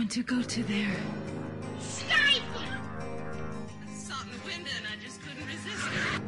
[0.00, 0.96] want to go to there.
[1.78, 2.62] Stifle!
[2.62, 6.22] I saw in the window and I just couldn't resist it.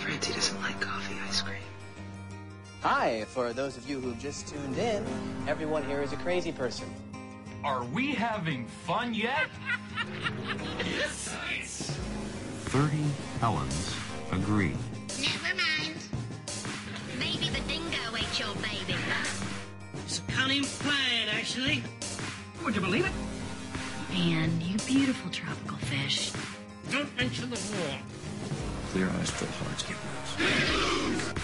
[0.00, 1.56] Francie doesn't like coffee ice cream.
[2.82, 5.06] Hi, for those of you who just tuned in,
[5.46, 6.94] everyone here is a crazy person.
[7.64, 9.48] Are we having fun yet?
[10.84, 11.96] yes.
[12.66, 12.98] 30
[13.40, 13.94] Helens
[14.32, 14.74] agree.
[15.18, 15.96] Never mind.
[17.18, 19.00] Maybe the dingo ate your baby.
[20.04, 21.82] It's a cunning plan, actually.
[22.64, 23.12] Would you believe it?
[24.12, 26.32] Man, you beautiful tropical fish.
[26.90, 27.98] Don't mention the war.
[28.90, 29.96] Clear eyes, full hearts, get
[30.36, 31.34] loose.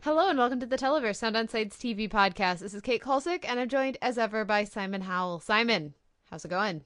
[0.00, 2.58] Hello and welcome to the Televerse Sound on Sight's TV podcast.
[2.58, 5.40] This is Kate Kulzick and I'm joined as ever by Simon Howell.
[5.40, 5.94] Simon,
[6.30, 6.82] how's it going?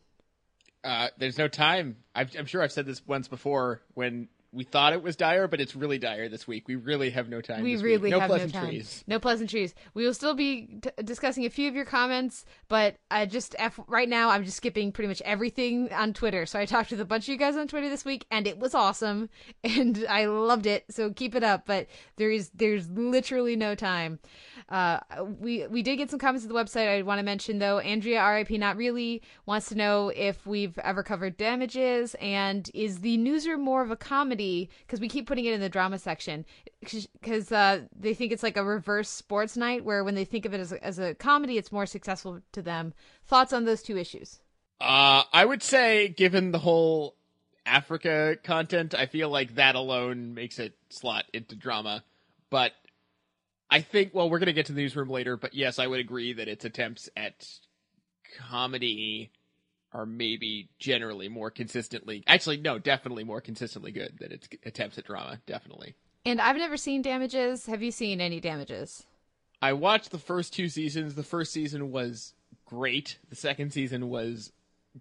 [0.85, 1.97] Uh, there's no time.
[2.15, 5.61] i am sure I've said this once before when we thought it was dire, but
[5.61, 6.67] it's really dire this week.
[6.67, 7.63] We really have no time.
[7.63, 8.69] We really no have no time.
[8.69, 9.05] Trees.
[9.07, 9.75] No pleasant trees.
[9.93, 13.79] We will still be t- discussing a few of your comments, but I just F-
[13.87, 16.47] right now I'm just skipping pretty much everything on Twitter.
[16.47, 18.59] So I talked with a bunch of you guys on Twitter this week, and it
[18.59, 19.29] was awesome,
[19.65, 20.87] and I loved it.
[20.91, 21.67] So keep it up.
[21.67, 24.19] But there is there's literally no time.
[24.69, 25.01] Uh,
[25.41, 26.89] we we did get some comments to the website.
[26.89, 31.03] I want to mention though, Andrea RIP not really wants to know if we've ever
[31.03, 35.55] covered damages and is the newsroom more of a comedy because we keep putting it
[35.55, 36.45] in the drama section
[36.81, 40.55] because uh, they think it's like a reverse sports night where when they think of
[40.55, 42.95] it as a, as a comedy, it's more successful to them.
[43.27, 44.41] Thoughts on those two issues?
[44.81, 47.17] Uh, I would say, given the whole
[47.65, 52.05] Africa content, I feel like that alone makes it slot into drama.
[52.51, 52.73] But
[53.71, 56.01] I think, well, we're going to get to the newsroom later, but yes, I would
[56.01, 57.49] agree that its attempts at
[58.39, 59.33] comedy
[59.93, 65.05] are maybe generally more consistently, actually, no, definitely more consistently good than its attempts at
[65.05, 65.95] drama, definitely.
[66.25, 67.67] And I've never seen damages.
[67.67, 69.07] Have you seen any damages?
[69.63, 71.15] I watched the first two seasons.
[71.15, 72.35] The first season was
[72.67, 73.19] great.
[73.31, 74.53] The second season was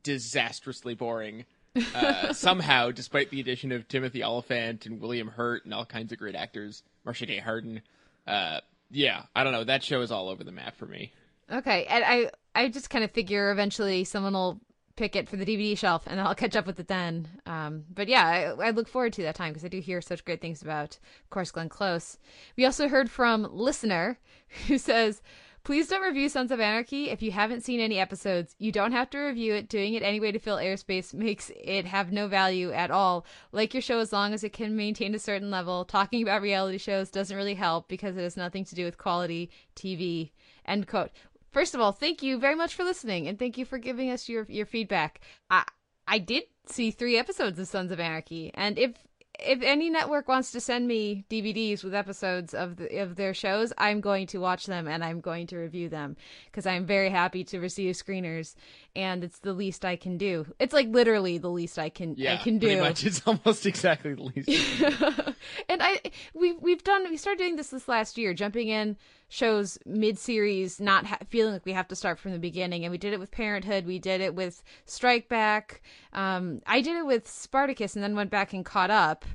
[0.03, 1.45] disastrously boring.
[1.93, 6.17] Uh, somehow, despite the addition of Timothy Olyphant and William Hurt and all kinds of
[6.17, 7.81] great actors, Marcia Gay Harden,
[8.27, 8.59] uh,
[8.91, 9.63] yeah, I don't know.
[9.63, 11.11] That show is all over the map for me.
[11.51, 14.59] Okay, and I I just kind of figure eventually someone will
[14.95, 17.27] pick it for the DVD shelf, and I'll catch up with it then.
[17.45, 20.23] Um, but yeah, I, I, look forward to that time because I do hear such
[20.23, 22.17] great things about, of course, Glenn Close.
[22.55, 24.19] We also heard from listener
[24.67, 25.21] who says.
[25.65, 28.55] Please don't review Sons of Anarchy if you haven't seen any episodes.
[28.59, 29.67] You don't have to review it.
[29.67, 33.25] Doing it anyway to fill airspace makes it have no value at all.
[33.51, 35.83] Like your show as long as it can maintain a certain level.
[35.83, 39.49] Talking about reality shows doesn't really help because it has nothing to do with quality
[39.75, 40.29] TV.
[40.67, 41.09] End quote.
[41.51, 44.29] First of all, thank you very much for listening and thank you for giving us
[44.29, 45.21] your your feedback.
[45.49, 45.63] I
[46.07, 48.91] I did see 3 episodes of Sons of Anarchy and if
[49.39, 53.73] if any network wants to send me DVDs with episodes of the, of their shows,
[53.77, 56.15] I'm going to watch them and I'm going to review them
[56.45, 58.55] because I'm very happy to receive screeners,
[58.95, 60.45] and it's the least I can do.
[60.59, 62.67] It's like literally the least I can yeah, I can do.
[62.67, 64.49] Pretty much, it's almost exactly the least.
[65.69, 66.01] and I
[66.33, 68.97] we we've done we started doing this this last year, jumping in
[69.27, 72.83] shows mid-series not ha- feeling like we have to start from the beginning.
[72.83, 73.85] And we did it with parenthood.
[73.85, 75.81] We did it with strike back.
[76.13, 79.25] Um, i did it with spartacus and then went back and caught up.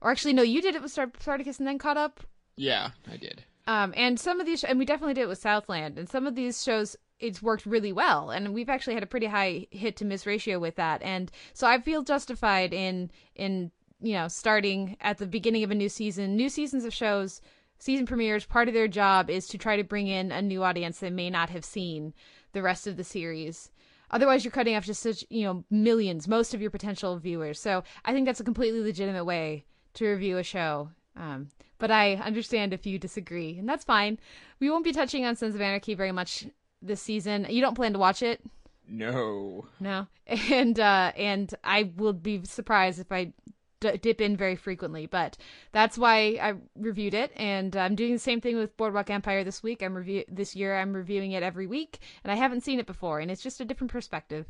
[0.00, 2.20] Or actually no you did it with spartacus and then caught up?
[2.56, 3.44] Yeah i did.
[3.66, 5.98] Um, and some of these and we definitely did it with southland.
[5.98, 8.30] And some of these shows it's worked really well.
[8.30, 11.02] And we've actually had a pretty high hit to miss ratio with that.
[11.02, 15.74] And so i feel justified in in you know starting at the beginning of a
[15.74, 16.36] new season.
[16.36, 17.40] New seasons of shows
[17.84, 21.00] season premieres, part of their job is to try to bring in a new audience
[21.00, 22.14] that may not have seen
[22.52, 23.70] the rest of the series.
[24.10, 27.60] Otherwise, you're cutting off just such, you know, millions, most of your potential viewers.
[27.60, 30.88] So I think that's a completely legitimate way to review a show.
[31.14, 34.18] Um, but I understand if you disagree, and that's fine.
[34.60, 36.46] We won't be touching on Sons of Anarchy very much
[36.80, 37.46] this season.
[37.50, 38.40] You don't plan to watch it?
[38.88, 39.66] No.
[39.78, 40.06] No.
[40.50, 43.34] And uh, and I will be surprised if I
[43.80, 45.06] d- dip in very frequently.
[45.06, 45.36] But
[45.72, 49.62] that's why I reviewed it, and I'm doing the same thing with Boardwalk Empire this
[49.62, 49.82] week.
[49.82, 50.76] I'm review this year.
[50.78, 53.64] I'm reviewing it every week, and I haven't seen it before, and it's just a
[53.64, 54.46] different perspective.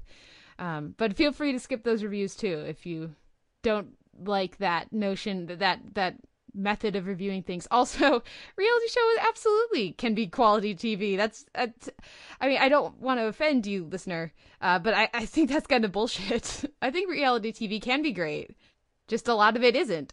[0.59, 3.15] Um, but feel free to skip those reviews too if you
[3.63, 3.89] don't
[4.25, 6.17] like that notion that that that
[6.55, 7.67] method of reviewing things.
[7.75, 8.23] Also,
[8.57, 11.17] reality shows absolutely can be quality TV.
[11.17, 11.91] That's, that's
[12.41, 15.67] I mean, I don't want to offend you, listener, uh, but I, I think that's
[15.67, 16.65] kind of bullshit.
[16.83, 18.53] I think reality TV can be great.
[19.09, 20.13] Just a lot of it isn't.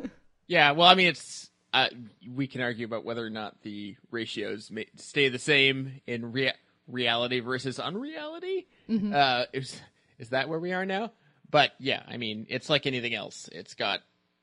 [0.46, 1.88] yeah, well, I mean, it's uh,
[2.28, 6.54] we can argue about whether or not the ratios may stay the same in rea-
[6.86, 8.66] reality versus unreality.
[8.88, 9.12] Mm-hmm.
[9.14, 9.80] Uh, is
[10.18, 11.12] is that where we are now?
[11.50, 13.48] But yeah, I mean, it's like anything else.
[13.52, 14.00] It's got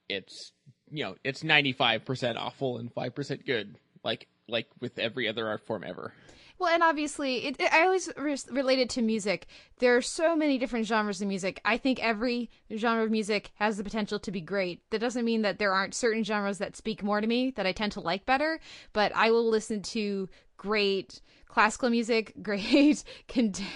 [0.07, 0.51] it's
[0.91, 5.27] you know it's ninety five percent awful and five percent good, like like with every
[5.27, 6.13] other art form ever.
[6.59, 9.47] Well, and obviously, it, it- I always re- relate it to music.
[9.79, 11.61] There are so many different genres of music.
[11.63, 14.81] I think every genre of music has the potential to be great.
[14.89, 17.71] That doesn't mean that there aren't certain genres that speak more to me that I
[17.71, 18.59] tend to like better,
[18.91, 20.27] but I will listen to
[20.57, 23.03] great classical music, great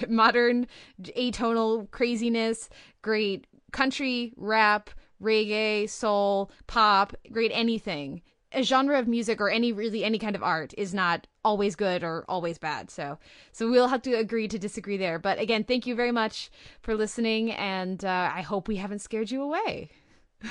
[0.10, 0.68] modern
[1.02, 2.70] atonal craziness,
[3.02, 4.90] great country, rap,
[5.22, 8.22] reggae, soul, pop, great anything.
[8.52, 12.04] A genre of music or any really any kind of art is not always good
[12.04, 12.90] or always bad.
[12.90, 13.18] So
[13.51, 15.19] so we'll have to agree to disagree there.
[15.19, 16.50] But again, thank you very much
[16.81, 19.92] for listening and uh, I hope we haven't scared you away.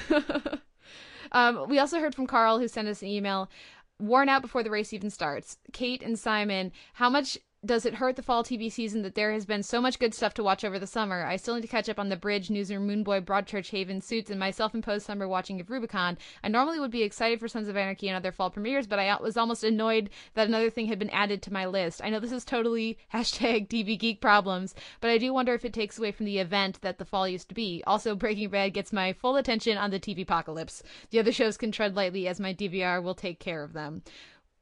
[1.33, 3.51] um, we also heard from Carl who sent us an email
[3.99, 5.59] worn out before the race even starts.
[5.73, 9.47] Kate and Simon, how much does it hurt the fall TV season that there has
[9.47, 11.25] been so much good stuff to watch over the summer?
[11.25, 14.31] I still need to catch up on the Bridge, Newsroom, Moone Boy, Broadchurch, Haven, Suits,
[14.31, 16.19] and my self-imposed summer watching of Rubicon.
[16.43, 19.17] I normally would be excited for Sons of Anarchy and other fall premieres, but I
[19.21, 22.01] was almost annoyed that another thing had been added to my list.
[22.03, 25.73] I know this is totally hashtag DB Geek problems, but I do wonder if it
[25.73, 27.85] takes away from the event that the fall used to be.
[27.87, 30.83] Also, Breaking Bad gets my full attention on the TV apocalypse.
[31.11, 34.03] The other shows can tread lightly as my DVR will take care of them.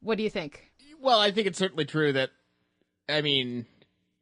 [0.03, 0.71] What do you think?
[1.01, 2.31] Well, I think it's certainly true that,
[3.11, 3.67] I mean,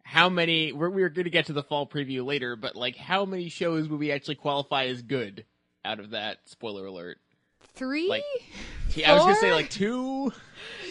[0.03, 3.25] how many, we're, we're going to get to the fall preview later, but like, how
[3.25, 5.45] many shows would we actually qualify as good
[5.85, 6.39] out of that?
[6.47, 7.19] Spoiler alert.
[7.75, 8.09] Three?
[8.09, 8.23] Like,
[9.07, 10.33] I was going to say like two.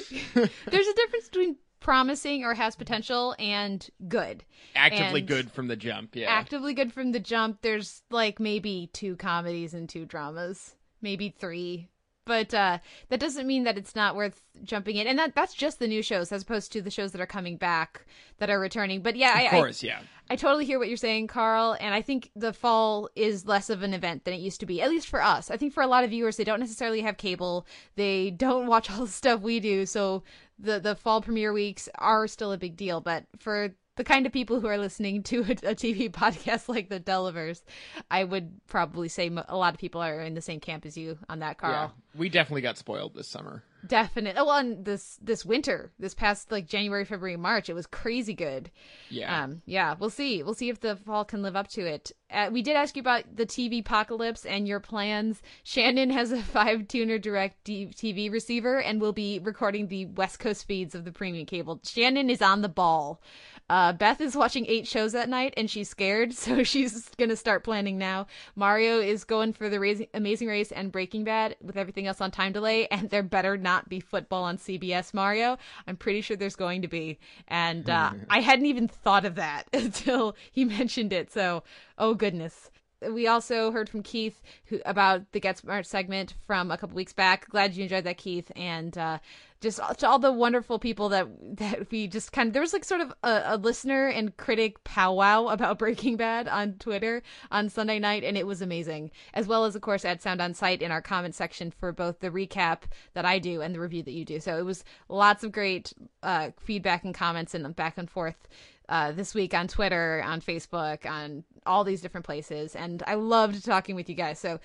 [0.33, 4.43] There's a difference between promising or has potential and good.
[4.75, 6.29] Actively And good from the jump, yeah.
[6.29, 7.61] Actively good from the jump.
[7.61, 11.89] There's like maybe two comedies and two dramas, maybe three.
[12.27, 12.79] But uh,
[13.09, 16.03] that doesn't mean that it's not worth jumping in, and that that's just the new
[16.03, 18.05] shows as opposed to the shows that are coming back
[18.37, 19.01] that are returning.
[19.01, 19.99] But yeah, I, of I- course, yeah.
[20.29, 23.81] I totally hear what you're saying, Carl, and I think the fall is less of
[23.81, 25.49] an event than it used to be, at least for us.
[25.49, 27.65] I think for a lot of viewers, they don't necessarily have cable,
[27.95, 30.23] they don't watch all the stuff we do, so
[30.59, 32.99] the the fall premiere weeks are still a big deal.
[32.99, 36.89] But for the kind of people who are listening to a, a TV podcast like
[36.89, 37.61] The Televerse,
[38.09, 41.17] I would probably say a lot of people are in the same camp as you
[41.29, 41.73] on that, Carl.
[41.73, 41.89] Yeah.
[42.15, 43.63] We definitely got spoiled this summer.
[43.85, 44.39] Definitely.
[44.39, 48.33] Oh, well, and this this winter, this past like January, February, March, it was crazy
[48.33, 48.71] good.
[49.09, 49.43] Yeah.
[49.43, 49.61] Um.
[49.65, 49.95] Yeah.
[49.99, 50.41] We'll see.
[50.41, 52.11] We'll see if the fall can live up to it.
[52.31, 55.41] Uh, we did ask you about the TV apocalypse and your plans.
[55.63, 60.39] Shannon has a five tuner direct D- TV receiver and will be recording the West
[60.39, 61.79] Coast feeds of the premium cable.
[61.83, 63.21] Shannon is on the ball.
[63.69, 67.63] Uh, Beth is watching eight shows that night and she's scared, so she's gonna start
[67.63, 68.27] planning now.
[68.55, 72.31] Mario is going for the Raising, Amazing Race and Breaking Bad with everything else on
[72.31, 75.13] time delay, and there better not be football on CBS.
[75.13, 79.35] Mario, I'm pretty sure there's going to be, and uh, I hadn't even thought of
[79.35, 81.31] that until he mentioned it.
[81.31, 81.63] So,
[81.97, 82.69] oh goodness.
[83.01, 87.13] We also heard from Keith who, about the Get Smart segment from a couple weeks
[87.13, 87.47] back.
[87.49, 89.19] Glad you enjoyed that, Keith, and uh,
[89.61, 91.27] just to all the wonderful people that
[91.57, 94.83] that we just kind of there was like sort of a, a listener and critic
[94.83, 97.21] powwow about Breaking Bad on Twitter
[97.51, 99.11] on Sunday night, and it was amazing.
[99.33, 102.19] As well as, of course, at Sound on Sight in our comment section for both
[102.19, 102.83] the recap
[103.13, 104.39] that I do and the review that you do.
[104.39, 108.47] So it was lots of great uh, feedback and comments and back and forth
[108.89, 113.63] uh, this week on Twitter, on Facebook, on all these different places, and I loved
[113.65, 114.39] talking with you guys.
[114.39, 114.59] So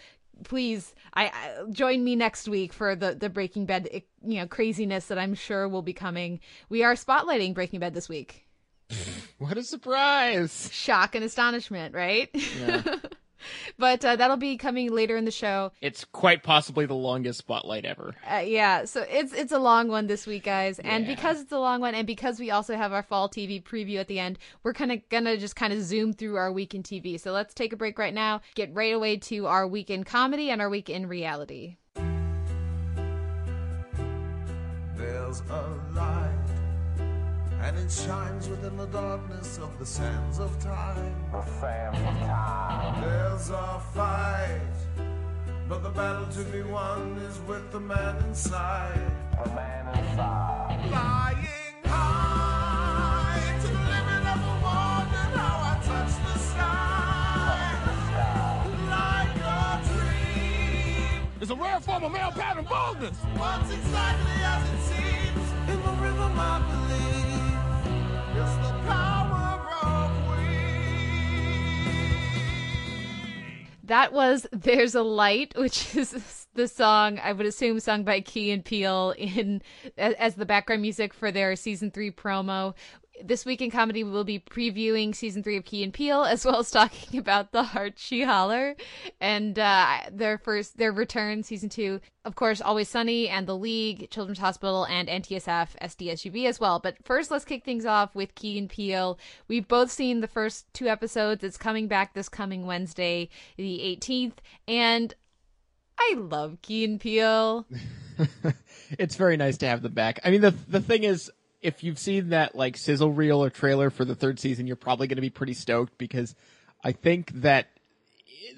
[0.45, 4.47] please, I, I join me next week for the the Breaking Bad, eh, you know,
[4.47, 6.41] craziness that I'm sure will be coming.
[6.69, 8.47] We are spotlighting Breaking Bad this week.
[9.39, 10.69] What a surprise!
[10.71, 12.31] Shock and astonishment, right?
[12.61, 12.83] Yeah.
[13.79, 15.73] but uh, that'll be coming later in the show.
[15.81, 18.15] It's quite possibly the longest spotlight ever.
[18.31, 21.15] Uh, yeah, so it's it's a long one this week, guys, and Yeah.
[21.15, 24.09] because it's a long one, and because we also have our fall TV preview at
[24.09, 27.19] the end, we're kind of gonna just kind of zoom through our week in TV.
[27.19, 30.51] So let's take a break right now, get right away to our week in comedy
[30.51, 31.77] and our week in reality.
[34.97, 36.42] There's a light,
[37.63, 41.15] and it shines within the darkness of the sands of time.
[41.31, 43.01] The sands of time.
[43.01, 44.61] There's a fight,
[45.69, 49.01] but the battle to be won is with the man inside.
[49.45, 50.89] The man inside.
[50.89, 57.79] Flying high to the limit of the world, and how I touch the sky.
[58.91, 61.29] Like a dream.
[61.41, 63.17] It's a rare form of male pattern baldness.
[63.37, 67.22] What's exactly as it seems in the rhythm I believe
[73.85, 78.51] That was "There's a Light," which is the song I would assume sung by Key
[78.51, 79.61] and Peele in
[79.99, 82.75] as, as the background music for their season three promo.
[83.25, 86.45] This week in comedy, we will be previewing season three of Key and Peele, as
[86.45, 88.75] well as talking about the Heart, She Holler
[89.21, 92.01] and uh, their first their return, season two.
[92.25, 96.79] Of course, Always Sunny and The League, Children's Hospital, and NTSF, SDSUV as well.
[96.79, 99.19] But first, let's kick things off with Key and Peele.
[99.49, 101.45] We've both seen the first two episodes.
[101.45, 105.15] It's coming back this coming Wednesday, the 18th, and
[105.99, 107.67] I love Key and Peele.
[108.99, 110.21] it's very nice to have them back.
[110.25, 111.31] I mean, the the thing is,
[111.63, 115.07] if you've seen that like sizzle reel or trailer for the third season, you're probably
[115.07, 116.35] going to be pretty stoked because
[116.83, 117.69] I think that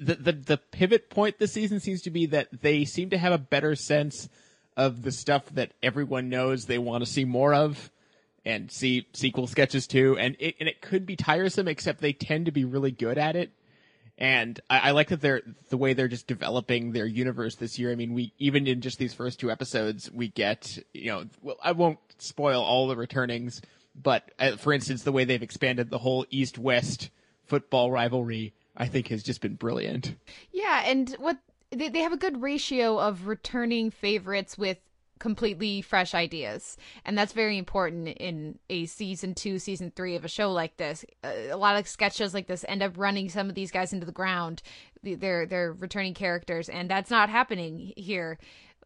[0.01, 3.33] the, the the pivot point this season seems to be that they seem to have
[3.33, 4.29] a better sense
[4.77, 7.91] of the stuff that everyone knows they want to see more of
[8.45, 12.47] and see sequel sketches too and it and it could be tiresome except they tend
[12.47, 13.53] to be really good at it
[14.17, 17.91] and I, I like that they're the way they're just developing their universe this year.
[17.91, 21.57] I mean, we even in just these first two episodes, we get you know, well,
[21.63, 23.63] I won't spoil all the returnings,
[23.95, 27.11] but uh, for instance, the way they've expanded the whole East West
[27.45, 30.15] football rivalry, I think has just been brilliant.
[30.53, 31.39] Yeah, and what
[31.71, 34.79] they they have a good ratio of returning favorites with
[35.21, 40.29] completely fresh ideas and that's very important in a season two season three of a
[40.29, 43.55] show like this a lot of sketch shows like this end up running some of
[43.55, 44.61] these guys into the ground
[45.03, 48.39] they're they're returning characters and that's not happening here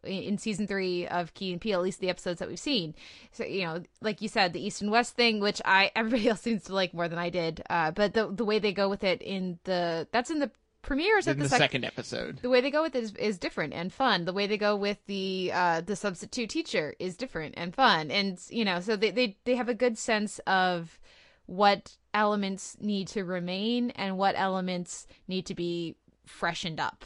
[0.03, 2.95] in season three of Key and Peele, at least the episodes that we've seen.
[3.31, 6.41] So you know, like you said, the East and West thing, which I everybody else
[6.41, 7.63] seems to like more than I did.
[7.69, 10.51] Uh, but the the way they go with it in the that's in the
[10.81, 12.39] premieres at the, the sec- second episode.
[12.41, 14.25] The way they go with it is, is different and fun.
[14.25, 18.11] The way they go with the uh, the substitute teacher is different and fun.
[18.11, 20.99] And you know, so they, they they have a good sense of
[21.45, 27.05] what elements need to remain and what elements need to be freshened up.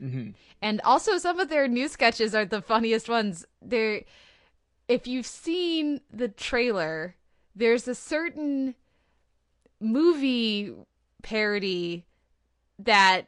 [0.00, 0.30] Mm-hmm.
[0.62, 3.44] And also, some of their new sketches are the funniest ones.
[3.62, 4.02] They're
[4.88, 7.16] if you've seen the trailer,
[7.54, 8.74] there's a certain
[9.80, 10.72] movie
[11.22, 12.04] parody
[12.78, 13.22] that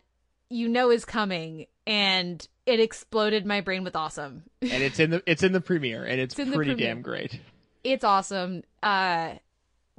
[0.48, 4.44] you know is coming and it exploded my brain with awesome.
[4.62, 7.40] and it's in the it's in the premiere and it's, It's pretty damn great.
[7.84, 8.62] It's awesome.
[8.82, 9.34] Uh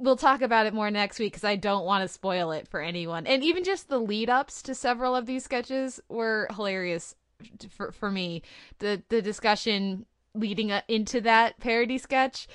[0.00, 2.80] we'll talk about it more next week cuz I don't want to spoil it for
[2.80, 3.26] anyone.
[3.26, 7.14] And even just the lead ups to several of these sketches were hilarious
[7.70, 8.42] for for me.
[8.78, 12.46] The the discussion leading into that parody sketch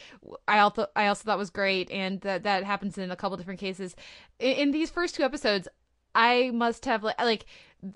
[0.47, 3.59] i also i also thought was great and that that happens in a couple different
[3.59, 3.95] cases
[4.39, 5.67] in, in these first two episodes
[6.13, 7.45] i must have like like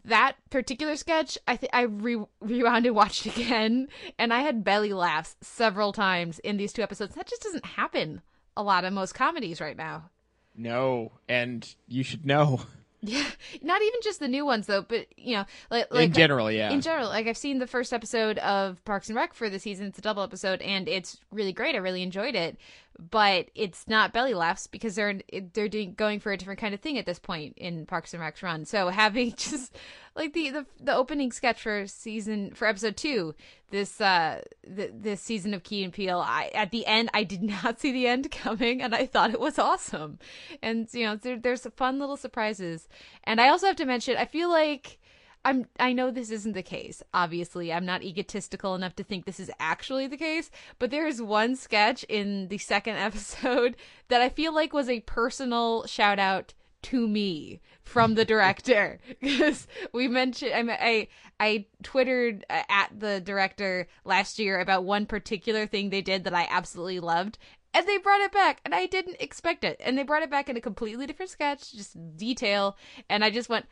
[0.03, 3.87] that particular sketch i i re- rewound and watched again
[4.17, 8.21] and i had belly laughs several times in these two episodes that just doesn't happen
[8.55, 10.09] a lot of most comedies right now
[10.55, 12.61] No, and you should know.
[13.01, 13.23] yeah
[13.61, 16.69] not even just the new ones though but you know like, like in general, yeah.
[16.69, 19.85] in general like i've seen the first episode of parks and rec for the season
[19.85, 22.57] it's a double episode and it's really great i really enjoyed it
[22.99, 25.19] but it's not belly laughs because they're
[25.53, 28.21] they're doing going for a different kind of thing at this point in parks and
[28.21, 28.65] rec's run.
[28.65, 29.75] So having just
[30.15, 33.33] like the the, the opening sketch for season for episode two
[33.71, 37.41] this uh the, this season of Key and Peele i at the end i did
[37.63, 40.19] not see the end coming and i thought it was awesome.
[40.61, 42.89] And you know there, there's fun little surprises.
[43.23, 44.98] And i also have to mention i feel like
[45.45, 47.01] I'm I know this isn't the case.
[47.13, 51.21] Obviously, I'm not egotistical enough to think this is actually the case, but there is
[51.21, 53.75] one sketch in the second episode
[54.09, 59.67] that I feel like was a personal shout out to me from the director because
[59.93, 61.07] we mentioned I I
[61.39, 66.33] I twittered uh, at the director last year about one particular thing they did that
[66.33, 67.37] I absolutely loved
[67.73, 70.49] and they brought it back and I didn't expect it and they brought it back
[70.49, 72.77] in a completely different sketch just detail
[73.09, 73.65] and I just went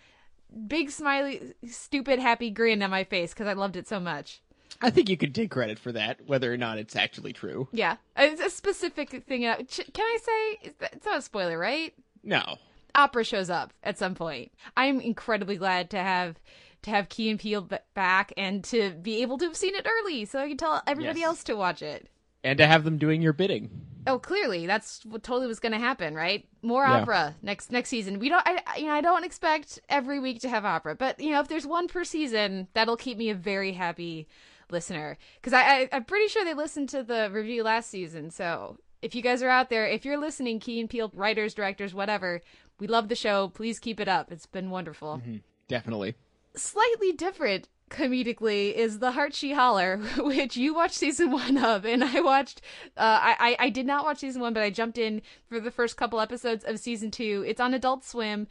[0.68, 4.42] big smiley stupid happy grin on my face because I loved it so much.
[4.82, 7.68] I think you could take credit for that, whether or not it's actually true.
[7.72, 9.46] Yeah, it's a specific thing.
[9.46, 11.94] uh, Can I say it's- it's not a spoiler, right?
[12.24, 12.58] No.
[12.94, 14.51] Opera shows up at some point.
[14.75, 16.39] I'm incredibly glad to have
[16.84, 20.25] to have Key and Peele back and to be able to have seen it early,
[20.25, 21.27] so I can tell everybody Yes.
[21.27, 22.08] else to watch it.
[22.48, 23.70] And to have them doing your bidding.
[24.08, 26.48] Oh, clearly that's what totally was going to happen, right?
[26.62, 27.01] More Yeah.
[27.01, 28.20] opera next next season.
[28.20, 31.32] We don't, I, you know, I don't expect every week to have opera, but you
[31.32, 34.30] know, if there's one per season, that'll keep me a very happy
[34.72, 35.18] listener.
[35.36, 38.32] Because I, I, I'm pretty sure they listened to the review last season.
[38.32, 41.94] So if you guys are out there, if you're listening, Key and Peele writers, directors,
[41.94, 42.42] whatever,
[42.80, 43.50] we love the show.
[43.50, 44.32] Please keep it up.
[44.32, 45.38] It's been wonderful mm-hmm.
[45.68, 46.16] Definitely.
[46.56, 52.03] slightly different comedically is the Heart, She Holler which you watched season one of and
[52.03, 52.62] i watched
[52.98, 55.96] uh I, I did not watch season one but i jumped in for the first
[55.98, 58.48] couple episodes of season two it's on adult swim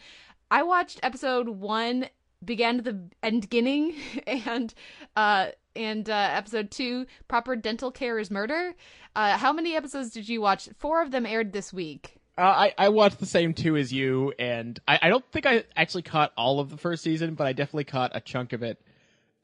[0.50, 2.06] i watched episode one
[2.44, 3.94] began the end beginning
[4.26, 4.74] and
[5.16, 8.74] uh and uh, episode two, Proper Dental Care is Murder.
[9.14, 10.68] Uh, how many episodes did you watch?
[10.78, 12.16] Four of them aired this week.
[12.38, 15.64] Uh, I, I watched the same two as you, and I, I don't think I
[15.76, 18.80] actually caught all of the first season, but I definitely caught a chunk of it.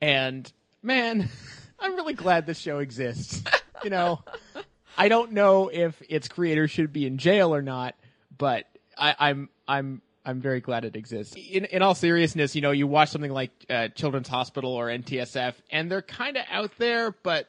[0.02, 1.30] And man,
[1.78, 3.42] I'm really glad this show exists.
[3.82, 4.20] you know,
[4.98, 7.94] I don't know if its creator should be in jail or not,
[8.36, 8.66] but
[8.98, 11.34] I, I'm I'm I'm very glad it exists.
[11.34, 15.54] In in all seriousness, you know, you watch something like uh, Children's Hospital or NTSF,
[15.70, 17.48] and they're kind of out there, but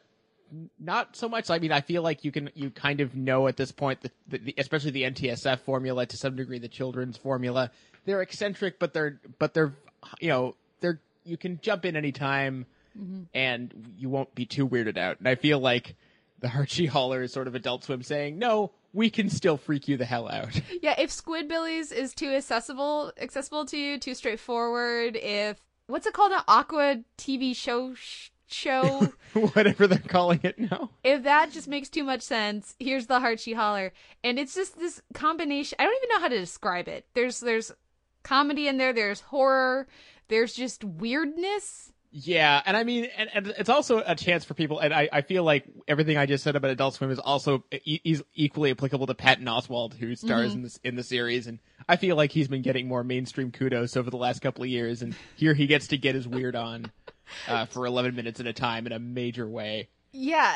[0.80, 1.50] not so much.
[1.50, 4.12] I mean, I feel like you can you kind of know at this point that
[4.28, 7.72] the, the, especially the NTSF formula to some degree, the children's formula.
[8.06, 9.74] They're eccentric, but they're but they're
[10.22, 12.65] you know they're you can jump in anytime
[12.98, 13.25] Mhm.
[13.34, 15.18] and you won't be too weirded out.
[15.20, 15.96] And I feel like
[16.39, 19.88] the Heart, She Holler is sort of Adult Swim saying, no, we can still freak
[19.88, 20.60] you the hell out.
[20.84, 26.34] Yeah, if Squidbillies is too accessible accessible to you, too straightforward, if what's it called
[26.34, 30.92] an Aqua TV show sh- show Whatever they're calling it now.
[31.03, 33.92] if that just makes too much sense, here's the Heart, She Holler.
[34.24, 37.08] And it's just this combination I don't even know how to describe it.
[37.15, 37.72] There's there's
[38.22, 39.88] comedy in there, there's horror,
[40.27, 41.92] there's just weirdness.
[42.15, 45.22] Yeah, and I mean, and, and it's also a chance for people, and I, I
[45.22, 49.08] feel like everything I just said about Adult Swim is also e- is equally applicable
[49.08, 50.53] to Patton Oswalt, who stars Mhm.
[50.56, 51.58] in this in the series, and
[51.89, 55.01] I feel like he's been getting more mainstream kudos over the last couple of years,
[55.01, 56.92] and here he gets to get his weird on
[57.48, 59.89] uh, for 11 minutes at a time in a major way.
[60.12, 60.56] Yeah,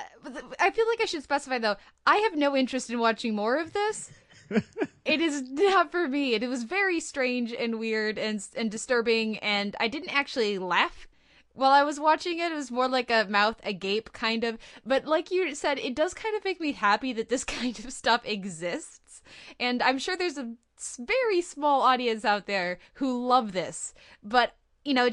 [0.59, 1.77] I feel like I should specify though.
[2.05, 4.11] I have no interest in watching more of this.
[4.49, 6.33] It is not for me.
[6.33, 11.07] It was very strange and weird and and disturbing, and I didn't actually laugh
[11.53, 12.51] while I was watching it.
[12.51, 14.57] It was more like a mouth agape kind of.
[14.85, 17.91] But like you said, it does kind of make me happy that this kind of
[17.91, 19.21] stuff exists,
[19.59, 20.53] and I'm sure there's a
[20.99, 23.93] very small audience out there who love this.
[24.23, 24.53] But
[24.87, 25.09] you know,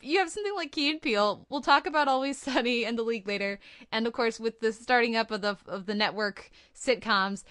[0.00, 1.44] you have something like Key and Peele.
[1.50, 3.60] We'll talk about Always Sunny and The League later,
[3.92, 7.44] and of course with the starting up of the of the network sitcoms.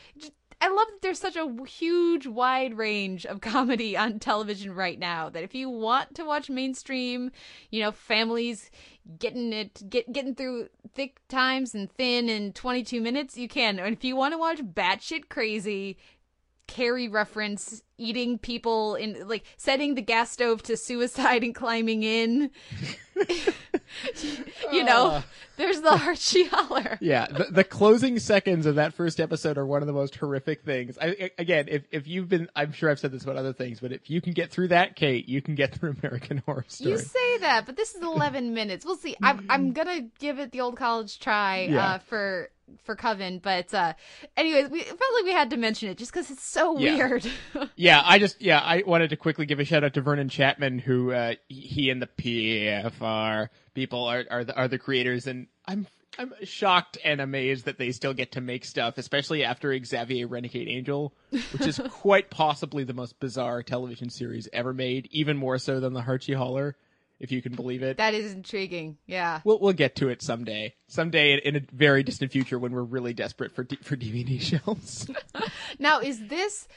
[0.59, 5.29] I love that there's such a huge, wide range of comedy on television right now.
[5.29, 7.31] That if you want to watch mainstream,
[7.69, 8.71] you know, families
[9.19, 13.79] getting it, get getting through thick times and thin in 22 minutes, you can.
[13.79, 15.97] And if you want to watch batshit crazy,
[16.67, 22.51] Carrie reference eating people in like setting the gas stove to suicide and climbing in.
[24.71, 25.25] you know, Ah.
[25.55, 26.97] there's the Heart, She Holler.
[27.01, 30.63] Yeah, the, the closing seconds of that first episode are one of the most horrific
[30.63, 30.97] things.
[31.01, 33.79] I, I- again, if if you've been, I'm sure I've said this about other things,
[33.79, 36.91] but if you can get through that, Kate, you can get through American Horror Story.
[36.91, 38.85] You say that, but this is 11 minutes.
[38.85, 39.15] We'll see.
[39.23, 41.85] I'm I'm gonna give it the old college try Yeah.
[41.93, 42.49] uh, for
[42.83, 43.93] for Coven, but uh,
[44.35, 46.95] anyways, we felt like we had to mention it just because it's so Yeah.
[46.95, 47.27] weird.
[47.75, 50.79] Yeah, I just yeah, I wanted to quickly give a shout out to Vernon Chatman,
[50.81, 55.87] who uh, he and the PFFR people are are the, are the creators, and I'm
[56.19, 60.67] I'm shocked and amazed that they still get to make stuff, especially after Xavier Renegade
[60.67, 61.13] Angel,
[61.51, 65.93] which is quite possibly the most bizarre television series ever made, even more so than
[65.93, 66.75] the Heart, She Holler,
[67.19, 67.97] if you can believe it.
[67.97, 68.97] that is intriguing.
[69.05, 69.41] Yeah.
[69.43, 73.13] We'll we'll get to it someday, someday in, a very distant future when we're really
[73.13, 75.09] desperate for D- for DVD shelves.
[75.79, 76.67] Now, is this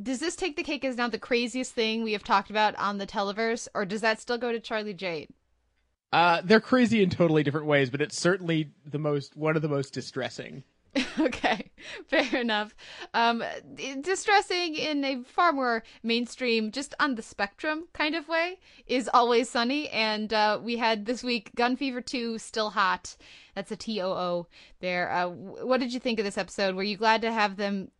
[0.00, 2.98] does this take the cake as now the craziest thing we have talked about on
[2.98, 5.28] the Televerse, or does that still go to Charlie Jade?
[6.12, 9.68] Uh, they're crazy in totally different ways, but it's certainly the most one of the
[9.68, 10.62] most distressing.
[11.20, 11.70] okay,
[12.06, 12.74] fair enough.
[13.14, 13.42] Um,
[14.00, 19.48] distressing in a far more mainstream, just on the spectrum kind of way, is Always
[19.50, 19.88] Sunny.
[19.90, 23.16] And uh, we had this week Gun Fever 2, Still Hot.
[23.54, 24.46] That's a T O O
[24.80, 25.10] there.
[25.10, 26.74] Uh, what did you think of this episode?
[26.74, 27.90] Were you glad to have them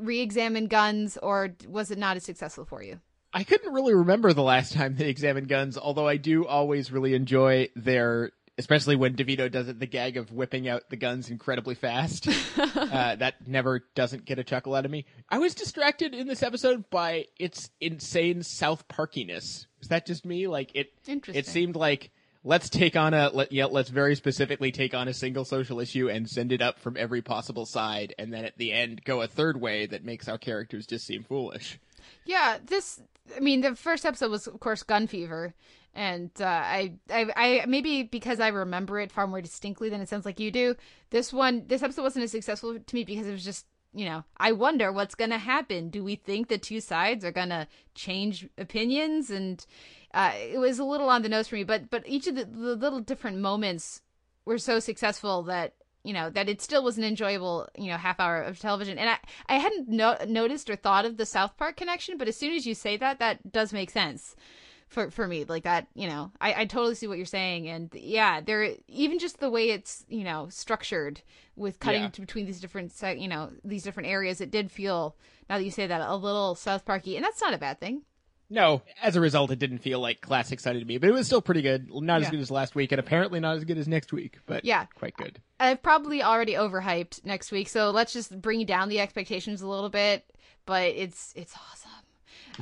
[0.00, 3.00] re examine guns, or was it not as successful for you?
[3.32, 7.14] I couldn't really remember the last time they examined guns, although I do always really
[7.14, 11.74] enjoy their, especially when DeVito does it, the gag of whipping out the guns incredibly
[11.74, 12.28] fast.
[12.58, 15.06] uh, that never doesn't get a chuckle out of me.
[15.30, 19.66] I was distracted in this episode by its insane South Parkiness.
[19.80, 20.46] Is that just me?
[20.48, 21.38] Like it, Interesting.
[21.38, 22.10] it seemed like
[22.44, 26.08] let's take on a let, yeah let's very specifically take on a single social issue
[26.08, 29.26] and send it up from every possible side and then at the end go a
[29.26, 31.80] third way that makes our characters just seem foolish
[32.24, 33.00] Yeah, this.
[33.36, 35.52] I mean, the first episode was, of course, Gun Fever,
[35.94, 40.08] and uh, I, I, I maybe because I remember it far more distinctly than it
[40.08, 40.76] sounds like you do.
[41.10, 44.24] This one, this episode wasn't as successful to me because it was just, you know,
[44.36, 45.90] I wonder what's gonna happen.
[45.90, 49.30] Do we think the two sides are gonna change opinions?
[49.30, 49.64] And
[50.14, 52.44] uh, it was a little on the nose for me, but but each of the,
[52.44, 54.02] the little different moments
[54.44, 55.74] were so successful that
[56.04, 59.10] you know that it still was an enjoyable you know half hour of television and
[59.10, 62.54] i i hadn't no- noticed or thought of the south park connection but as soon
[62.54, 64.36] as you say that that does make sense
[64.88, 67.90] for for me like that you know I, I totally see what you're saying and
[67.94, 71.20] yeah there even just the way it's you know structured
[71.56, 72.08] with cutting Yeah.
[72.08, 75.14] between these different you know these different areas it did feel
[75.48, 78.02] now that you say that a little south parky and that's not a bad thing
[78.50, 81.26] No, as a result, it didn't feel like classic Sunny to me, but it was
[81.26, 81.90] still pretty good.
[81.92, 84.64] Not as good as last week, and apparently not as good as next week, but
[84.64, 84.86] Yeah.
[84.94, 85.38] quite good.
[85.60, 89.90] I've probably already overhyped next week, so let's just bring down the expectations a little
[89.90, 90.24] bit.
[90.64, 91.90] But it's it's awesome.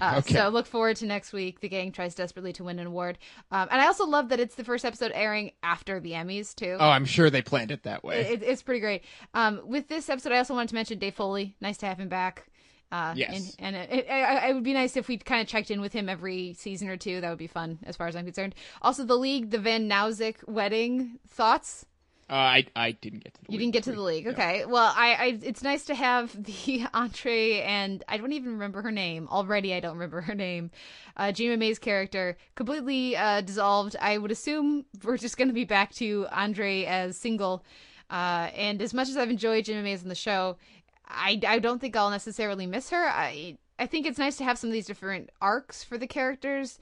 [0.00, 0.34] Uh, Okay.
[0.34, 1.60] So look forward to next week.
[1.60, 3.18] The gang tries desperately to win an award,
[3.50, 6.76] um, and I also love that it's the first episode airing after the Emmys too.
[6.78, 8.20] Oh, I'm sure they planned it that way.
[8.22, 9.04] It, it's pretty great.
[9.34, 11.56] Um, with this episode, I also wanted to mention Dave Foley.
[11.60, 12.46] Nice to have him back.
[12.92, 13.56] Uh, Yes.
[13.58, 15.92] And, and it, it, it would be nice if we kind of checked in with
[15.92, 17.20] him every season or two.
[17.20, 18.54] That would be fun, as far as I'm concerned.
[18.80, 21.84] Also, the league, the Van Nausick wedding thoughts.
[22.28, 24.26] Uh, I I didn't get to the You league didn't get to the league.
[24.26, 24.64] Okay.
[24.64, 28.90] Well, I, I it's nice to have the entree and I don't even remember her
[28.90, 29.28] name.
[29.30, 30.72] Already I don't remember her name.
[31.16, 33.94] Uh Jima May's character completely uh dissolved.
[34.00, 37.64] I would assume we're just going to be back to Andre as single.
[38.10, 40.56] Uh and as much as I've enjoyed Jima May's on the show,
[41.06, 43.06] I I don't think I'll necessarily miss her.
[43.06, 46.80] I I think it's nice to have some of these different arcs for the characters.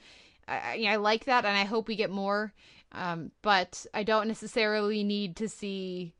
[0.48, 2.54] I, I I like that, and I hope we get more.
[2.94, 6.14] Um, but I don't necessarily need to see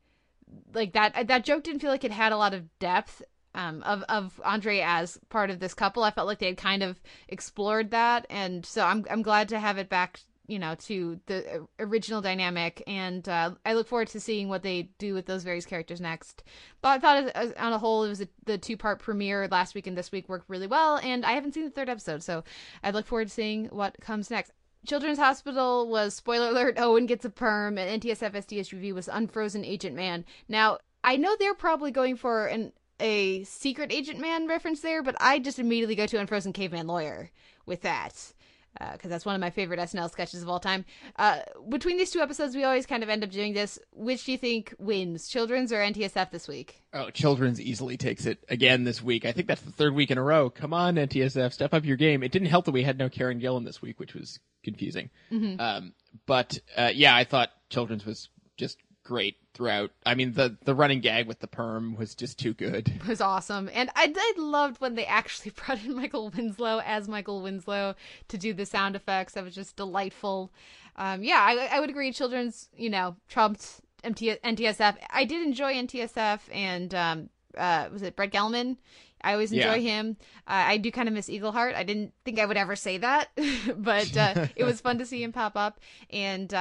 [0.73, 1.27] like that.
[1.27, 3.21] That joke didn't feel like it had a lot of depth.
[3.53, 6.83] Um, of of Andre as part of this couple, I felt like they had kind
[6.83, 10.19] of explored that, and so I'm I'm glad to have it back.
[10.47, 14.89] You know, to the original dynamic, and uh, I look forward to seeing what they
[14.99, 16.43] do with those various characters next.
[16.81, 19.73] But I thought, as, on a whole, it was a, the two part premiere last
[19.73, 22.43] week and this week worked really well, and I haven't seen the third episode, so
[22.83, 24.51] I look forward to seeing what comes next.
[24.85, 26.77] Children's Hospital was spoiler alert.
[26.77, 30.25] Owen gets a perm, and NTSF:SD:SUV was Unfrozen Agent Man.
[30.47, 35.15] Now I know they're probably going for an a secret Agent Man reference there, but
[35.19, 37.31] I just immediately go to Unfrozen Caveman Lawyer
[37.65, 38.33] with that
[38.93, 40.85] because that's one of my favorite SNL sketches of all time.
[41.17, 43.79] Uh, between these two episodes, we always kind of end up doing this.
[43.91, 46.81] Which do you think wins, Children's or NTSF this week?
[46.93, 49.25] Oh, Children's easily takes it again this week.
[49.25, 50.49] I think that's the third week in a row.
[50.49, 52.23] Come on, NTSF, step up your game.
[52.23, 55.09] It didn't help that we had no Karen Gillan this week, which was confusing.
[55.31, 55.59] Mhm.
[55.59, 55.93] Um,
[56.25, 59.91] but uh, yeah, I thought Children's was just great throughout.
[60.05, 62.89] I mean, the the running gag with the perm was just too good.
[62.89, 63.69] It was awesome.
[63.73, 67.95] And I, I loved when they actually brought in Michael Winslow as Michael Winslow
[68.27, 69.33] to do the sound effects.
[69.33, 70.51] That was just delightful.
[70.97, 72.11] Um, yeah, I, I would agree.
[72.11, 74.97] Children's, you know, trumped MT, NTSF.
[75.09, 78.77] I did enjoy NTSF and, um, uh, was it Brett Gelman?
[79.21, 80.01] I always enjoy Yeah.
[80.01, 80.17] him.
[80.47, 81.73] Uh, I do kind of miss Eagleheart.
[81.75, 83.29] I didn't think I would ever say that,
[83.77, 85.79] but uh, it was fun to see him pop up.
[86.11, 86.53] And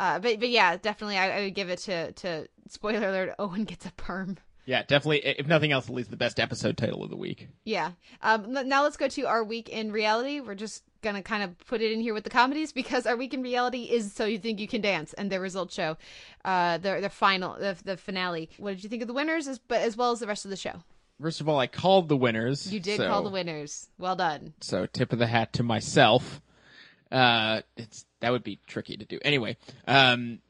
[0.00, 3.34] uh, but but yeah, definitely, I, I would give it to to spoiler alert.
[3.38, 4.38] Owen gets a perm.
[4.64, 5.18] Yeah, definitely.
[5.26, 7.48] If nothing else, at least the best episode title of the week.
[7.64, 7.92] Yeah.
[8.22, 10.40] Um, now let's go to our week in reality.
[10.40, 13.34] We're just gonna kind of put it in here with the comedies because our week
[13.34, 15.98] in reality is so you think you can dance and their result show,
[16.46, 18.48] uh, the the final the, the finale.
[18.56, 20.50] What did you think of the winners, as, but as well as the rest of
[20.50, 20.82] the show?
[21.20, 22.72] First of all, I called the winners.
[22.72, 23.88] You did so- call the winners.
[23.98, 24.54] Well done.
[24.62, 26.40] So tip of the hat to myself.
[27.12, 29.56] Uh, it's that would be tricky to do anyway.
[29.86, 30.40] Um,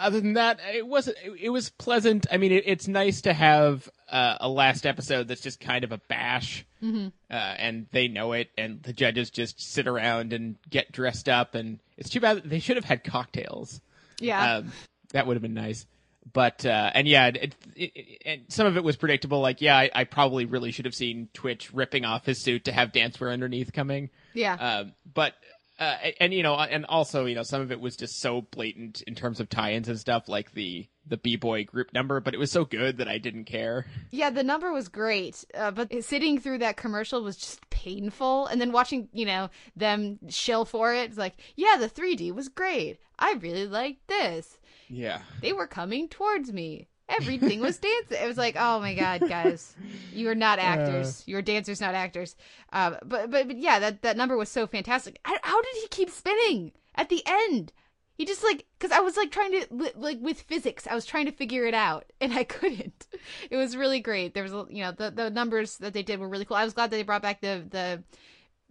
[0.00, 1.16] other than that, it wasn't.
[1.40, 2.26] It, was pleasant.
[2.32, 5.92] I mean, it, it's nice to have uh, a last episode that's just kind of
[5.92, 7.12] a bash, Mhm.
[7.30, 11.54] uh, and they know it, and the judges just sit around and get dressed up,
[11.54, 13.80] and it's too bad they should have had cocktails.
[14.18, 14.56] Yeah.
[14.56, 14.72] Um,
[15.12, 15.86] that would have been nice.
[16.32, 19.40] But uh, and yeah, it, it, it, and some of it was predictable.
[19.40, 22.72] Like, yeah, I, I probably really should have seen Twitch ripping off his suit to
[22.72, 24.08] have dancewear underneath coming.
[24.32, 24.54] Yeah.
[24.54, 25.34] Um, but
[25.78, 29.02] uh, and you know, and also you know, some of it was just so blatant
[29.02, 32.20] in terms of tie-ins and stuff, like the the b boy group number.
[32.20, 33.86] But it was so good that I didn't care.
[34.10, 38.46] Yeah, the number was great, uh, but sitting through that commercial was just painful.
[38.46, 42.48] And then watching, you know, them shill for it, it's like, yeah, the 3D was
[42.48, 42.98] great.
[43.18, 44.58] I really liked this.
[44.88, 45.22] Yeah.
[45.40, 46.88] They were coming towards me.
[47.16, 48.18] Everything was dancing.
[48.22, 49.74] It was like, oh my god, guys,
[50.12, 51.22] you are not actors.
[51.26, 52.36] You are dancers, not actors.
[52.72, 55.18] Uh, but, but but yeah, that that number was so fantastic.
[55.24, 57.72] How, how did he keep spinning at the end?
[58.16, 61.26] He just like because I was like trying to like with physics, I was trying
[61.26, 63.06] to figure it out and I couldn't.
[63.50, 64.34] It was really great.
[64.34, 66.56] There was you know the the numbers that they did were really cool.
[66.56, 68.02] I was glad that they brought back the the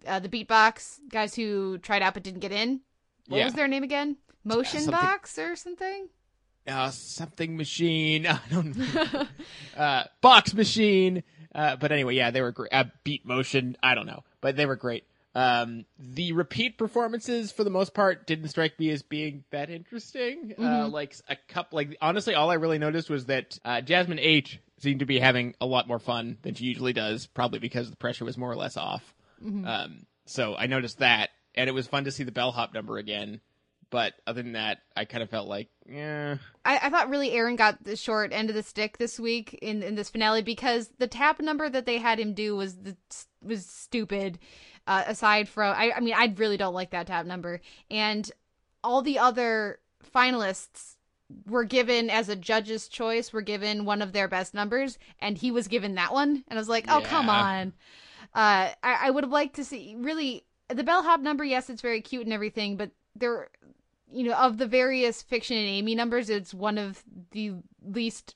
[0.06, 2.80] uh, the beatbox guys who tried out but didn't get in.
[3.28, 3.44] What Yeah.
[3.44, 4.16] was their name again?
[4.44, 6.08] Motion something- box or something?
[6.66, 8.26] Uh, something machine.
[8.28, 9.26] I don't know.
[9.76, 11.22] uh, box machine.
[11.54, 12.72] Uh, but anyway, yeah, they were great.
[12.72, 13.76] Uh, beat motion.
[13.82, 15.04] I don't know, but they were great.
[15.34, 20.54] Um, the repeat performances, for the most part, didn't strike me as being that interesting.
[20.58, 20.92] Uh, Mhm.
[20.92, 25.00] like a couple, like honestly, all I really noticed was that uh, Jasmine H seemed
[25.00, 28.24] to be having a lot more fun than she usually does, probably because the pressure
[28.26, 29.14] was more or less off.
[29.42, 29.66] Mhm.
[29.66, 33.40] Um, so I noticed that, and it was fun to see the bellhop number again.
[33.92, 36.38] But other than that, I kind of felt like, yeah.
[36.64, 39.82] I, I thought really Aaron got the short end of the stick this week in,
[39.82, 42.96] in this finale because the tap number that they had him do was the,
[43.42, 44.38] was stupid.
[44.86, 48.28] Uh, aside from, I, I mean, I really don't like that tap number, and
[48.82, 49.78] all the other
[50.12, 50.96] finalists
[51.46, 55.50] were given as a judge's choice were given one of their best numbers, and he
[55.50, 57.74] was given that one, and I was like, oh come on.
[58.34, 61.44] Uh, I, I would have liked to see really the bellhop number.
[61.44, 63.50] Yes, it's very cute and everything, but there,
[64.12, 68.34] you know, of the various fiction and Amy numbers, it's one of the least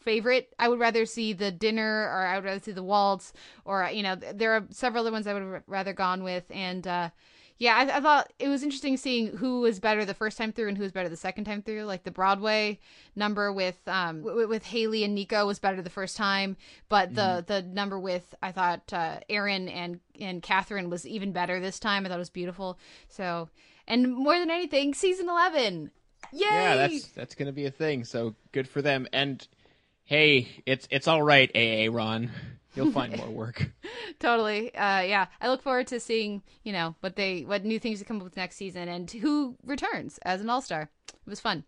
[0.00, 0.54] favorite.
[0.58, 3.32] I would rather see the dinner, or I would rather see the waltz,
[3.64, 6.86] or you know, there are several other ones I would have rather gone with, and
[6.86, 7.10] uh,
[7.58, 10.68] yeah, I, I thought it was interesting seeing who was better the first time through
[10.68, 11.84] and who was better the second time through.
[11.84, 12.80] Like the Broadway
[13.14, 16.56] number with um w- with Haley and Nico was better the first time,
[16.88, 21.60] but the the number with I thought uh, Aaron and and Catherine was even better
[21.60, 22.04] this time.
[22.04, 22.78] I thought it was beautiful.
[23.08, 23.48] So,
[23.86, 25.90] and more than anything, season eleven.
[26.32, 26.46] Yay!
[26.50, 28.04] Yeah, that's that's gonna be a thing.
[28.04, 29.06] So good for them.
[29.12, 29.46] And
[30.04, 32.30] hey, it's it's all right, AA Ron.
[32.74, 33.70] You'll find more work.
[34.18, 34.74] totally.
[34.74, 38.04] Uh, yeah, I look forward to seeing you know what they what new things to
[38.04, 40.90] come up with next season and who returns as an all star.
[41.08, 41.64] It was fun.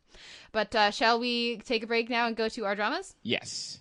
[0.53, 3.15] But uh, shall we take a break now and go to our dramas?
[3.23, 3.81] Yes.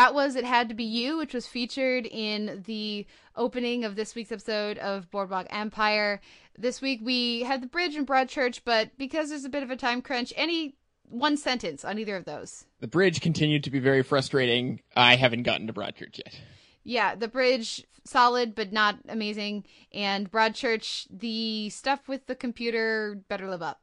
[0.00, 4.14] That was It Had to Be You, which was featured in the opening of this
[4.14, 6.22] week's episode of Boardwalk Empire.
[6.58, 9.76] This week we had the bridge and Broadchurch, but because there's a bit of a
[9.76, 12.64] time crunch, any one sentence on either of those.
[12.78, 14.80] The bridge continued to be very frustrating.
[14.96, 16.34] I haven't gotten to Broadchurch yet.
[16.82, 23.50] Yeah, the bridge solid but not amazing, and Broadchurch the stuff with the computer better
[23.50, 23.82] live up.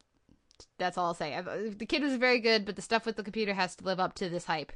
[0.78, 1.36] That's all I'll say.
[1.36, 4.00] I- The kid was very good, but the stuff with the computer has to live
[4.00, 4.72] up to this hype,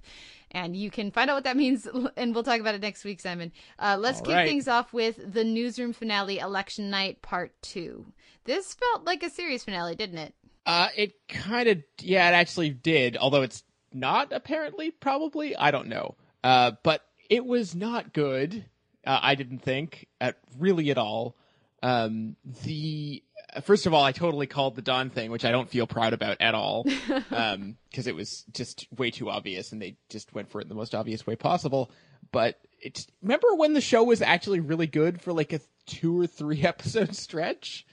[0.51, 3.19] and you can find out what that means, and we'll talk about it next week,
[3.19, 3.51] Simon.
[3.79, 4.47] Uh, let's All kick right.
[4.47, 8.05] things off with the newsroom finale, election night part two.
[8.45, 10.33] This felt like a serious finale, didn't it?
[10.65, 13.17] Uh, it kind of, yeah, it actually did.
[13.17, 13.63] Although it's
[13.93, 16.15] not apparently, probably, I don't know.
[16.43, 18.65] Uh, but it was not good.
[19.05, 21.35] Uh, I didn't think at really at all.
[21.83, 23.23] Um, the
[23.63, 26.37] first of all, I totally called the Don thing, which I don't feel proud about
[26.39, 26.85] at all,
[27.31, 30.69] um, because it was just way too obvious, and they just went for it in
[30.69, 31.91] the most obvious way possible.
[32.31, 36.27] But it's remember when the show was actually really good for like a two or
[36.27, 37.85] three episode stretch?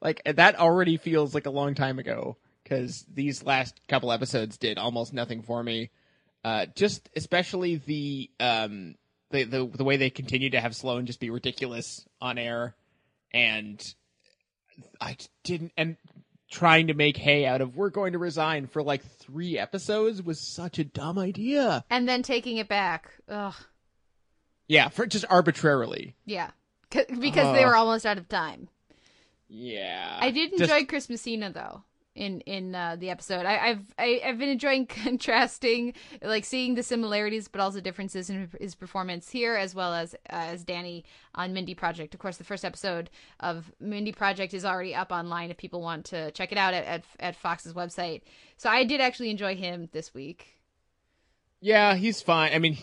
[0.00, 4.78] Like that already feels like a long time ago because these last couple episodes did
[4.78, 5.90] almost nothing for me.
[6.44, 8.96] Uh just especially the um
[9.30, 12.74] the the, the way they continue to have sloan just be ridiculous on air
[13.34, 13.94] and
[15.00, 15.96] i didn't and
[16.50, 20.40] trying to make hay out of we're going to resign for like three episodes was
[20.40, 23.10] such a dumb idea And then taking it back.
[23.28, 23.54] Ugh.
[24.68, 26.50] yeah for just arbitrarily Yeah.
[26.92, 27.68] C- because they uh.
[27.68, 28.68] were almost out of time.
[29.48, 31.82] yeah I did enjoy Chris Messina though
[32.14, 33.46] in in uh, the episode.
[33.46, 38.48] I, I've I, I've been enjoying contrasting, like seeing the similarities but also differences in
[38.60, 42.14] his performance here, as well as uh, as Danny on Mindy Project.
[42.14, 46.06] Of course, the first episode of Mindy Project is already up online if people want
[46.06, 48.22] to check it out at at, at Fox's website.
[48.56, 50.48] So I did actually enjoy him this week.
[51.60, 52.52] Yeah, he's fine.
[52.52, 52.76] I mean,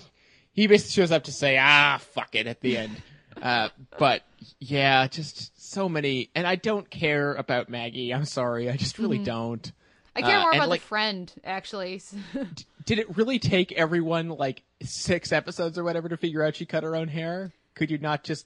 [0.51, 3.01] he basically shows up to say, "Ah, fuck it" at the end.
[3.41, 4.23] Uh, but
[4.59, 8.13] yeah, just so many, and I don't care about Maggie.
[8.13, 9.25] I'm sorry, I just really Mhm.
[9.25, 9.71] don't.
[10.15, 12.01] I care Uh, more about like, the friend actually.
[12.85, 16.83] Did it really take everyone like six episodes or whatever to figure out she cut
[16.83, 17.51] her own hair?
[17.75, 18.45] Could you not just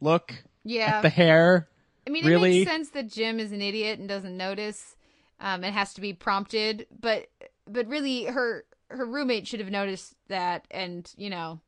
[0.00, 0.32] look
[0.64, 0.96] Yeah.
[0.96, 1.68] at the hair?
[2.06, 2.62] I mean, really?
[2.62, 4.96] it makes sense that Jim is an idiot and doesn't notice.
[5.40, 7.28] Um, it has to be prompted, but
[7.66, 11.60] but really, her her roommate should have noticed that, and you know,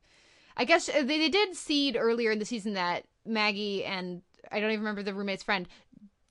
[0.57, 4.61] I guess uh, they, they did seed earlier in the season that Maggie and I
[4.61, 5.67] don't even remember the roommate's friend.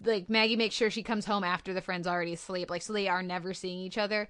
[0.04, 3.08] Like Maggie makes sure she comes home after the friend's already asleep, like so they
[3.08, 4.28] are never seeing each other.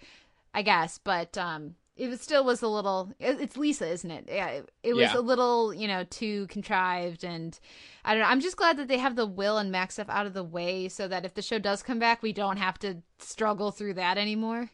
[0.54, 3.14] I guess, but um, it was, still was a little.
[3.22, 4.26] It's Lisa, isn't it?
[4.28, 5.20] Yeah, it, it was Yeah.
[5.20, 7.58] a little, you know, too contrived, and
[8.04, 8.28] I don't know.
[8.28, 10.90] I'm just glad that they have the Will and Max stuff out of the way,
[10.90, 14.18] so that if the show does come back, we don't have to struggle through that
[14.18, 14.72] anymore.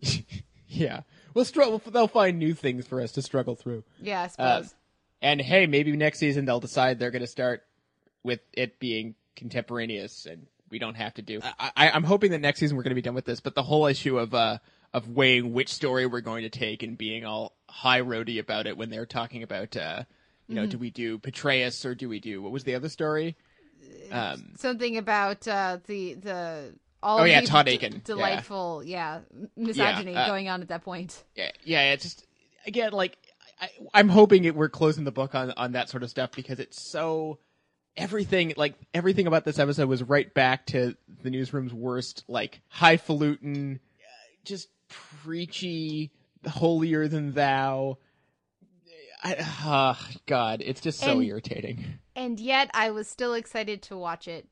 [0.68, 1.00] Yeah,
[1.34, 1.80] we'll struggle.
[1.84, 3.84] They'll find new things for us to struggle through.
[4.00, 4.64] Yeah, I Uh,
[5.20, 7.64] and hey, maybe next season they'll decide they're going to start
[8.24, 11.40] with it being contemporaneous, and we don't have to do.
[11.42, 13.40] I, I, I'm hoping that next season we're going to be done with this.
[13.40, 14.58] But the whole issue of uh
[14.94, 18.76] of weighing which story we're going to take and being all high roady about it
[18.76, 20.02] when they're talking about uh
[20.48, 20.70] you know Mhm.
[20.70, 23.36] do we do Petraeus or do we do what was the other story?
[24.10, 27.92] Um, Something about uh, the the all Oh, of yeah, Todd d- Akin.
[27.94, 27.98] Yeah.
[28.04, 31.22] delightful, yeah, m- misogyny uh, going on at that point.
[31.34, 32.26] yeah, yeah, it's just
[32.66, 33.16] again like
[33.60, 36.58] I, I'm hoping it, we're closing the book on on that sort of stuff because
[36.60, 37.38] it's so
[37.96, 43.80] everything like everything about this episode was right back to the newsroom's worst like highfalutin,
[43.82, 44.08] uh,
[44.44, 46.10] just preachy,
[46.46, 47.98] holier than thou.
[49.24, 51.84] I, ah, God, it's just so And- irritating.
[52.16, 54.46] And yet, I was still excited to watch it.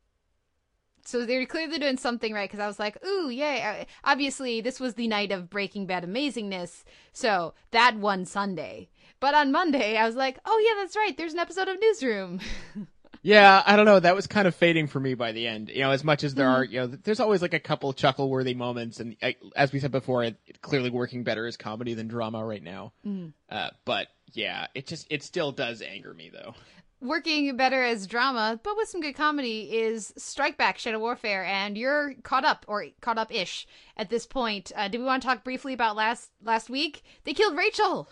[1.11, 4.95] So they're clearly doing something right because I was like, "Ooh, yay!" Obviously, this was
[4.95, 8.89] the night of Breaking Bad amazingness, so that one Sunday.
[9.19, 11.17] But on Monday, I was like, "Oh yeah, that's right.
[11.17, 12.41] There's an episode of Newsroom."
[13.23, 14.01] Yeah, I don't know.
[14.01, 15.69] That was kind of fading for me by the end.
[15.69, 16.55] You know, as much as there Mhm.
[16.55, 19.91] are, you know, there's always like a couple chuckle-worthy moments, and I, as we said
[19.91, 22.95] before, it, it clearly working better as comedy than drama right now.
[23.07, 23.35] Mhm.
[23.51, 26.55] Uh, but yeah, it just it still does anger me though.
[27.01, 31.79] Working better as drama, but with some good comedy, is Strike Back Shadow Warfare, and
[31.79, 34.71] you're caught up or caught up ish at this point.
[34.77, 37.03] Uh, do we want to talk briefly about last last week?
[37.25, 38.09] They killed Rachel.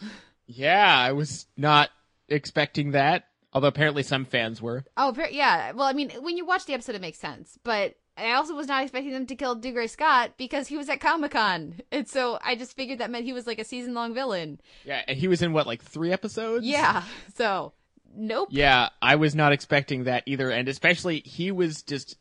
[0.47, 1.91] Yeah, I was not
[2.29, 3.25] expecting that.
[3.53, 4.85] Although apparently some fans were.
[4.97, 5.73] Oh, yeah.
[5.73, 7.59] Well, I mean, when you watch the episode, it makes sense.
[7.65, 11.01] But I also was not expecting them to kill Dougray Scott because he was at
[11.01, 14.13] Comic Con, and so I just figured that meant he was like a season long
[14.13, 14.61] villain.
[14.85, 16.67] Yeah, and he was in what like three episodes.
[16.67, 17.05] Yeah.
[17.37, 17.73] So,
[18.19, 18.49] nope.
[18.51, 22.17] Yeah, I was not expecting that either, and especially he was just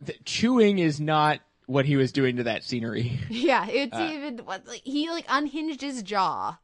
[0.00, 3.18] the, chewing is not what he was doing to that scenery.
[3.28, 3.66] Yeah.
[3.68, 6.58] It's Uh, even like he like unhinged his jaw.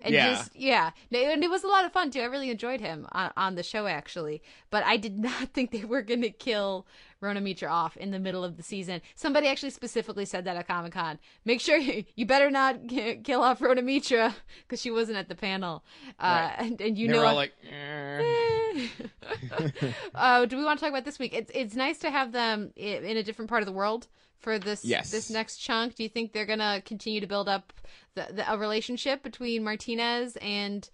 [0.00, 0.30] And Yeah.
[0.34, 2.20] just yeah, and it was a lot of fun too.
[2.20, 5.84] I really enjoyed him on, on the show actually, but I did not think they
[5.84, 6.86] were going to kill
[7.20, 9.00] Rona Mitra off in the middle of the season.
[9.16, 11.18] Somebody actually specifically said that at Comic Con.
[11.44, 15.28] Make sure you, you better not ki- kill off Rona Mitra because she wasn't at
[15.28, 15.84] the panel.
[16.18, 16.54] Uh, Right.
[16.58, 18.88] and, and you They know, were all like, "Eh."
[20.14, 21.34] uh, do we want to talk about this week?
[21.34, 24.06] It's it's nice to have them in a different part of the world
[24.38, 25.10] for this Yes.
[25.10, 25.96] this next chunk.
[25.96, 27.72] Do you think they're gonna continue to build up
[28.14, 30.88] the, the, a relationship between Martinez and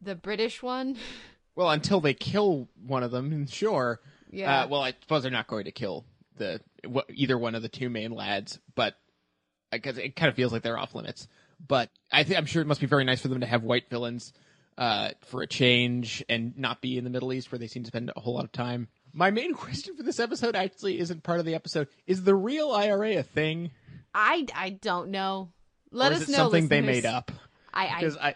[0.00, 0.96] the British one?
[1.56, 4.00] Well, until they kill one of them, sure.
[4.30, 4.62] Yeah.
[4.62, 6.04] Uh, well, I suppose they're not going to kill
[6.36, 6.60] the
[7.12, 8.94] either one of the two main lads, but
[9.70, 11.28] because it kind of feels like they're off limits.
[11.66, 13.90] But I think I'm sure it must be very nice for them to have white
[13.90, 14.32] villains
[14.78, 17.88] uh, for a change and not be in the Middle East where they seem to
[17.88, 18.88] spend a whole lot of time.
[19.12, 21.88] My main question for this episode actually isn't part of the episode.
[22.06, 23.70] Is the real IRA a thing?
[24.14, 25.52] I I don't know.
[25.92, 26.36] Let us know.
[26.36, 27.30] something they made up?
[27.72, 28.34] I I I,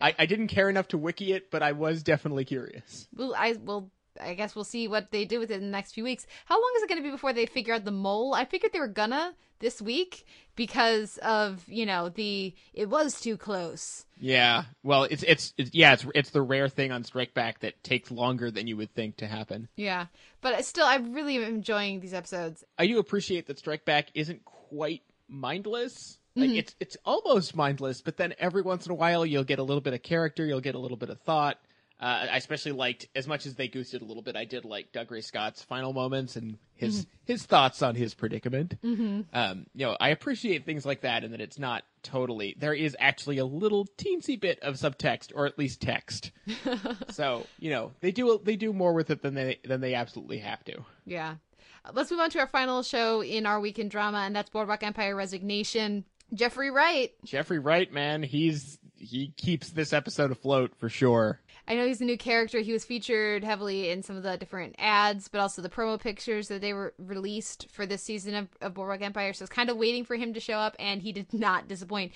[0.00, 3.08] I, I didn't care enough to wiki it, but I was definitely curious.
[3.16, 3.90] Well, I will.
[4.20, 6.26] I guess we'll see what they do with it in the next few weeks.
[6.44, 8.34] How long is it going to be before they figure out the mole?
[8.34, 13.36] I figured they were gonna this week because of you know the it was too
[13.36, 14.04] close.
[14.20, 17.82] Yeah, well, it's, it's it's yeah, it's it's the rare thing on Strike Back that
[17.82, 19.68] takes longer than you would think to happen.
[19.76, 20.06] Yeah,
[20.40, 22.64] but still, I really am enjoying these episodes.
[22.78, 26.18] I do appreciate that Strike Back isn't quite mindless.
[26.34, 26.56] Like Mhm.
[26.58, 29.80] it's it's almost mindless, but then every once in a while you'll get a little
[29.82, 31.58] bit of character, you'll get a little bit of thought.
[32.02, 34.34] Uh, I especially liked as much as they goosed it a little bit.
[34.34, 37.08] I did like Dougray Scott's final moments and his Mhm.
[37.26, 38.74] his thoughts on his predicament.
[38.82, 39.26] Mhm.
[39.32, 42.56] Um, you know, I appreciate things like that, and that it's not totally.
[42.58, 46.32] There is actually a little teensy bit of subtext, or at least text.
[47.10, 50.38] so you know, they do they do more with it than they than they absolutely
[50.38, 50.84] have to.
[51.06, 51.36] Yeah.
[51.84, 54.82] Uh, Let's move on to our final show in our weekend drama, and that's Boardwalk
[54.82, 56.04] Empire Resignation.
[56.34, 57.12] Jeffrey Wright.
[57.24, 61.40] Jeffrey Wright, man, he's he keeps this episode afloat for sure.
[61.68, 62.60] I know he's a new character.
[62.60, 66.48] He was featured heavily in some of the different ads, but also the promo pictures
[66.48, 69.32] that they were released for this season of, of Boardwalk Empire.
[69.32, 71.68] So I was kind of waiting for him to show up, and he did not
[71.68, 72.12] disappoint.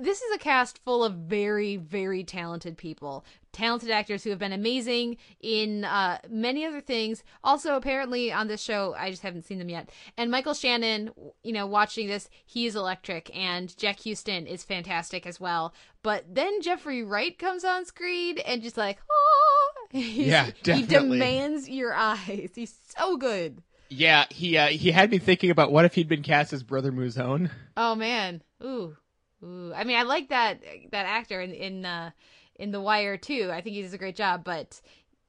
[0.00, 4.52] This is a cast full of very, very talented people, talented actors who have been
[4.52, 7.22] amazing in uh, many other things.
[7.44, 9.90] Also, apparently on this show, I just haven't seen them yet.
[10.16, 11.10] And Michael Shannon,
[11.42, 15.74] you know, watching this, he's electric, and Jack Huston is fantastic as well.
[16.02, 21.92] But then Jeffrey Wright comes on screen and just like, oh, Yeah, he demands your
[21.92, 22.50] eyes.
[22.54, 23.62] He's so good.
[23.90, 26.92] Yeah, he uh, he had me thinking about what if he'd been cast as Brother
[26.92, 27.50] Mouzone.
[27.76, 28.96] Oh man, ooh,
[29.42, 29.72] ooh.
[29.74, 30.62] I mean, I like that
[30.92, 32.10] that actor in in uh,
[32.56, 33.50] in The Wire too.
[33.52, 34.80] I think he does a great job, but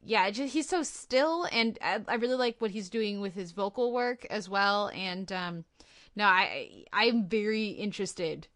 [0.04, 3.52] yeah, just, he's so still, and I, I really like what he's doing with his
[3.52, 4.90] vocal work as well.
[4.96, 5.66] And um,
[6.16, 8.48] no, I I'm very interested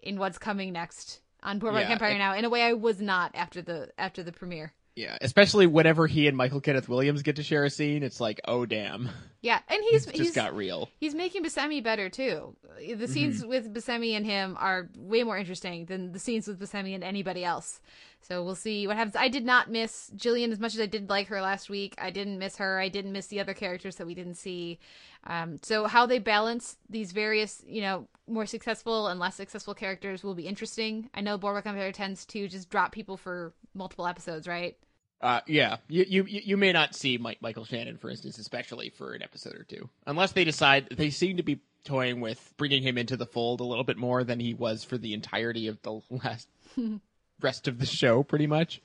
[0.00, 3.00] in what's coming next on Boardwalk Yeah, Empire and- now in a way I was
[3.00, 4.72] not after the after the premiere.
[4.94, 8.42] Yeah, especially whenever he and Michael Kenneth Williams get to share a scene, it's like,
[8.46, 9.08] oh damn,
[9.42, 10.88] Yeah, and he's just he's got real.
[11.00, 12.56] He's making Buscemi better too.
[12.96, 13.48] The scenes Mm-hmm.
[13.48, 17.44] with Buscemi and him are way more interesting than the scenes with Buscemi and anybody
[17.44, 17.80] else.
[18.20, 19.16] So we'll see what happens.
[19.16, 21.96] I did not miss Jillian as much as I did like her last week.
[21.98, 22.78] I didn't miss her.
[22.78, 24.78] I didn't miss the other characters that we didn't see.
[25.24, 30.22] Um, so how they balance these various, you know, more successful and less successful characters
[30.22, 31.10] will be interesting.
[31.14, 34.76] I know Boardwalk Empire tends to just drop people for multiple episodes, right?
[35.22, 39.12] Uh, yeah, you, you you may not see Mike, Michael Shannon, for instance, especially for
[39.12, 42.98] an episode or two, unless they decide they seem to be toying with bringing him
[42.98, 46.00] into the fold a little bit more than he was for the entirety of the
[46.10, 46.48] last
[47.40, 48.82] rest of the show, pretty much.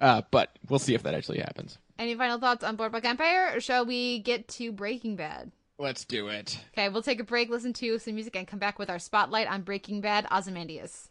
[0.00, 1.78] Uh, but we'll see if that actually happens.
[1.98, 5.52] Any final thoughts on Boardwalk Empire, or shall we get to Breaking Bad?
[5.78, 6.58] Let's do it.
[6.72, 9.48] Okay, we'll take a break, listen to some music, and come back with our spotlight
[9.48, 11.10] on Breaking Bad, Ozymandias.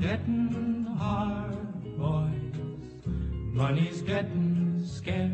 [0.00, 2.32] Getting hard, boys.
[3.52, 5.30] Money's getting scarce.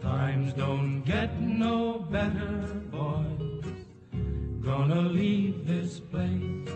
[0.00, 3.64] Times don't get no better, boys.
[4.62, 6.68] Gonna leave this place.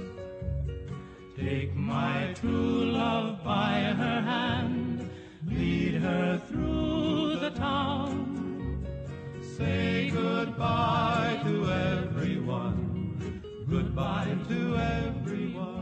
[1.37, 5.09] Take my true love by her hand.
[5.47, 8.85] Lead her through the town.
[9.57, 12.89] Say goodbye to everyone.
[13.71, 15.78] Goodbye to everyone.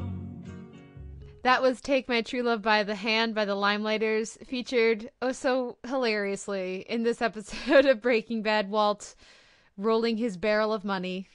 [1.47, 5.76] That was Take My True Love by the Hand by the Limeliters, featured oh so
[5.86, 8.68] hilariously in this episode of Breaking Bad.
[8.68, 9.14] Walt
[9.76, 11.28] rolling his barrel of money.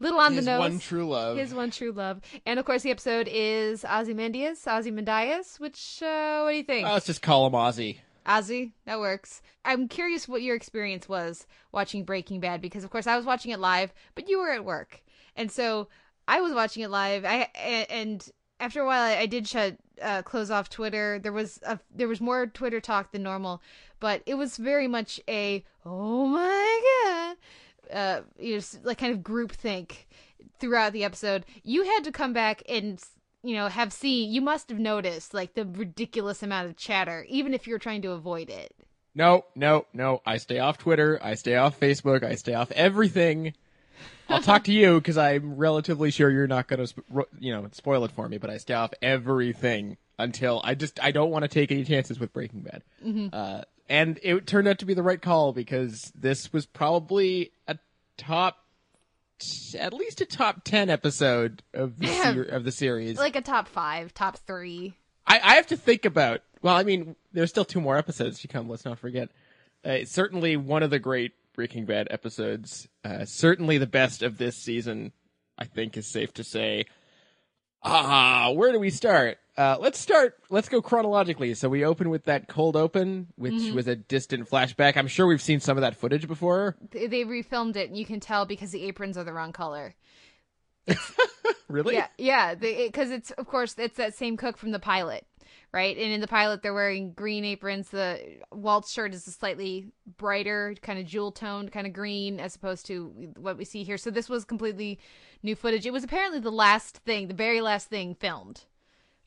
[0.00, 0.58] Little on His the nose.
[0.58, 1.36] one true love.
[1.36, 2.22] His one true love.
[2.44, 6.88] And of course, the episode is Ozymandias, Ozymandias, which, uh, what do you think?
[6.88, 7.98] Uh, let's just call him Ozzy.
[8.26, 9.42] Ozzy, that works.
[9.64, 13.52] I'm curious what your experience was watching Breaking Bad because, of course, I was watching
[13.52, 15.04] it live, but you were at work,
[15.36, 15.86] and so
[16.26, 17.24] I was watching it live.
[17.24, 17.48] I
[17.88, 18.28] and
[18.62, 21.18] after a while, I, I did shut uh, close off Twitter.
[21.18, 23.60] There was a, there was more Twitter talk than normal,
[23.98, 27.34] but it was very much a oh my
[27.90, 30.06] god, uh, you know, like kind of group think
[30.60, 31.44] throughout the episode.
[31.64, 33.02] You had to come back and
[33.42, 34.30] you know have seen.
[34.30, 38.12] You must have noticed like the ridiculous amount of chatter, even if you're trying to
[38.12, 38.72] avoid it.
[39.14, 40.22] No, no, no.
[40.24, 41.18] I stay off Twitter.
[41.20, 42.22] I stay off Facebook.
[42.22, 43.54] I stay off everything.
[44.28, 46.94] I'll talk to you because I'm relatively sure you're not going to,
[47.38, 48.38] you know, spoil it for me.
[48.38, 52.18] But I stay off everything until I just I don't want to take any chances
[52.18, 52.82] with Breaking Bad.
[53.04, 53.30] Mhm.
[53.32, 57.76] Uh, and it turned out to be the right call because this was probably a
[58.16, 58.58] top,
[59.78, 63.18] at least a top ten episode of the ser- of the series.
[63.18, 64.94] Like a top five, top three.
[65.26, 66.40] I, I have to think about.
[66.62, 68.68] Well, I mean, there's still two more episodes to come.
[68.68, 69.30] Let's not forget.
[69.84, 72.88] Uh, it's certainly one of the great Breaking Bad episodes.
[73.04, 75.12] Uh, certainly the best of this season.
[75.58, 76.86] I think is safe to say.
[77.82, 79.38] Ah, where do we start?
[79.56, 80.34] Uh, let's start.
[80.50, 81.52] Let's go chronologically.
[81.54, 83.74] So we open with that cold open, which Mhm.
[83.74, 84.96] was a distant flashback.
[84.96, 86.76] I'm sure we've seen some of that footage before.
[86.90, 89.94] They, they refilmed it, and you can tell because the aprons are the wrong color.
[91.68, 91.94] Really?
[91.94, 92.54] Yeah, yeah.
[92.54, 95.26] Because it's of course it's that same cook from the pilot,
[95.72, 95.96] right?
[95.96, 97.88] And in the pilot, they're wearing green aprons.
[97.88, 102.56] The Walt's shirt is a slightly brighter, kind of jewel toned, kind of green, as
[102.56, 103.96] opposed to what we see here.
[103.96, 104.98] So this was completely
[105.42, 105.86] new footage.
[105.86, 108.64] It was apparently the last thing, the very last thing filmed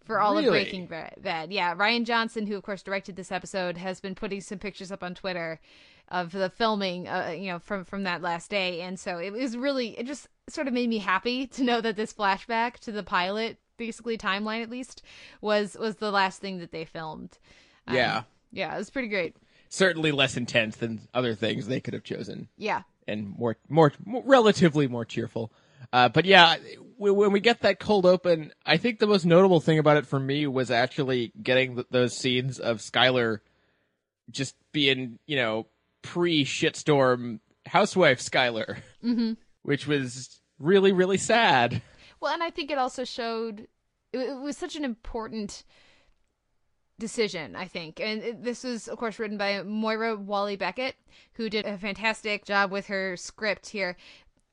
[0.06, 1.52] for all of Breaking Bad.
[1.52, 5.04] Yeah, Rian Johnson, who of course directed this episode, has been putting some pictures up
[5.04, 5.60] on Twitter
[6.10, 9.58] of the filming, uh, you know, from from that last day, and so it was
[9.58, 13.02] really it just sort of made me happy to know that this flashback to the
[13.02, 15.02] pilot, basically timeline at least,
[15.42, 17.38] was was the last thing that they filmed.
[17.88, 18.24] Um, Yeah.
[18.52, 19.36] yeah, it was pretty great.
[19.70, 22.48] Certainly less intense than other things they could have chosen.
[22.58, 25.52] Yeah, and more, more, more relatively more cheerful.
[25.94, 26.56] Uh, but yeah,
[26.98, 30.20] when we get that cold open, I think the most notable thing about it for
[30.20, 33.40] me was actually getting th- those scenes of Skyler
[34.32, 35.68] just being, you know,
[36.02, 41.82] pre shitstorm housewife Skyler, hmm which was really, really sad.
[42.26, 43.68] Well, and I think it also showed
[44.12, 45.64] it, it was such an important
[46.98, 48.00] decision, I think.
[48.00, 50.96] And it, this was, of course, written by Moira Walley-Beckett,
[51.34, 53.96] who did a fantastic job with her script here.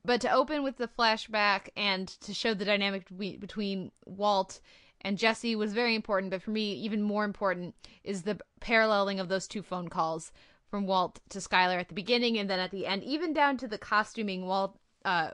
[0.04, 4.60] But to open with the flashback and to show the dynamic between- Walt
[5.00, 6.30] and Jesse was very important.
[6.30, 10.30] But for me, even more important is the paralleling of those two phone calls
[10.68, 13.66] from Walt to Skyler at the beginning and then at the end, even down to
[13.66, 14.44] the costuming.
[14.44, 15.30] Walt uh,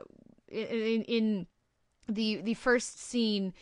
[0.47, 1.47] in, in
[2.09, 3.53] the the first scene.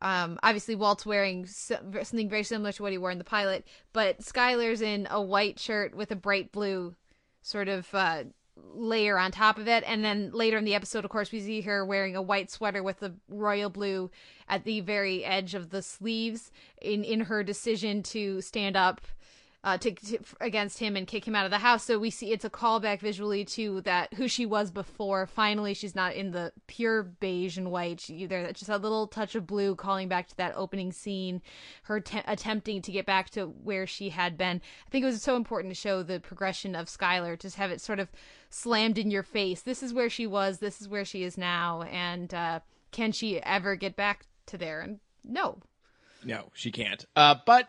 [0.00, 4.18] Um, obviously, Walt's wearing something very similar to what he wore in the pilot, but
[4.18, 6.96] Skyler's in a white shirt with a bright blue
[7.42, 8.24] sort of uh,
[8.56, 9.84] layer on top of it.
[9.86, 12.82] And then later in the episode, of course, we see her wearing a white sweater
[12.82, 14.10] with the royal blue
[14.48, 16.50] at the very edge of the sleeves
[16.80, 19.00] in, in her decision to stand up
[19.64, 21.84] uh, to, to, against him and kick him out of the house.
[21.84, 25.26] So we see it's a callback visually to that who she was before.
[25.26, 28.00] Finally, she's not in the pure beige and white.
[28.00, 31.42] She, there's just a little touch of blue, calling back to that opening scene.
[31.84, 34.60] Her te- attempting to get back to where she had been.
[34.86, 37.80] I think it was so important to show the progression of Skyler, just have it
[37.80, 38.10] sort of
[38.50, 39.62] slammed in your face.
[39.62, 40.58] This is where she was.
[40.58, 41.82] This is where she is now.
[41.82, 42.60] And uh,
[42.90, 44.80] can she ever get back to there?
[44.80, 45.58] And no,
[46.24, 47.04] no, she can't.
[47.14, 47.68] Uh, but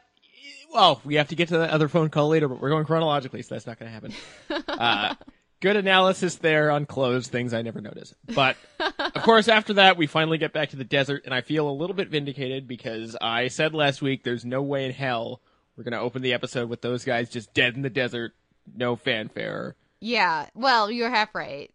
[0.71, 3.41] well, we have to get to the other phone call later, but we're going chronologically,
[3.41, 4.13] so that's not going to happen.
[4.67, 5.15] Uh,
[5.61, 8.13] good analysis there on clothes, things I never noticed.
[8.35, 8.57] But
[8.99, 11.71] of course, after that, we finally get back to the desert, and I feel a
[11.71, 15.41] little bit vindicated because I said last week there's no way in hell
[15.77, 18.33] we're going to open the episode with those guys just dead in the desert,
[18.75, 19.75] no fanfare.
[20.01, 21.71] Yeah, well, you're half right.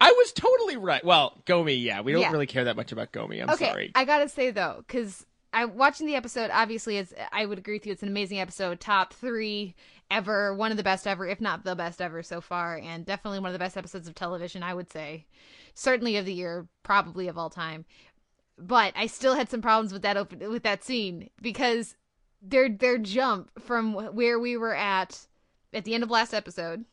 [0.00, 1.04] I was totally right.
[1.04, 2.32] Well, Gomie, yeah, we don't Yeah.
[2.32, 3.42] really care that much about Gomie.
[3.42, 3.92] I'm okay, sorry.
[3.94, 6.50] I gotta say though, because I watching the episode.
[6.52, 7.92] Obviously, it's I would agree with you.
[7.92, 9.74] It's an amazing episode, top three
[10.10, 13.40] ever, one of the best ever, if not the best ever so far, and definitely
[13.40, 14.62] one of the best episodes of television.
[14.62, 15.26] I would say,
[15.74, 17.84] certainly of the year, probably of all time.
[18.58, 21.96] But I still had some problems with that open with that scene because
[22.42, 25.26] their their jump from where we were at
[25.72, 26.84] at the end of last episode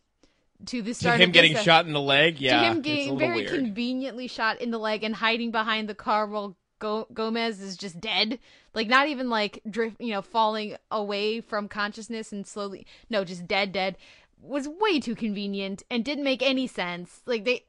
[0.67, 2.39] to the start him of this episode to him getting ep- shot in the leg,
[2.39, 3.49] yeah, to him getting very weird.
[3.49, 7.99] conveniently shot in the leg and hiding behind the car while Go- Gomez is just
[7.99, 8.39] dead.
[8.73, 12.85] Like not even like drift, you know, falling away from consciousness and slowly.
[13.09, 13.97] No, just dead, dead.
[14.41, 17.21] Was way too convenient and didn't make any sense.
[17.25, 17.63] Like they,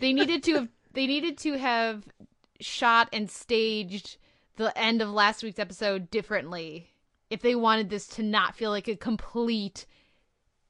[0.00, 2.04] they needed to have, they needed to have
[2.60, 4.16] shot and staged
[4.56, 6.90] the end of last week's episode differently
[7.30, 9.86] if they wanted this to not feel like a complete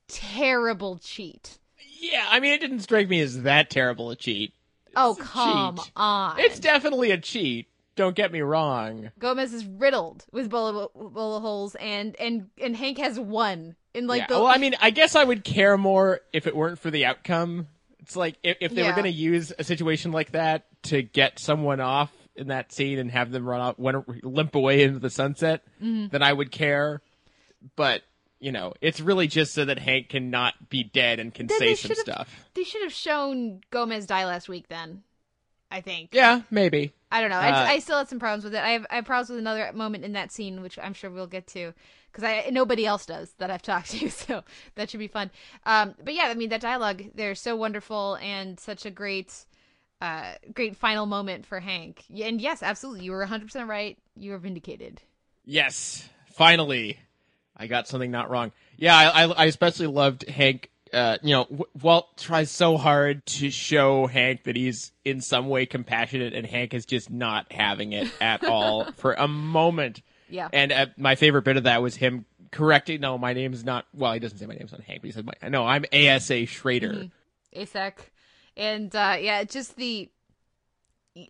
[0.08, 1.58] terrible cheat.
[2.00, 4.52] Yeah, I mean, it didn't strike me as that terrible a cheat.
[4.98, 5.92] Oh come cheat.
[5.96, 6.38] on!
[6.40, 7.68] It's definitely a cheat.
[7.96, 9.10] Don't get me wrong.
[9.18, 14.20] Gomez is riddled with bullet, bullet holes, and and and Hank has one in like
[14.22, 14.26] yeah.
[14.28, 14.34] the.
[14.34, 17.66] Well, I mean, I guess I would care more if it weren't for the outcome.
[18.00, 18.88] It's like if, if they Yeah.
[18.88, 22.98] were going to use a situation like that to get someone off in that scene
[23.00, 26.10] and have them run out, limp away into the sunset, Mhm.
[26.10, 27.02] then I would care.
[27.76, 28.02] But
[28.40, 31.74] you know, it's really just so that Hank cannot be dead and can Then say
[31.74, 32.48] some stuff.
[32.54, 34.68] they should have shown Gomez die last week.
[34.68, 35.02] Then,
[35.70, 36.10] I think.
[36.12, 36.92] Yeah, maybe.
[37.10, 37.38] I don't know.
[37.38, 38.62] Uh, I, I still had some problems with it.
[38.62, 41.26] I have I have problems with another moment in that scene, which I'm sure we'll
[41.26, 41.72] get to,
[42.12, 45.30] because I nobody else does that I've talked to, so that should be fun.
[45.66, 49.32] Um, but yeah, I mean that dialogue, they're so wonderful and such a great,
[50.00, 52.04] uh, great final moment for Hank.
[52.22, 53.96] And yes, absolutely, you were 100 percent right.
[54.14, 55.00] You were vindicated.
[55.46, 56.98] Yes, finally,
[57.58, 58.52] I got something not wrong.
[58.76, 60.70] Yeah, I, I, I especially loved Hank.
[60.92, 65.48] Uh, you know, W- Walt tries so hard to show Hank that he's in some
[65.48, 70.00] way compassionate, and Hank is just not having it at all for a moment.
[70.30, 70.48] Yeah.
[70.52, 73.00] And uh, my favorite bit of that was him correcting.
[73.00, 73.86] No, my name's not.
[73.92, 76.48] Well, he doesn't say my name's not Hank, but he said, my, "No, I'm ASAC
[76.48, 77.08] Schrader."
[77.54, 77.92] ASAC.
[78.56, 80.10] And uh yeah, just the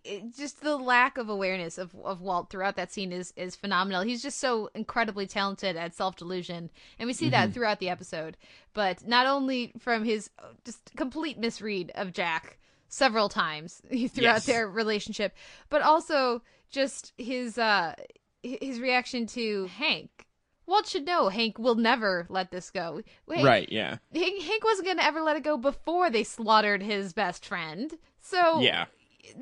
[0.03, 4.03] it, just the lack of awareness of, of Walt throughout that scene is is phenomenal.
[4.03, 7.53] He's just so incredibly talented at self delusion, and we see that Mhm.
[7.53, 8.37] throughout the episode.
[8.73, 14.45] But not only from his uh, just complete misread of Jack several times throughout Yes.
[14.45, 15.35] their relationship,
[15.69, 17.95] but also just his uh
[18.43, 20.25] his reaction to Hank.
[20.65, 23.01] Walt should know Hank will never let this go.
[23.27, 23.67] Hank- Right?
[23.71, 23.97] Yeah.
[24.13, 27.91] Hank, Hank wasn't going to ever let it go before they slaughtered his best friend.
[28.21, 28.85] So, Yeah.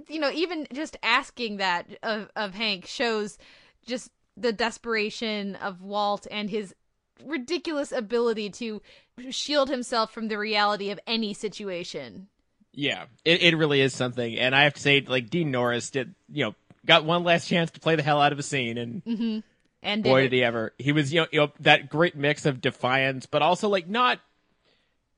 [0.08, 3.38] You know, even just asking that of, of Hank shows
[3.86, 6.74] just the desperation of Walt and his
[7.26, 8.82] ridiculous ability to
[9.30, 12.28] shield himself from the reality of any situation.
[12.74, 14.38] Yeah, it, it really is something.
[14.38, 17.72] And I have to say, like Dean Norris did, you know, got one last chance
[17.72, 19.40] to play the hell out of a scene, and Mm-hmm.
[19.84, 20.74] And boy, did did he ever!
[20.80, 24.20] He was, you know, you know, that great mix of defiance, but also like not,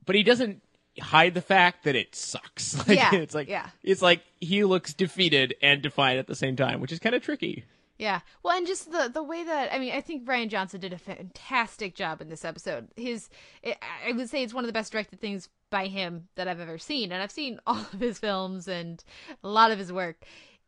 [0.05, 0.61] but he doesn't
[0.99, 2.75] hide the fact that it sucks.
[2.87, 3.69] Like, Yeah, it's like yeah.
[3.83, 7.21] it's like he looks defeated and defiant at the same time, which is kind of
[7.23, 7.65] tricky.
[7.97, 8.21] Yeah.
[8.43, 10.97] Well, and just the the way that I mean, I think Rian Johnson did a
[10.97, 12.87] fantastic job in this episode.
[12.95, 13.29] His
[13.65, 13.75] I
[14.07, 16.77] I would say it's one of the best directed things by him that I've ever
[16.77, 19.03] seen, and I've seen all of his films and
[19.43, 20.23] a lot of his work.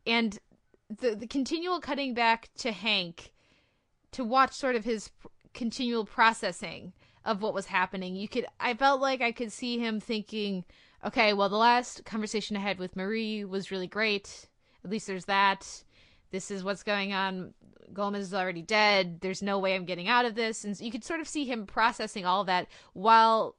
[0.06, 0.38] And
[1.00, 3.32] the the continual cutting back to Hank
[4.12, 5.10] to watch sort of his
[5.54, 6.92] continual processing
[7.24, 8.16] of what was happening.
[8.16, 10.64] You could I felt like I could see him thinking
[11.04, 14.46] okay, well, the last conversation I had with Marie was really great.
[14.84, 15.84] At least there's that.
[16.30, 17.54] This is what's going on.
[17.92, 19.20] Gomez is already dead.
[19.20, 20.64] There's no way I'm getting out of this.
[20.64, 23.56] And you could sort of see him processing all that while,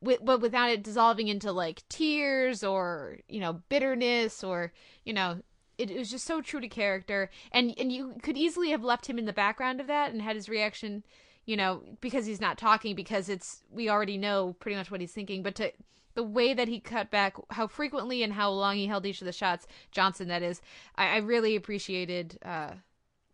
[0.00, 4.72] with, but without it dissolving into like tears or, you know, bitterness or,
[5.04, 5.42] you know,
[5.76, 7.30] it, it was just so true to character.
[7.52, 10.36] And, and you could easily have left him in the background of that and had
[10.36, 11.04] his reaction,
[11.50, 15.10] you know, because he's not talking, because it's, we already know pretty much what he's
[15.10, 15.42] thinking.
[15.42, 15.72] But to,
[16.14, 19.24] the way that he cut back, how frequently and how long he held each of
[19.24, 20.62] the shots, Johnson, that is,
[20.94, 22.74] I, I really appreciated uh,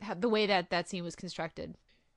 [0.01, 1.75] how, the way that that scene was constructed.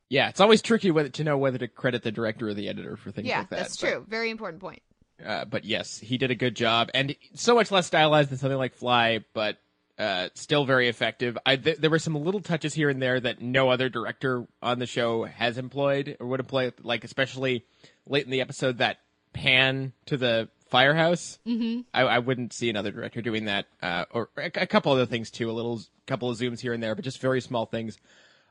[0.07, 2.95] Yeah, it's always tricky whether to know whether to credit the director or the editor
[2.95, 3.59] for things yeah, like that.
[3.59, 4.05] that's but, true.
[4.07, 4.81] Very important point.
[5.23, 8.57] Uh, but yes, he did a good job, and so much less stylized than something
[8.57, 9.57] like Fly, but
[9.99, 11.37] uh, still very effective.
[11.45, 14.79] I, th- there were some little touches here and there that no other director on
[14.79, 17.65] the show has employed or would employ, like especially
[18.07, 18.99] late in the episode that
[19.33, 21.37] pan to the firehouse.
[21.45, 21.81] Mm-hmm.
[21.93, 25.29] I, I wouldn't see another director doing that, uh, or a, a couple other things
[25.29, 25.51] too.
[25.51, 27.97] A little couple of zooms here and there, but just very small things.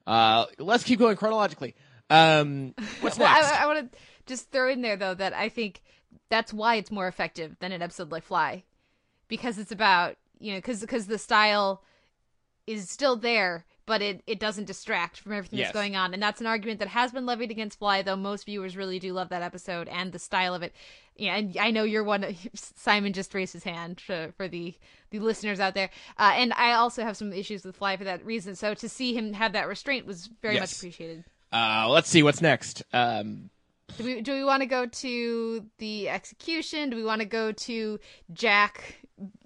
[0.07, 1.75] Uh, let's keep going chronologically.
[2.11, 3.53] Um, what's well, next?
[3.53, 5.81] I, I want to just throw in there though that I think
[6.29, 8.65] that's why it's more effective than an episode like Fly,
[9.29, 11.83] because it's about you know because because the style
[12.67, 15.69] is still there, but it, it doesn't distract from everything Yes.
[15.69, 16.13] that's going on.
[16.13, 19.15] And that's an argument that has been levied against Fly, though most viewers really do
[19.15, 20.75] love that episode and the style of it.
[21.17, 22.37] Yeah, and I know you're one.
[22.55, 24.75] Simon just raised his hand for, for the
[25.11, 28.23] the listeners out there, uh, and I also have some issues with Fly for that
[28.27, 28.55] reason.
[28.55, 31.25] So to see him have that restraint was very much appreciated.
[31.51, 32.83] Uh, let's see what's next.
[32.93, 33.49] Um,
[33.97, 36.91] Do we do we want to go to the execution?
[36.91, 37.99] Do we want to go to
[38.35, 38.99] Jack,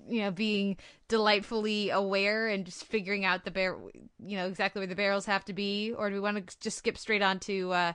[0.09, 0.77] you know, being
[1.09, 3.77] delightfully aware and just figuring out the bear,
[4.25, 6.79] you know, exactly where the barrels have to be, or do we want to just
[6.79, 7.93] skip straight on to uh,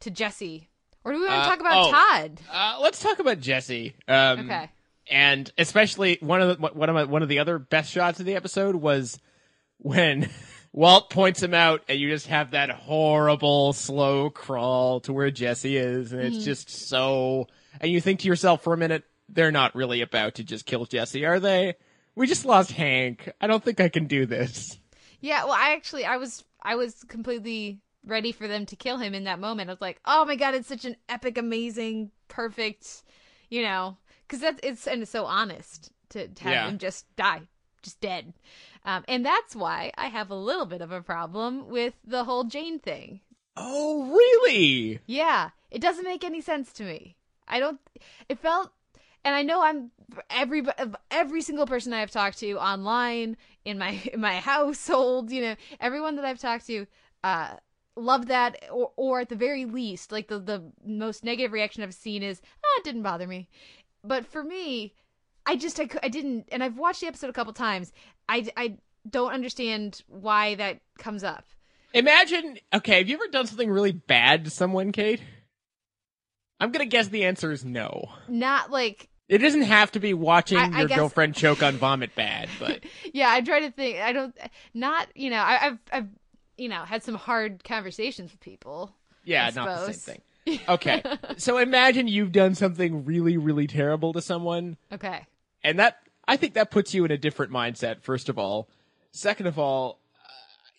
[0.00, 0.68] to Jesse,
[1.04, 1.90] or do we want to Uh, talk about oh.
[1.90, 2.40] Todd?
[2.52, 3.94] Uh, let's talk about Jesse.
[4.06, 4.70] Um, Okay.
[5.10, 8.26] And especially one of the, one of my, one of the other best shots of
[8.26, 9.18] the episode was
[9.78, 10.28] when
[10.74, 15.78] Walt points him out, and you just have that horrible slow crawl to where Jesse
[15.78, 16.44] is, and it's Mhm.
[16.44, 17.48] just so.
[17.80, 20.84] And you think to yourself for a minute, they're not really about to just kill
[20.86, 21.74] Jesse, are they?
[22.14, 23.30] We just lost Hank.
[23.40, 24.78] I don't think I can do this.
[25.20, 29.14] Yeah, well, I actually I was I was completely ready for them to kill him
[29.14, 29.68] in that moment.
[29.68, 33.02] I was like, oh my god, it's such an epic, amazing, perfect,
[33.50, 36.68] you know, because that's it's and it's so honest to, to have Yeah.
[36.68, 37.42] him just die,
[37.82, 38.32] just dead,
[38.84, 42.44] um, and that's why I have a little bit of a problem with the whole
[42.44, 43.20] Jane thing.
[43.56, 45.00] Oh, really?
[45.06, 47.16] Yeah, it doesn't make any sense to me.
[47.48, 47.80] I don't.
[48.28, 48.70] It felt,
[49.24, 49.90] and I know I'm
[50.30, 50.62] every
[51.10, 55.30] every single person I've talked to online in my in my household.
[55.30, 56.86] You know, everyone that I've talked to,
[57.24, 57.56] uh,
[57.96, 61.94] love that, or or at the very least, like the the most negative reaction I've
[61.94, 63.48] seen is, ah, it didn't bother me.
[64.04, 64.94] But for me,
[65.46, 67.92] I just I, I didn't, and I've watched the episode a couple times.
[68.28, 68.76] I I
[69.08, 71.44] don't understand why that comes up.
[71.94, 75.22] Imagine, okay, have you ever done something really bad to someone, Kate?
[76.60, 78.06] I'm gonna guess the answer is no.
[78.28, 81.76] Not like It doesn't have to be watching I- I your guess- girlfriend choke on
[81.76, 82.80] vomit bad, but
[83.12, 83.98] yeah, I try to think.
[83.98, 84.36] I don't,
[84.74, 86.08] not you know, I, I've I've
[86.56, 88.94] you know had some hard conversations with people.
[89.24, 90.16] yeah, not the same
[90.46, 90.60] thing.
[90.66, 91.02] Okay,
[91.36, 95.26] so imagine you've done something really, really terrible to someone, Okay.
[95.62, 98.00] and that I think that puts you in a different mindset.
[98.02, 98.66] First of all,
[99.10, 100.28] second of all, uh,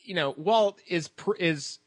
[0.04, 1.78] you know, Walt is pr- is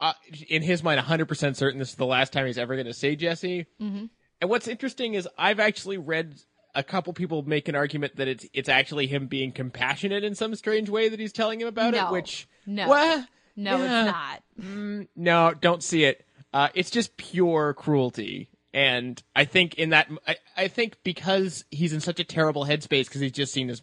[0.00, 0.14] uh,
[0.48, 2.94] in his mind 100 percent certain this is the last time he's ever going to
[2.94, 3.66] say Jesse.
[3.82, 4.06] Mm-hmm.
[4.40, 6.34] And what's interesting is I've actually read
[6.74, 10.54] a couple people make an argument that it's it's actually him being compassionate in some
[10.54, 12.08] strange way that he's telling him about No.
[12.08, 12.12] it.
[12.12, 12.88] Which No.
[12.88, 13.26] what?
[13.56, 14.02] No, Yeah.
[14.04, 14.42] it's not.
[14.60, 16.24] Mm, no, don't see it.
[16.52, 18.48] Uh, it's just pure cruelty.
[18.74, 23.06] And I think in that, I, I think because he's in such a terrible headspace
[23.06, 23.80] because he's just seen his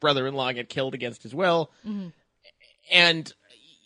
[0.00, 2.12] brother-in-law get killed against his will, Mhm.
[2.92, 3.32] and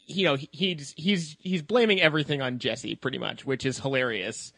[0.07, 4.53] you know he's he's he's blaming everything on Jesse pretty much, which is hilarious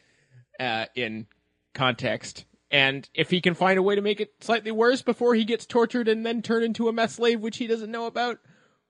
[0.58, 1.26] uh, in
[1.74, 2.44] context.
[2.70, 5.66] And if he can find a way to make it slightly worse before he gets
[5.66, 8.38] tortured and then turned into a meth slave, which he doesn't know about,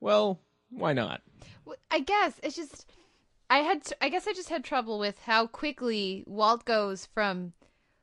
[0.00, 1.22] well, why not?
[1.64, 2.86] Well, I guess it's just
[3.48, 7.52] I had I guess I just had trouble with how quickly Walt goes from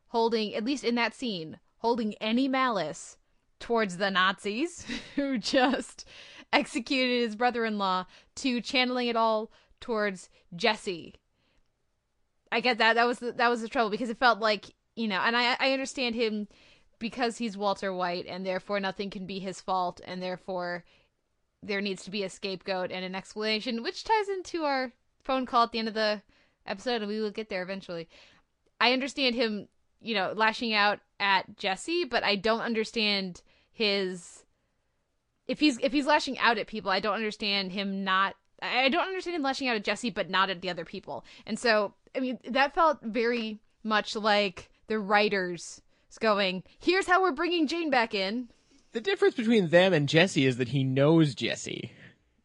[0.08, 3.18] holding at least in that scene holding any malice
[3.60, 6.06] towards the Nazis who just
[6.52, 8.06] executed his brother-in-law
[8.36, 11.16] to channeling it all towards Jesse.
[12.52, 15.08] I get that that was the, that was the trouble because it felt like you
[15.08, 16.48] know, and I I understand him
[17.00, 20.84] because he's Walter White and therefore nothing can be his fault and therefore
[21.64, 24.94] there needs to be a scapegoat and an explanation, which ties into our
[25.24, 26.22] phone call at the end of the
[26.66, 28.08] episode, and we will get there eventually.
[28.80, 29.68] I understand him,
[30.00, 33.42] you know, lashing out at Jesse, but I don't understand
[33.72, 34.44] his
[35.48, 39.08] if he's if he's lashing out at people, I don't understand him not I don't
[39.08, 41.26] understand him lashing out at Jesse but not at the other people.
[41.46, 45.82] And so, I mean, that felt very much like the writers
[46.20, 48.50] going, "Here's how we're bringing Jane back in."
[48.92, 51.92] The difference between them and Jesse is that he knows Jesse.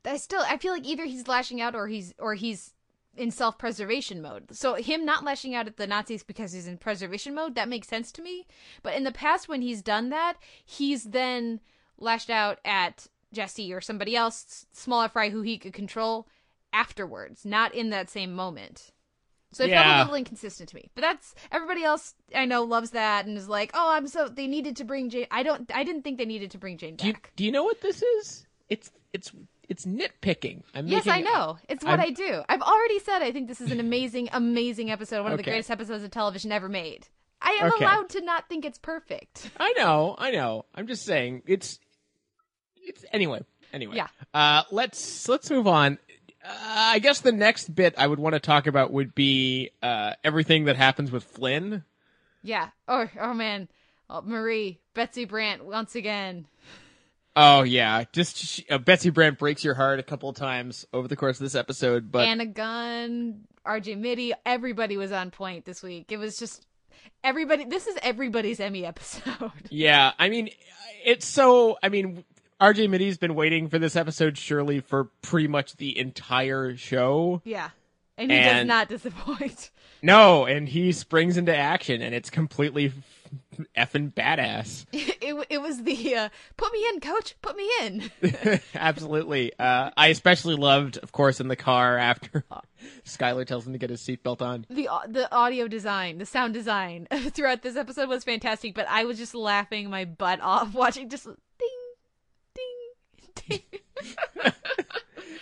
[0.05, 2.75] I still I feel like either he's lashing out or he's or he's
[3.17, 4.55] in self-preservation mode.
[4.55, 7.89] So him not lashing out at the Nazis because he's in preservation mode, that makes
[7.89, 8.47] sense to me.
[8.83, 11.61] But in the past when he's done that, he's then
[11.99, 16.27] lashed out at Jesse or somebody else, smaller fry who he could control
[16.73, 18.93] afterwards, not in that same moment.
[19.53, 20.91] So it felt a little inconsistent to me.
[20.95, 24.47] But that's everybody else I know loves that and is like, "Oh, I'm so they
[24.47, 25.27] needed to bring Jane.
[25.31, 25.71] I don't.
[25.75, 27.33] I didn't think they needed to bring Jane Do you, back.
[27.37, 28.47] do you know what this is?
[28.69, 29.31] It's it's
[29.69, 30.63] it's nitpicking.
[30.75, 31.59] I'm yes, I know.
[31.69, 32.43] It's what I'm- I do.
[32.49, 35.23] I've already said I think this is an amazing, amazing episode.
[35.23, 37.07] One of the greatest episodes of television ever made.
[37.41, 37.85] I am Okay.
[37.85, 39.51] allowed to not think it's perfect.
[39.59, 40.65] I know, I know.
[40.75, 41.79] I'm just saying it's
[42.77, 43.43] it's anyway.
[43.73, 44.09] Anyway, Yeah.
[44.35, 45.99] Uh, let's let's move on.
[46.45, 50.15] Uh, I guess the next bit I would want to talk about would be uh,
[50.25, 51.85] everything that happens with Flynn.
[52.43, 52.69] Yeah.
[52.89, 53.69] Oh, oh man.
[54.11, 56.47] Oh, Marie, Betsy Brandt once again.
[57.35, 61.09] Oh yeah, just she, uh, Betsy Brandt breaks your heart a couple of times over
[61.09, 65.83] the course of this episode, but Anna Gunn, RJ Mitte, everybody was on point this
[65.83, 66.13] week.
[66.13, 66.67] It was just
[67.25, 67.65] everybody.
[67.65, 69.53] This is everybody's Emmy episode.
[69.71, 70.51] yeah, I mean,
[71.07, 71.79] it's so.
[71.83, 72.23] I mean,
[72.63, 77.43] RJ Mitte's been waiting for this episode surely for pretty much the entire show.
[77.45, 77.71] yeah.
[78.17, 79.71] And he does not disappoint.
[80.05, 82.93] No, and he springs into action, and it's completely
[83.77, 84.85] effing badass.
[85.25, 88.11] It, it was the uh, put me in, coach, put me in.
[88.75, 89.53] Absolutely.
[89.57, 92.45] Uh, I especially loved, of course, in the car after
[93.07, 94.67] Skyler tells him to get his seatbelt on.
[94.69, 99.17] the the audio design, the sound design throughout this episode was fantastic, but I was
[99.17, 101.29] just laughing my butt off watching just.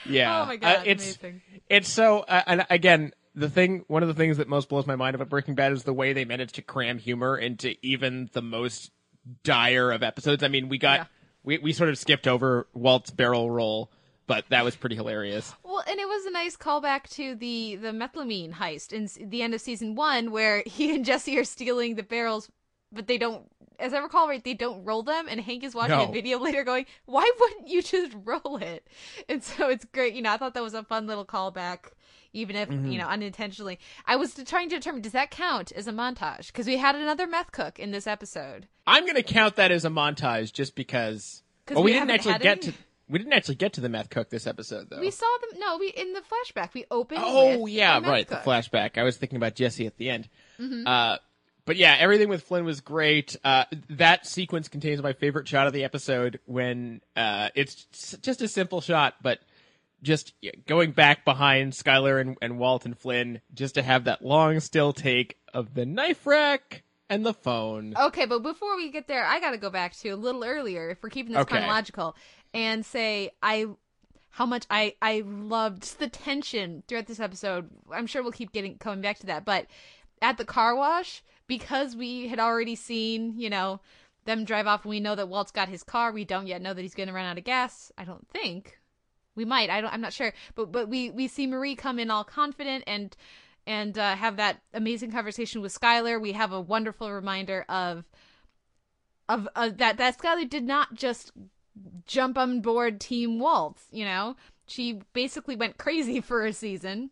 [0.09, 0.43] Yeah.
[0.43, 1.41] Oh my God, Uh, it's amazing.
[1.69, 2.21] it's so.
[2.21, 5.29] Uh, and again, the thing, one of the things that most blows my mind about
[5.29, 8.91] Breaking Bad is the way they managed to cram humor into even the most
[9.45, 10.43] dire of episodes.
[10.43, 11.05] I mean, we got Yeah.
[11.45, 13.93] we we sort of skipped over Walt's barrel roll,
[14.27, 15.55] but that was pretty hilarious.
[15.63, 19.55] Well, and it was a nice callback to the the methylamine heist in the end
[19.55, 22.51] of season one, where he and Jesse are stealing the barrels,
[22.91, 23.47] but they don't.
[23.81, 26.05] As I recall, right, they don't roll them, and Hank is watching No.
[26.09, 28.87] a video later, going, "Why wouldn't you just roll it?"
[29.29, 30.15] And so it's great.
[30.15, 31.91] You know, I thought that was a fun little callback,
[32.33, 32.93] even if Mhm.
[32.93, 33.79] you know unintentionally.
[34.07, 37.27] I was trying to determine does that count as a montage because we had another
[37.27, 38.69] meth cook in this episode.
[38.87, 41.43] I'm going to count that as a montage just because.
[41.69, 42.73] Well, we we, didn't actually get any?
[42.73, 42.75] to.
[43.09, 45.01] We didn't actually get to the meth cook this episode, though.
[45.01, 45.59] We saw them.
[45.61, 47.21] No, we in the flashback we opened.
[47.25, 48.27] Oh yeah, right.
[48.29, 48.99] The flashback.
[48.99, 50.29] I was thinking about Jesse at the end.
[50.61, 50.87] Mhm.
[50.87, 51.19] Uh,
[51.71, 53.37] but yeah, everything with Flynn was great.
[53.45, 57.87] Uh, that sequence contains my favorite shot of the episode when uh, it's
[58.23, 59.39] just a simple shot, but
[60.03, 60.35] just
[60.67, 64.93] going back behind Skyler and, and Walt and Flynn, just to have that long still
[64.93, 67.95] take of the knife rack and the phone.
[67.97, 70.91] Okay, but before we get there, I got to go back to a little earlier
[70.91, 71.55] if we're keeping this Okay.
[71.55, 72.17] chronological
[72.53, 73.67] and say I
[74.31, 77.71] how much I I loved the tension throughout this episode.
[77.93, 79.67] I'm sure we'll keep getting coming back to that, but
[80.21, 83.81] at the car wash because we had already seen, you know,
[84.25, 86.73] them drive off and we know that Walt's got his car, we don't yet know
[86.73, 87.91] that he's going to run out of gas.
[87.99, 88.79] I don't think.
[89.35, 89.69] We might.
[89.69, 90.33] I don't I'm not sure.
[90.55, 93.17] But but we we see Marie come in all confident and
[93.67, 96.21] and uh, have that amazing conversation with Skyler.
[96.21, 98.05] We have a wonderful reminder of
[99.29, 101.33] of uh, that that Skylar did not just
[102.07, 103.83] jump on board Team Waltz.
[103.91, 104.37] You know,
[104.69, 107.11] she basically went crazy for a season,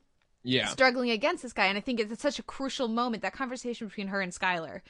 [0.49, 0.66] Yeah.
[0.66, 1.66] struggling against this guy.
[1.66, 4.80] And I think it's such a crucial moment that conversation between her and Skyler,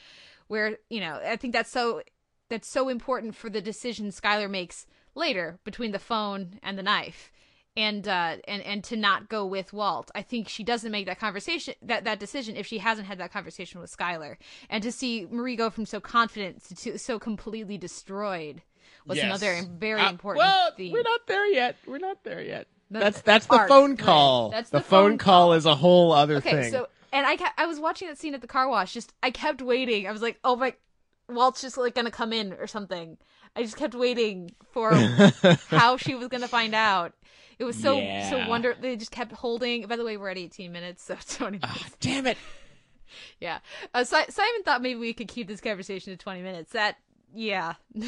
[0.46, 2.02] where you know I think that's so
[2.48, 7.30] that's so important for the decision Skyler makes later between the phone and the knife.
[7.76, 11.20] And uh, and and to not go with Walt, I think she doesn't make that
[11.20, 14.36] conversation that that decision if she hasn't had that conversation with Skyler.
[14.68, 18.62] And to see Marie go from so confident to, to so completely destroyed
[19.06, 19.26] was Yes.
[19.26, 20.92] another very Uh, important well, theme.
[20.92, 21.76] we're not there yet.
[21.86, 22.66] We're not there yet.
[22.91, 23.99] That's that's the arc, phone right.
[23.99, 24.51] call.
[24.51, 26.70] That's the, the phone, phone call is a whole other okay, thing.
[26.70, 28.93] so and I kept, I was watching that scene at the car wash.
[28.93, 30.07] Just I kept waiting.
[30.07, 30.74] I was like, oh my,
[31.28, 33.18] Walt's just like gonna come in or something.
[33.57, 34.93] I just kept waiting for
[35.68, 37.12] how she was gonna find out.
[37.59, 38.30] It was so Yeah.
[38.30, 38.74] so wonder.
[38.80, 39.86] They just kept holding.
[39.86, 41.82] By the way, we're at 18 minutes, so 20 minutes.
[41.84, 42.39] Ah, damn it.
[43.41, 43.61] Yeah.
[43.95, 46.72] Uh, si- Simon thought maybe we could keep this conversation to 20 minutes.
[46.72, 46.97] That,
[47.35, 47.74] yeah.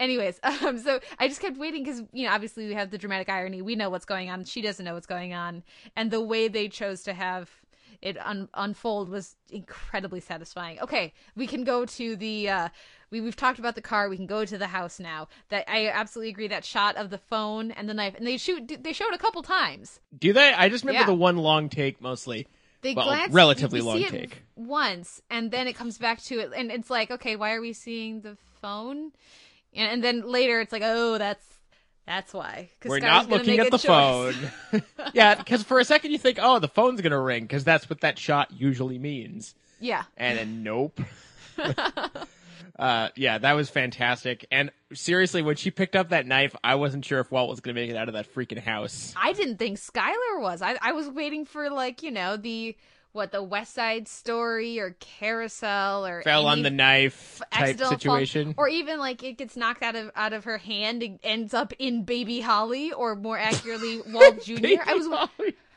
[0.00, 3.28] Anyways, um, so I just kept waiting because, you know, obviously we have the dramatic
[3.28, 3.62] irony.
[3.62, 4.44] We know what's going on.
[4.44, 5.62] She doesn't know what's going on.
[5.96, 7.50] And the way they chose to have
[8.00, 10.80] it un- unfold was incredibly satisfying.
[10.80, 12.48] Okay, we can go to the.
[12.48, 12.68] Uh,
[13.10, 14.08] we we've talked about the car.
[14.08, 15.28] We can go to the house now.
[15.50, 16.48] That I absolutely agree.
[16.48, 18.82] That shot of the phone and the knife, and they shoot.
[18.82, 20.00] They show it a couple times.
[20.18, 20.52] Do they?
[20.52, 21.06] I just remember Yeah.
[21.06, 22.48] the one long take mostly.
[22.80, 24.42] They well, glance relatively long take.
[24.56, 27.72] once, and then it comes back to it, and it's like, okay, why are we
[27.72, 29.12] seeing the phone?
[29.74, 31.44] And, and then later, it's like, oh, that's
[32.06, 32.70] that's why.
[32.84, 34.36] We're not looking at the choice.
[34.72, 34.82] phone.
[35.14, 38.00] yeah, because for a second you think, oh, the phone's gonna ring, because that's what
[38.00, 39.54] that shot usually means.
[39.80, 41.00] yeah, And then nope.
[42.78, 44.46] uh, yeah, that was fantastic.
[44.50, 47.74] And seriously, when she picked up that knife, I wasn't sure if Walt was gonna
[47.74, 49.14] make it out of that freaking house.
[49.16, 50.60] I didn't think Skyler was.
[50.60, 52.76] I I was waiting for like you know the
[53.12, 57.98] what the West Side Story or Carousel or Fell on the knife type accidental fall-
[58.16, 58.54] situation.
[58.56, 61.72] or even like it gets knocked out of out of her hand and ends up
[61.78, 64.80] in Baby Holly, or more accurately, Walt Jr.
[64.86, 65.28] I was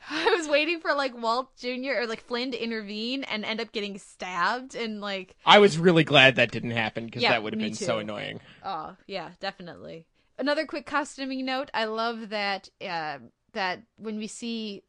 [0.09, 2.01] I was waiting for like Walt Jr.
[2.01, 6.03] or like Flynn to intervene and end up getting stabbed and like I was really
[6.03, 8.39] glad that didn't happen because Yeah, that would have been so annoying.
[8.63, 10.05] Oh yeah, definitely.
[10.37, 13.19] Another quick costuming note: I love that uh,
[13.53, 14.83] that when we see,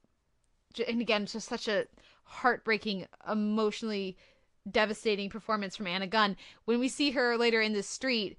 [0.87, 1.87] and again, just such a
[2.27, 4.17] heartbreaking, emotionally
[4.71, 6.37] devastating performance from Anna Gunn.
[6.65, 8.37] When we see her later in the street,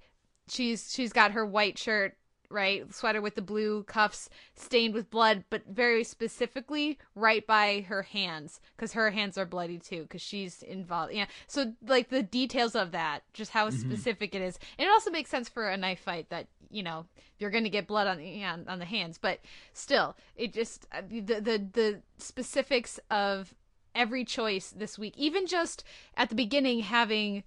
[0.48, 2.16] she's she's got her white shirt,
[2.50, 8.02] right, sweater with the blue cuffs stained with blood, but very specifically right by her
[8.02, 11.12] hands because her hands are bloody too because she's involved.
[11.14, 13.72] Yeah, so like the details of that, just how Mhm.
[13.72, 17.06] specific it is, and it also makes sense for a knife fight that you know
[17.38, 19.40] you're going to get blood on the on, on the hands, but
[19.72, 23.54] still, it just uh, the the the specifics of
[23.98, 25.84] every choice this week, even just
[26.16, 27.42] at the beginning having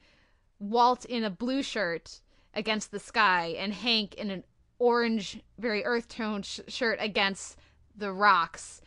[0.59, 2.19] Walt in a blue shirt
[2.53, 4.43] against the sky and Hank in an
[4.77, 7.57] orange, very earth tone sh- shirt against
[7.95, 8.81] the rocks.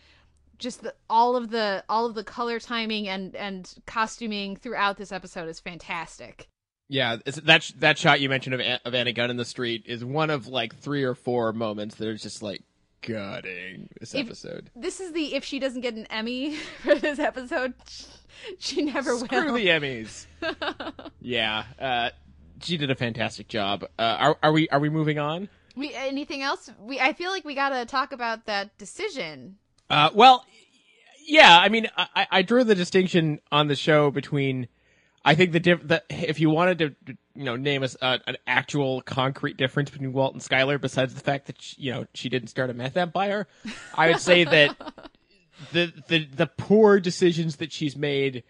[0.58, 5.10] Just the, all of the all of the color timing and and costuming throughout this
[5.10, 6.48] episode is fantastic.
[6.88, 10.30] Yeah, that that shot you mentioned of of Anna Gunn in the street is one
[10.30, 12.62] of like three or four moments that are just like
[13.07, 14.70] gutting this If- episode.
[14.76, 17.74] This is the if she doesn't get an Emmy for this episode,
[18.59, 19.55] she never Screw will.
[19.55, 20.26] the Emmys.
[21.20, 22.11] yeah, uh,
[22.61, 23.84] she did a fantastic job.
[23.98, 25.48] Uh, are are we are we moving on?
[25.76, 26.70] We anything else?
[26.78, 29.57] We I feel like we got to talk about that decision.
[29.90, 30.44] Uh, well,
[31.26, 31.59] yeah.
[31.61, 34.68] I mean, I, I drew the distinction on the show between.
[35.25, 38.37] I think the diff- the if you wanted to, you know, name us uh, an
[38.47, 42.29] actual concrete difference between Walt and Skyler, besides the fact that she, you know she
[42.29, 43.47] didn't start a meth empire,
[43.95, 44.77] I would say that
[45.72, 48.45] the the the poor decisions that she's made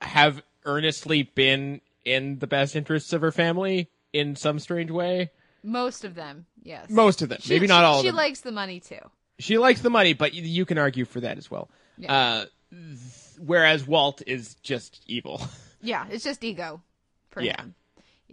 [0.00, 5.30] have earnestly been in the best interests of her family in some strange way.
[5.64, 6.90] Most of them, yes.
[6.90, 7.38] Most of them.
[7.40, 8.98] She- Maybe not she- all of She likes the money too.
[9.38, 11.68] She likes the money, but you, you can argue for that as well.
[11.96, 12.12] Yeah.
[12.12, 12.98] Uh, th-
[13.38, 15.40] whereas Walt is just evil.
[15.82, 16.82] Yeah, it's just ego
[17.30, 17.60] for Yeah.
[17.60, 17.74] him.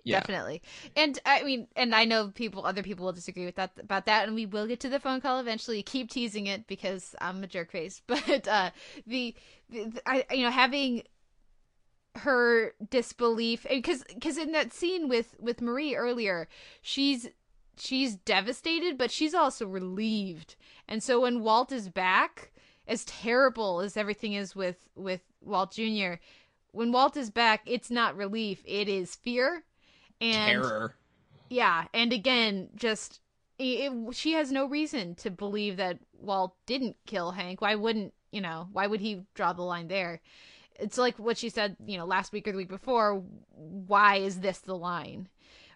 [0.05, 0.19] Yeah.
[0.21, 0.61] Definitely.
[0.95, 4.27] And I mean, and I know people, other people will disagree with that about that,
[4.27, 5.83] and we will get to the phone call eventually.
[5.83, 8.69] Keep teasing it because I'm a jerk face, but uh,
[9.05, 9.35] the,
[9.69, 11.03] the, the- I, you know, having
[12.15, 16.47] her disbelief because because in that scene with with Marie earlier,
[16.81, 17.29] she's
[17.77, 20.55] she's devastated, but she's also relieved.
[20.87, 22.51] And so when Walt is back,
[22.87, 26.13] as terrible as everything is with with Walt Jr.,
[26.71, 29.63] when Walt is back, it's not relief, it is fear
[30.21, 30.95] and Terror.
[31.49, 33.19] yeah, and again, just
[33.57, 37.61] it, it- she has no reason to believe that Walt didn't kill Hank.
[37.61, 38.67] Why wouldn't you know?
[38.71, 40.21] Why would he draw the line there?
[40.79, 43.21] It's like what she said, you know, last week or the week before.
[43.55, 45.27] Why is this the line?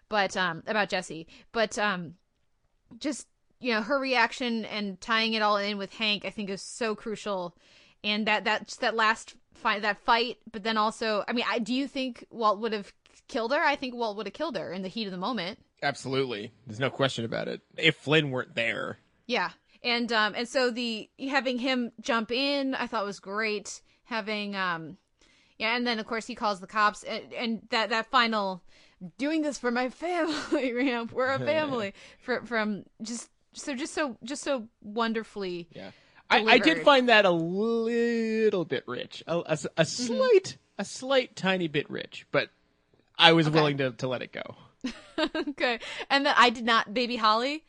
[0.08, 2.14] But um, about Jesse, but um,
[2.98, 3.26] just
[3.60, 6.94] you know, her reaction and tying it all in with Hank, I think is so
[6.94, 7.56] crucial.
[8.02, 11.74] And that that that last fight, that fight, but then also, I mean, I do
[11.74, 12.92] you think Walt would have
[13.28, 13.60] killed her?
[13.60, 15.58] I think Walt would have killed her in the heat of the moment.
[15.82, 16.52] Absolutely.
[16.66, 17.60] There's no question about it.
[17.76, 18.98] If Flynn weren't there.
[19.26, 19.50] Yeah.
[19.82, 23.82] And um and so the having him jump in I thought was great.
[24.04, 24.96] Having um
[25.58, 28.62] yeah, and then of course he calls the cops and, and that that final
[29.18, 34.16] doing this for my family, know, we're a family for, from just so just so
[34.24, 35.90] just so wonderfully Yeah.
[36.30, 39.84] I, I did find that a little bit rich, a, a- a Mm-hmm.
[39.84, 42.48] slight, a slight, tiny bit rich, but
[43.18, 44.56] I was willing to, to let it go.
[45.48, 45.78] okay.
[46.10, 47.64] And then I did not baby Holly.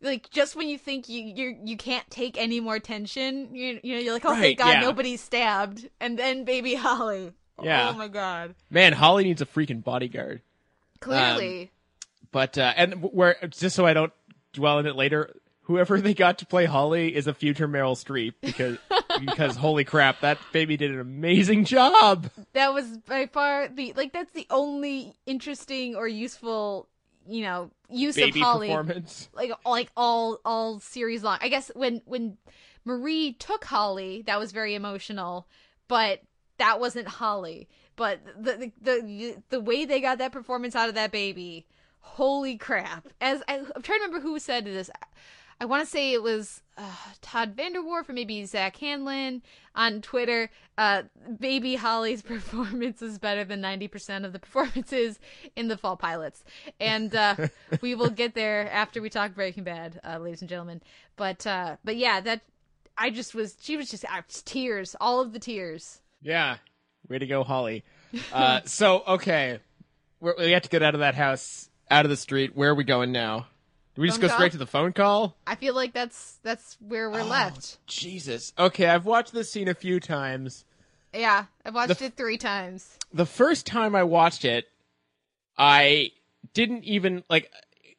[0.00, 3.94] Like just when you think you you you can't take any more tension, you you
[3.94, 4.80] know you're like, oh Right, thank God yeah.
[4.80, 7.32] nobody's stabbed, and then baby Holly.
[7.60, 7.90] Yeah.
[7.92, 8.54] Oh my God.
[8.70, 10.42] Man, Holly needs a freaking bodyguard.
[11.00, 11.62] Clearly.
[11.62, 11.68] Um,
[12.30, 14.12] but uh, and where just so I don't
[14.52, 15.34] dwell on it later,
[15.68, 18.78] whoever they got to play Holly is a future Meryl Streep because
[19.20, 22.28] because holy crap, that baby did an amazing job.
[22.54, 26.88] That was by far the like that's the only interesting or useful,
[27.28, 28.68] you know, use Baby of Holly.
[28.68, 29.28] performance.
[29.32, 31.38] Like like all all series long.
[31.40, 32.38] I guess when when
[32.84, 35.46] Marie took Holly, that was very emotional,
[35.86, 36.22] but
[36.56, 37.68] that wasn't Holly.
[37.94, 41.66] But the the the, the way they got that performance out of that baby,
[42.00, 43.08] holy crap!
[43.20, 44.88] As I, I'm trying to remember who said this.
[45.60, 49.42] I want to say it was uh, Todd VanDerWerff or maybe Zack Handlen
[49.74, 50.50] on Twitter.
[50.76, 51.02] Uh,
[51.40, 55.18] Baby Holly's performance is better than 90% of the performances
[55.56, 56.44] in the fall pilots.
[56.78, 57.34] And uh,
[57.80, 60.80] we will get there after we talk Breaking Bad, uh, ladies and gentlemen.
[61.16, 62.42] But uh, but yeah, that
[62.96, 66.00] I just was, she was just uh, tears, all of the tears.
[66.22, 66.58] Yeah,
[67.08, 67.84] way to go, Holly.
[68.32, 69.58] Uh, so okay,
[70.20, 72.54] We're, we have to get out of that house, out of the street.
[72.54, 73.46] Where are we going now?
[73.98, 74.36] We just go call?
[74.36, 75.36] straight to the phone call?
[75.46, 77.78] I feel like that's that's where we're left.
[77.86, 78.52] Jesus.
[78.58, 80.64] Okay, I've watched this scene a few times.
[81.12, 82.96] Yeah, I've watched The- it three times.
[83.12, 84.66] the first time I watched it,
[85.56, 86.12] I
[86.54, 87.50] didn't even like.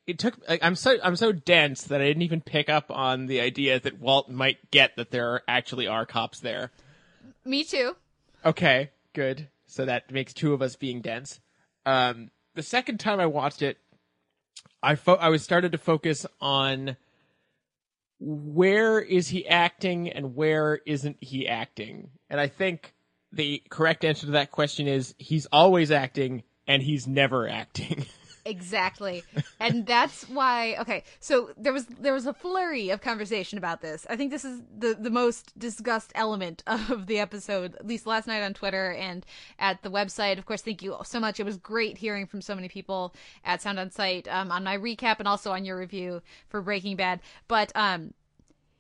[0.08, 0.40] It took.
[0.48, 3.80] Like, I'm so I'm so dense that I didn't even pick up on the idea
[3.80, 6.72] that Walt might get that there are, actually are cops there.
[7.46, 7.96] Me too.
[8.46, 9.50] Okay, good.
[9.68, 11.40] So that makes two of us being dense.
[11.86, 13.78] Um, the second time I watched it,
[14.82, 16.98] I fo- I was started to focus on
[18.20, 22.94] where is he acting and where isn't he acting, and I think
[23.32, 28.06] the correct answer to that question is he's always acting and he's never acting.
[28.50, 29.24] Exactly.
[29.60, 34.08] and that's why okay, so there was there was a flurry of conversation about this.
[34.10, 38.28] I think this is the the most discussed element of the episode, at least last
[38.28, 39.26] night on Twitter and
[39.60, 40.38] at the website.
[40.38, 41.40] Of course, thank you so much.
[41.40, 43.14] It was great hearing from so many people
[43.46, 46.96] at Sound on Sight um, on my recap and also on your review for Breaking
[46.96, 47.22] Bad.
[47.48, 48.14] But um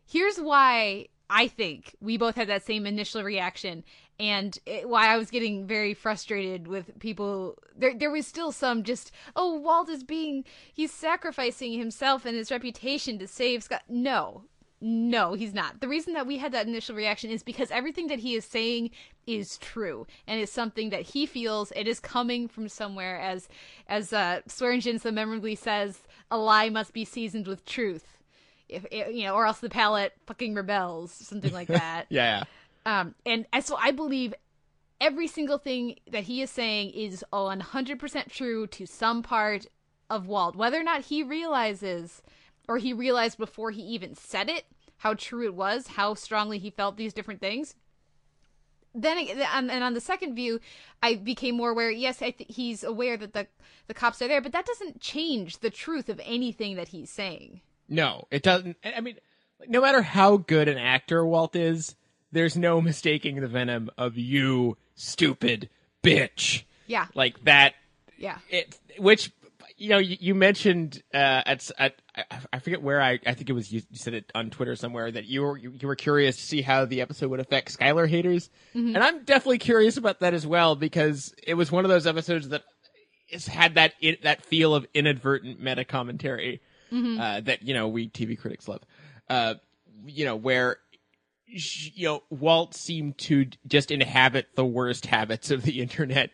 [0.07, 3.83] here's why I think we both had that same initial reaction,
[4.19, 7.57] and it, why I was getting very frustrated with people.
[7.75, 10.43] There, there was still some just, oh, Walt is being,
[10.73, 13.83] he's sacrificing himself and his reputation to save Scott.
[13.87, 14.43] No,
[14.81, 15.81] no, he's not.
[15.81, 18.91] The reason that we had that initial reaction is because everything that he is saying
[19.27, 21.71] is true and is something that he feels.
[21.75, 23.49] It is coming from somewhere, as
[23.87, 25.99] as uh, Swearengen so memorably says,
[26.31, 28.19] "A lie must be seasoned with truth."
[28.69, 32.05] If you know, or else the palate fucking rebels, something like that.
[32.09, 32.45] yeah.
[32.89, 34.33] Um, and so I believe
[34.99, 39.67] every single thing that he is saying is 100% true to some part
[40.09, 40.55] of Walt.
[40.55, 42.23] Whether or not he realizes,
[42.67, 44.65] or he realized before he even said it,
[44.97, 47.75] how true it was, how strongly he felt these different things.
[48.95, 50.59] Then and and on the second view,
[51.03, 51.91] I became more aware.
[51.91, 53.45] Yes, th- he's aware that the
[53.85, 57.61] the cops are there, but that doesn't change the truth of anything that he's saying.
[57.87, 58.77] No, it doesn't.
[58.83, 59.17] I mean,
[59.67, 61.95] no matter how good an actor Walt is,
[62.31, 65.69] there's no mistaking the venom of you, stupid
[66.03, 66.63] bitch.
[66.87, 67.07] Yeah.
[67.13, 67.73] Like that.
[68.17, 68.37] Yeah.
[68.49, 69.31] It, which
[69.77, 71.95] you know, you, you mentioned uh, at, at
[72.51, 75.09] I- forget where I I think it was you, you said it on Twitter somewhere
[75.09, 78.49] that you were you, were curious to see how the episode would affect Skyler haters,
[78.75, 78.95] Mhm.
[78.95, 82.49] and I'm definitely curious about that as well because it was one of those episodes
[82.49, 82.63] that
[83.31, 86.61] has had that it, that feel of inadvertent meta commentary
[86.91, 87.19] Mhm.
[87.19, 88.81] uh, that you know we TV critics love.
[89.29, 89.53] Uh,
[90.05, 90.77] you know where
[91.49, 96.31] you know Walt seemed to just inhabit the worst habits of the internet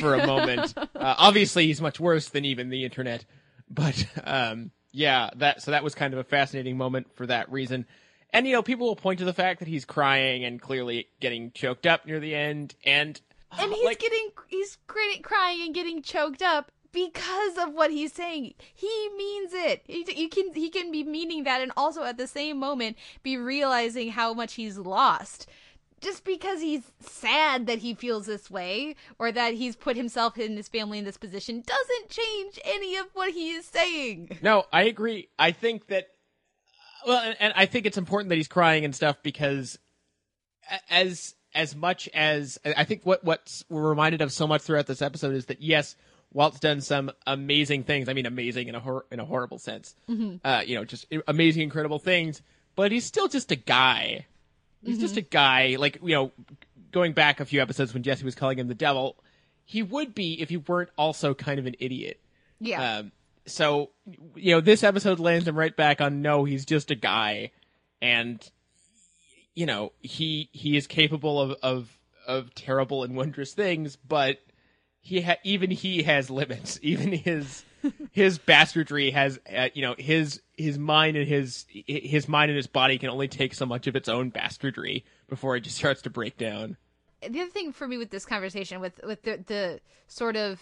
[0.00, 0.74] for a moment.
[0.76, 3.24] uh, obviously, he's much worse than even the internet,
[3.70, 7.86] but um, yeah, that so that was kind of a fascinating moment for that reason.
[8.30, 11.50] And you know, people will point to the fact that he's crying and clearly getting
[11.52, 13.20] choked up near the end, and
[13.58, 18.54] and he's getting he's crying and getting choked up because of what he's saying.
[18.74, 19.82] He means it.
[19.86, 23.36] He, he can he can be meaning that and also at the same moment be
[23.36, 25.46] realizing how much he's lost.
[26.00, 30.56] Just because he's sad that he feels this way or that he's put himself and
[30.56, 34.38] his family in this position doesn't change any of what he is saying.
[34.40, 35.28] No, I agree.
[35.40, 36.06] I think that,
[37.04, 39.76] well, and, and I think it's important that he's crying and stuff because
[40.88, 45.02] as as much as I think what what's we're reminded of so much throughout this
[45.02, 45.96] episode is that yes,
[46.32, 48.08] Walt's done some amazing things.
[48.08, 49.94] I mean, amazing in a hor- in a horrible sense.
[50.08, 50.40] Mhm.
[50.44, 52.42] Uh, you know, just amazing, incredible things.
[52.76, 54.26] But he's still just a guy.
[54.84, 55.76] He's just a guy.
[55.78, 56.32] Like you know,
[56.92, 59.16] going back a few episodes when Jesse was calling him the devil,
[59.64, 62.20] he would be if he weren't also kind of an idiot.
[62.60, 62.98] Yeah.
[62.98, 63.12] Um,
[63.46, 63.90] so
[64.36, 67.50] you know, this episode lands him right back on no, he's just a guy,
[68.02, 68.46] and
[69.54, 74.38] you know he he is capable of of of terrible and wondrous things, but
[75.08, 76.78] he ha- even he has limits.
[76.82, 77.64] Even his
[78.12, 82.66] his bastardry has uh, you know his his mind and his his mind and his
[82.66, 86.10] body can only take so much of its own bastardry before it just starts to
[86.10, 86.76] break down.
[87.22, 90.60] the other thing for me with this conversation with with the the sort of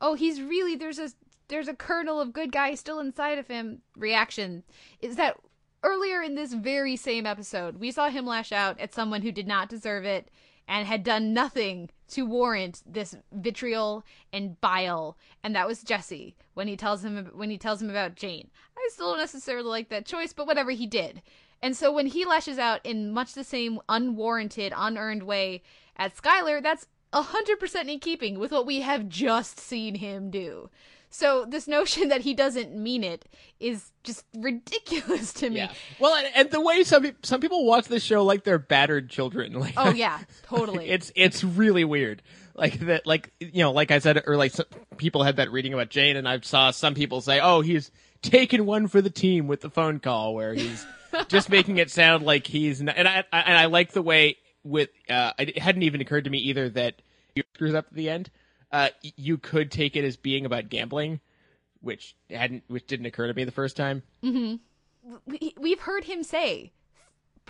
[0.00, 1.10] oh he's really there's a
[1.48, 4.62] there's a kernel of good guy still inside of him reaction
[5.00, 5.36] is that
[5.82, 9.46] earlier in this very same episode we saw him lash out at someone who did
[9.48, 10.30] not deserve it
[10.68, 15.16] and had done nothing to warrant this vitriol and bile.
[15.42, 18.50] And that was Jesse when he tells him when he tells him about Jane.
[18.76, 21.22] I still don't necessarily like that choice but whatever he did.
[21.60, 25.62] And so when he lashes out in much the same unwarranted, unearned way
[25.96, 30.70] at Skyler, that's 100% in keeping with what we have just seen him do.
[31.10, 33.24] So this notion that he doesn't mean it
[33.60, 35.56] is just ridiculous to me.
[35.56, 35.72] Yeah.
[35.98, 39.52] Well, and, and the way some some people watch this show like they're battered children.
[39.58, 40.88] Like, Oh yeah, totally.
[40.90, 42.22] it's it's really weird.
[42.54, 44.52] Like that, like you know, like I said, or like
[44.96, 47.90] people had that reading about Jane, and I saw some people say, "Oh, he's
[48.22, 50.84] taken one for the team with the phone call," where he's
[51.28, 52.82] just making it sound like he's.
[52.82, 56.24] Not, and I, I and I like the way with uh, it hadn't even occurred
[56.24, 57.00] to me either that
[57.34, 58.30] he screws up at the end.
[58.70, 61.20] Uh, you could take it as being about gambling,
[61.80, 64.02] which hadn't, which didn't occur to me the first time.
[64.22, 64.56] hmm
[65.26, 66.72] We, we've heard him say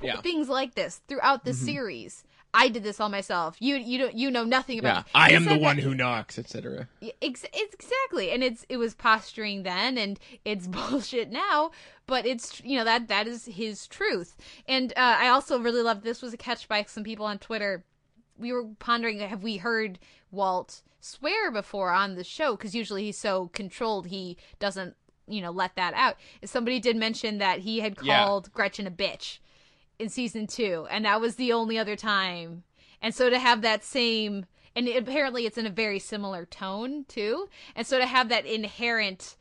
[0.02, 0.20] Yeah.
[0.20, 1.54] things like this throughout the Mhm.
[1.64, 2.22] series.
[2.54, 3.56] I did this all myself.
[3.60, 5.06] You you don't you know nothing about Yeah, it.
[5.14, 6.88] I am the one that- who knocks, etc.
[7.20, 11.72] Ex- exactly, and it's it was posturing then, and it's bullshit now.
[12.06, 16.02] But it's you know that that is his truth, and uh, I also really love
[16.02, 17.84] this was a catch by some people on Twitter.
[18.38, 19.98] We were pondering, have we heard
[20.30, 22.56] Walt swear before on the show?
[22.56, 24.94] Because usually he's so controlled, he doesn't
[25.26, 26.16] you know let that out.
[26.44, 28.24] Somebody did mention that he had Yeah.
[28.24, 29.38] called Gretchen a bitch
[29.98, 32.62] in season two, and that was the only other time.
[33.02, 37.48] And so to have that same, and apparently it's in a very similar tone too,
[37.74, 39.36] and so to have that inherent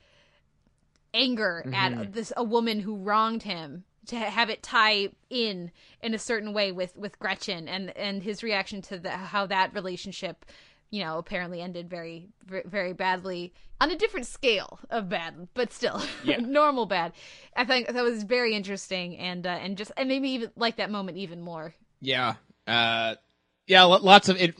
[1.13, 1.73] anger Mhm.
[1.73, 6.53] at this a woman who wronged him to have it tie in in a certain
[6.53, 10.45] way with with Gretchen and and his reaction to the, how that relationship
[10.89, 16.01] you know apparently ended very very badly on a different scale of bad but still
[16.23, 16.37] Yeah.
[16.37, 17.11] normal bad
[17.57, 20.89] i think that was very interesting and uh, and just and maybe even like that
[20.89, 22.35] moment even more Yeah.
[22.65, 23.15] Uh,
[23.67, 24.55] yeah, lots of it.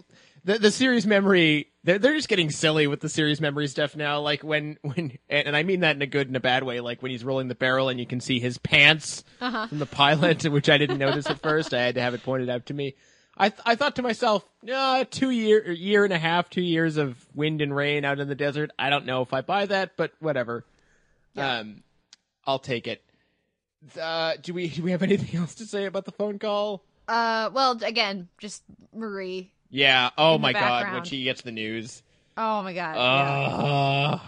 [0.47, 4.21] The, the series memory, they're, they're just getting silly with the series memory stuff now.
[4.21, 6.79] Like when, when, and, and I mean that in a good and a bad way.
[6.79, 9.67] Like when he's rolling the barrel and you can see his pants Uh-huh.
[9.67, 11.73] from the pilot, which I didn't notice at first.
[11.73, 12.95] I had to have it pointed out to me.
[13.37, 14.43] I, th- I thought to myself,
[14.73, 18.27] uh, two year, year and a half, two years of wind and rain out in
[18.29, 18.71] the desert.
[18.79, 20.63] I don't know if I buy that, but whatever.
[21.35, 21.83] Um,
[22.45, 23.03] I'll take it.
[24.01, 26.83] Uh, do we, do we have anything else to say about the phone call?
[27.09, 30.09] uh well again just marie Yeah.
[30.17, 32.03] Oh my god, when she gets the news.
[32.37, 34.19] oh my god yeah.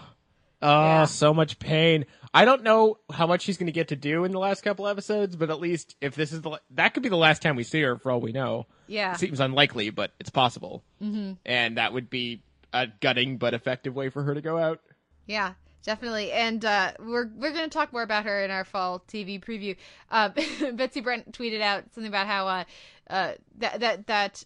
[0.62, 2.06] Oh, oh, so much pain.
[2.32, 4.86] I don't know how much she's going to get to do in the last couple
[4.86, 7.64] episodes, but at least if this is the that could be the last time we
[7.64, 8.66] see her for all we know.
[8.86, 9.14] Yeah.
[9.16, 10.82] Seems unlikely, but it's possible.
[11.02, 11.38] Mhm.
[11.44, 14.80] And that would be a gutting but effective way for her to go out.
[15.26, 16.30] Yeah, definitely.
[16.32, 19.76] And uh, we're we're going to talk more about her in our fall TV preview.
[20.10, 20.28] Uh,
[20.74, 22.64] Betsy Brandt tweeted out something about how uh,
[23.08, 24.44] uh, that that that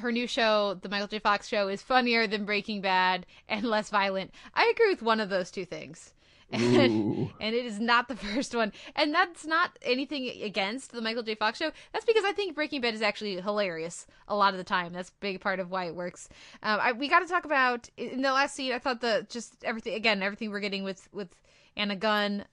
[0.00, 1.18] her new show, the Michael J.
[1.18, 4.32] Fox show, is funnier than Breaking Bad and less violent.
[4.54, 6.12] I agree with one of those two things.
[6.58, 7.30] Ooh.
[7.40, 8.72] and it is not the first one.
[8.96, 11.34] And that's not anything against the Michael J.
[11.34, 11.72] Fox show.
[11.92, 14.94] That's because I think Breaking Bad is actually hilarious a lot of the time.
[14.94, 16.30] That's a big part of why it works.
[16.62, 18.72] Um, I, we got to talk about in the last scene.
[18.72, 21.28] I thought the just everything again, everything we're getting with with
[21.76, 22.46] Anna Gunn,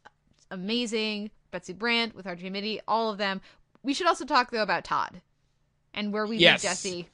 [0.52, 1.32] amazing.
[1.52, 3.39] Betsy Brandt with RJ Mitte, all of them.
[3.82, 5.22] We should also talk though about Todd
[5.93, 6.64] and where we Yes.
[6.64, 7.10] meet Jesse.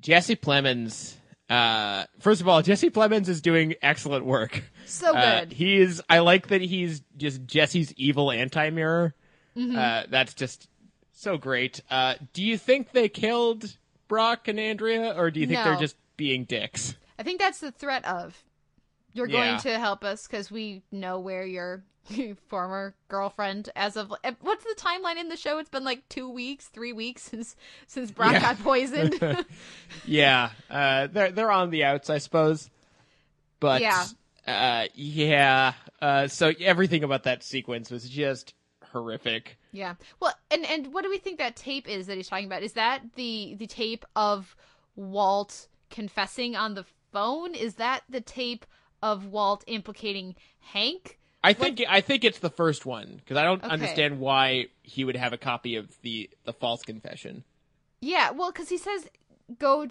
[0.00, 1.14] Jesse Plemons.
[1.48, 4.62] Uh, first of all, Jesse Plemons is doing excellent work.
[4.86, 5.52] So Uh, good.
[5.52, 6.02] he is.
[6.08, 9.14] I like that he's just Jesse's evil anti-mirror.
[9.56, 9.76] Mhm.
[9.76, 10.68] Uh, that's just
[11.12, 11.80] so great.
[11.90, 13.76] Uh, do you think they killed
[14.08, 16.94] Brock and Andrea, or do you think they're just being dicks?
[17.18, 18.42] I think that's the threat of
[19.14, 19.58] you're going Yeah.
[19.58, 21.84] to help us because we know where your
[22.48, 26.28] former girlfriend as of eh, what's the timeline in the show it's been like two
[26.30, 27.54] weeks three weeks since
[27.86, 28.40] since brock Yeah.
[28.40, 29.20] got poisoned
[30.06, 32.70] yeah, uh, they're they're on the outs, I suppose.
[33.60, 34.06] But Yeah.
[34.46, 35.72] uh, yeah.
[36.00, 38.54] Uh, so everything about that sequence was just
[38.92, 39.58] horrific.
[39.72, 42.62] yeah well and and what do we think that tape is that he's talking about
[42.62, 44.56] is that the the tape of
[44.96, 48.64] walt confessing on the phone is that the tape
[49.02, 53.62] of walt implicating hank I think I think it's the first one because I don't
[53.62, 53.72] Okay.
[53.72, 57.44] understand why he would have a copy of the the false confession.
[58.00, 59.08] Yeah, well, because he says
[59.58, 59.86] go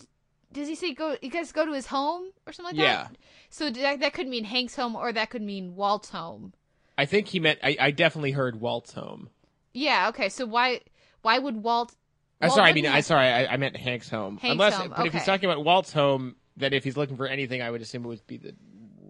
[0.51, 1.15] does he say go?
[1.21, 3.03] You guys go to his home or something like Yeah.
[3.03, 3.17] that?
[3.49, 6.53] So that that could mean Hank's home, or that could mean Walt's home.
[6.97, 7.59] I think he meant.
[7.63, 9.29] I, I definitely heard Walt's home.
[9.73, 10.09] Yeah.
[10.09, 10.29] Okay.
[10.29, 10.81] So why
[11.21, 11.95] why would Walt?
[12.41, 12.69] I'm Walt sorry.
[12.69, 13.27] I mean, I sorry.
[13.27, 14.37] I, I meant Hank's home.
[14.37, 17.27] Hank's Unless, home, but if he's talking about Walt's home, then if he's looking for
[17.27, 18.53] anything, I would assume it would be the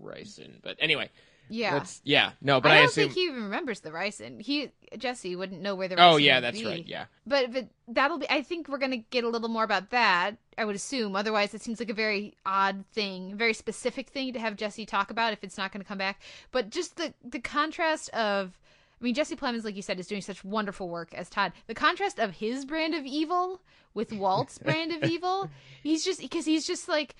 [0.07, 0.61] ricin.
[0.61, 1.09] But anyway,
[1.49, 1.73] Yeah.
[1.75, 2.31] let's- yeah.
[2.41, 3.03] No, but I I, don't assume.
[3.05, 4.41] think he even remembers the ricin.
[4.41, 5.95] He Jesse wouldn't know where the.
[6.01, 6.65] Oh yeah, would that's be.
[6.65, 6.88] right.
[6.88, 7.05] Yeah.
[7.25, 8.29] But but that'll be.
[8.29, 10.38] I think we're gonna get a little more about that.
[10.57, 11.15] I would assume.
[11.15, 15.11] Otherwise, it seems like a very odd thing, very specific thing to have Jesse talk
[15.11, 16.21] about if it's not going to come back.
[16.51, 18.57] But just the the contrast of.
[18.99, 21.51] I mean, Jesse Plemons, like you said, is doing such wonderful work as Todd.
[21.67, 23.61] The contrast of his brand of evil
[23.93, 25.51] with Walt's brand of evil,
[25.84, 27.13] he's just because he's just like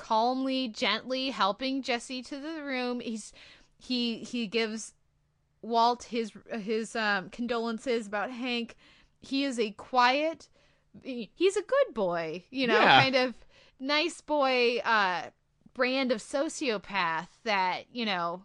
[0.00, 3.00] calmly, gently helping Jesse to the room.
[3.00, 3.32] He's
[3.78, 4.94] he he gives
[5.62, 8.76] Walt his his um, condolences about Hank.
[9.20, 10.48] He is a quiet.
[11.02, 13.02] He's a good boy, you know, Yeah.
[13.02, 13.34] kind of
[13.78, 15.22] nice boy uh,
[15.74, 18.44] brand of sociopath that you know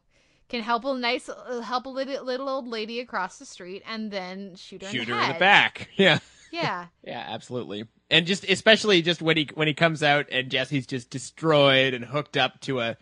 [0.50, 4.12] can help a nice uh, help a little, little old lady across the street and
[4.12, 5.30] then shoot her Shoot in the her head.
[5.30, 5.90] in the back.
[5.96, 6.20] Yeah.
[6.56, 6.88] Yeah.
[7.04, 7.86] Yeah, absolutely.
[8.10, 12.04] And just especially just when he when he comes out and Jesse's just destroyed and
[12.04, 12.98] hooked up to a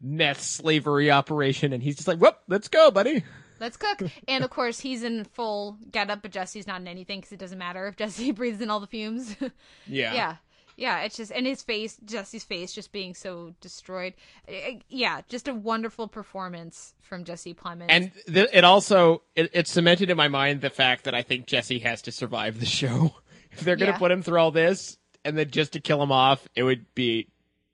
[0.00, 3.24] meth slavery operation, and he's just like, "Whoop, let's go, buddy."
[3.60, 4.02] Let's cook.
[4.28, 7.58] And of course, he's in full getup, but Jesse's not in anything because it doesn't
[7.58, 9.36] matter if Jesse breathes in all the fumes.
[9.86, 10.14] Yeah.
[10.14, 10.36] Yeah.
[10.76, 11.00] Yeah.
[11.02, 14.14] It's just, and his face, Jesse's face just being so destroyed.
[14.88, 15.20] Yeah.
[15.28, 17.86] Just a wonderful performance from Jesse Plemons.
[17.88, 21.46] And th- it also it, it cemented in my mind the fact that I think
[21.46, 23.14] Jesse has to survive the show.
[23.56, 23.98] If they're going to Yeah.
[23.98, 27.28] put him through all this and then just to kill him off, it would be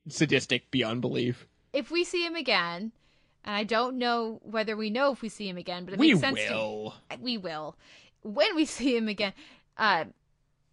[0.08, 1.46] sadistic beyond belief.
[1.72, 2.92] if we see him again,
[3.44, 6.08] and I don't know whether we know if we see him again, but it We
[6.08, 6.94] makes sense will.
[7.10, 7.76] to we will
[8.22, 9.32] when we see him again.
[9.78, 10.04] Uh,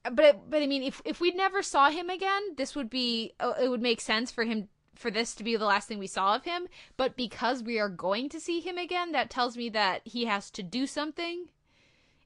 [0.09, 3.53] but but I mean, if if we never saw him again, this would be uh,
[3.61, 6.35] it would make sense for him for this to be the last thing we saw
[6.35, 6.67] of him.
[6.97, 10.49] But because we are going to see him again, that tells me that he has
[10.51, 11.45] to do something.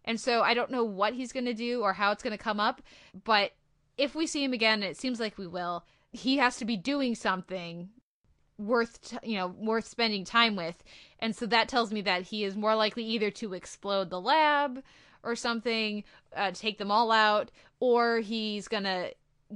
[0.06, 2.44] And so I don't know what he's going to do or how it's going to
[2.44, 2.82] come up,
[3.24, 3.52] but
[3.98, 6.76] if we see him again, and it seems like we will, he has to be
[6.76, 7.90] doing something
[8.58, 10.84] worth t- you know worth spending time with
[11.18, 14.84] and so that tells me that he is more likely either to explode the lab
[15.24, 16.04] or something
[16.36, 19.10] uh, take them all out or he's gonna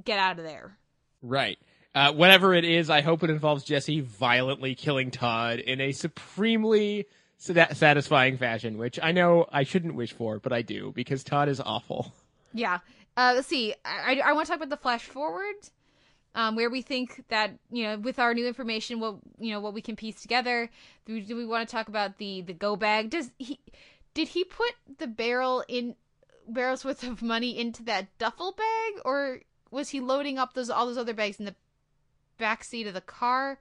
[0.03, 0.77] get out of there
[1.21, 1.57] Right.
[1.95, 7.07] Uh, whatever it is, I hope it involves Jesse violently killing Todd in a supremely
[7.37, 11.59] satisfying fashion, which I know I shouldn't wish for, but I do because Todd is
[11.59, 12.13] awful.
[12.53, 12.79] yeah
[13.17, 15.55] uh, let's see i, I, I want to talk about the flash forward
[16.35, 19.73] um, where we think that you know with our new information what you know what
[19.73, 20.69] we can piece together
[21.05, 23.59] do, do we want to talk about the the go bag does he
[24.15, 25.95] did he put the barrel in
[26.47, 30.87] barrels worth of money into that duffel bag or was he loading up those all
[30.87, 31.55] those other bags in the
[32.39, 33.59] back seat of the car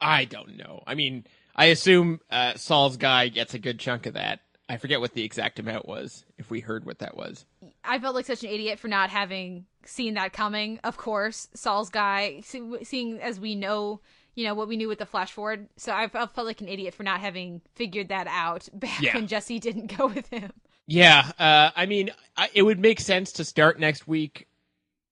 [0.00, 0.82] I don't know.
[0.86, 1.24] I mean,
[1.54, 4.40] I assume uh, Saul's guy gets a good chunk of that.
[4.68, 7.44] I forget what the exact amount was, if we heard what that was.
[7.84, 10.80] I felt like such an idiot for not having seen that coming.
[10.82, 14.00] Of course, Saul's guy, see- seeing as we know,
[14.36, 15.68] you know what we knew with the flash forward.
[15.76, 19.14] So I felt like an idiot for not having figured that out back Yeah.
[19.16, 20.52] when Jesse didn't go with him.
[20.86, 24.46] Yeah, uh, I mean, I, it would make sense to start next week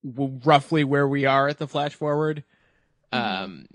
[0.09, 2.44] w- roughly where we are at the flash forward.
[3.10, 3.66] Um,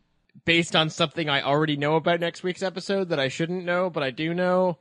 [0.46, 4.04] based on something I already know about next week's episode that I shouldn't know, but
[4.04, 4.78] I do know.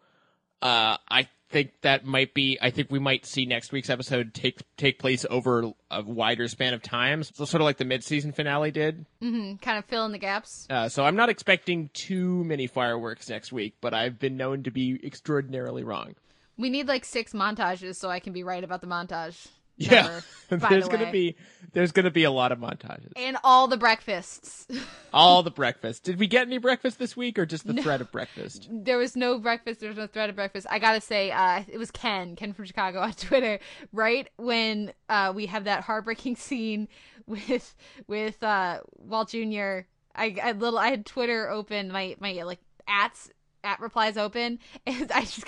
[0.63, 2.59] Uh, I think that might be.
[2.61, 6.75] I think we might see next week's episode take take place over a wider span
[6.75, 9.07] of time, so sort of like the mid season finale did.
[9.21, 10.67] hmm Kind of fill in the gaps.
[10.71, 14.71] Uh, so I'm not expecting too many fireworks next week, but I've been known to
[14.71, 16.15] be extraordinarily wrong.
[16.57, 19.47] We need like six montages so I can be right about the montage.
[19.79, 21.37] Yeah, there's the gonna be
[21.73, 23.13] there's gonna be a lot of montages.
[23.17, 24.67] and all the breakfasts.
[25.13, 26.05] All the breakfast.
[26.05, 27.83] Did we get any breakfast this week, or just the No.
[27.83, 28.69] threat of breakfast?
[28.71, 29.81] there was no breakfast.
[29.81, 30.67] There was no threat of breakfast.
[30.71, 33.59] I gotta say, uh, it was Ken, Ken from Chicago on Twitter,
[33.93, 36.89] right when uh, we have that heartbreaking scene
[37.27, 37.75] with
[38.07, 39.81] with uh, Walt Jr.
[40.15, 43.31] I, I little I had Twitter open, my my like ats
[43.65, 45.47] at replies open, and I just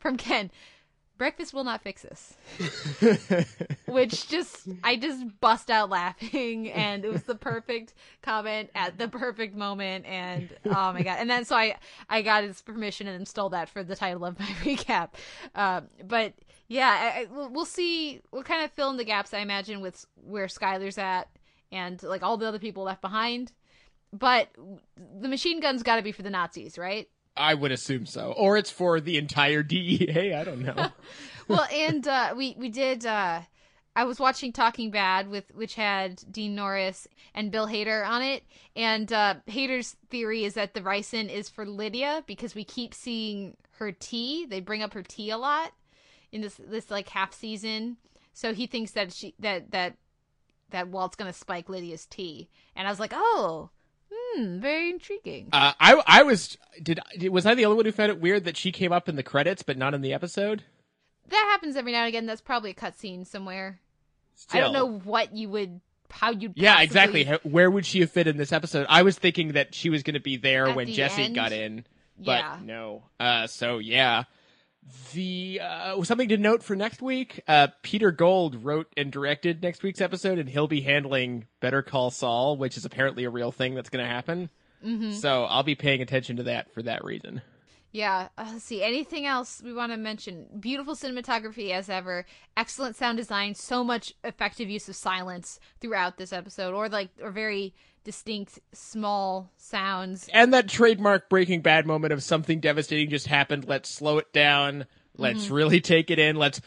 [0.00, 0.50] from Ken.
[1.18, 2.34] Breakfast will not fix this.
[3.86, 9.08] Which just I just bust out laughing and it was the perfect comment at the
[9.08, 11.16] perfect moment and oh my god.
[11.18, 11.76] And then so I
[12.10, 15.10] I got his permission and stole that for the title of my recap.
[15.54, 16.34] Um but
[16.68, 19.80] yeah, I, I, we'll- we'll see we'll kind of fill in the gaps I imagine
[19.80, 21.28] with where Skyler's at
[21.72, 23.52] and like all the other people left behind.
[24.12, 24.48] But
[25.20, 27.08] the machine gun's got to be for the Nazis, right?
[27.36, 30.34] I would assume so, or it's for the entire DEA.
[30.34, 30.88] I don't know.
[31.48, 33.04] well, and uh, we we did.
[33.04, 33.42] Uh,
[33.94, 38.44] I was watching Talking Bad with which had Dean Norris and Bill Hader on it,
[38.74, 43.56] and uh, Hader's theory is that the ricin is for Lydia because we keep seeing
[43.78, 44.46] her tea.
[44.46, 45.72] They bring up her tea a lot
[46.32, 47.96] in this this like half season,
[48.32, 49.96] so he thinks that she that that
[50.70, 53.70] that Walt's gonna spike Lydia's tea, and I was like, oh,
[54.12, 55.48] hmm, very intriguing.
[55.52, 57.00] Uh, I I was did
[57.30, 59.22] was I the only one who found it weird that she came up in the
[59.22, 60.64] credits but not in the episode?
[61.28, 62.26] That happens every now and again.
[62.26, 63.80] That's probably a cutscene somewhere.
[64.52, 65.80] I don't know what you would
[66.10, 67.24] how you'd Yeah, exactly.
[67.42, 68.86] Where would she have fit in this episode?
[68.88, 71.34] I was thinking that she was going to be there At when the Jesse end?
[71.34, 71.84] got in,
[72.16, 72.58] but Yeah.
[72.62, 73.02] no.
[73.18, 74.24] Uh, so yeah,
[75.14, 77.42] the uh, something to note for next week.
[77.48, 82.10] Uh, Peter Gould wrote and directed next week's episode, and he'll be handling Better Call
[82.10, 84.50] Saul, which is apparently a real thing that's going to happen.
[84.84, 85.12] Mhm.
[85.14, 87.42] So I'll be paying attention to that for that reason.
[87.92, 88.28] Yeah.
[88.36, 88.82] Uh, let's see.
[88.82, 90.46] Anything else we want to mention?
[90.60, 92.26] Beautiful cinematography as ever.
[92.56, 93.54] Excellent sound design.
[93.54, 97.74] So much effective use of silence throughout this episode, or like, or very
[98.06, 100.30] distinct small sounds.
[100.32, 103.66] And that trademark Breaking Bad moment of something devastating just happened.
[103.66, 104.86] Let's slow it down.
[105.18, 105.50] Let's Mhm.
[105.56, 106.36] really take it in.
[106.36, 106.60] Let's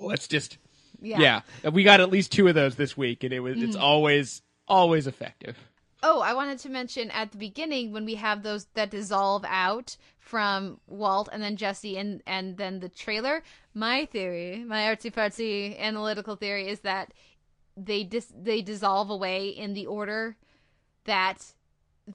[0.00, 0.56] let's just
[1.02, 1.42] Yeah.
[1.62, 1.68] yeah.
[1.70, 3.82] We got at least two of those this week, and it was it's Mhm.
[3.82, 5.58] always always effective.
[6.02, 9.96] Oh, I wanted to mention at the beginning when we have those that dissolve out
[10.18, 13.42] from Walt and then Jesse and and then the trailer.
[13.74, 17.12] My theory, my artsy fartsy analytical theory, is that
[17.76, 20.36] they dis- they dissolve away in the order
[21.04, 21.52] that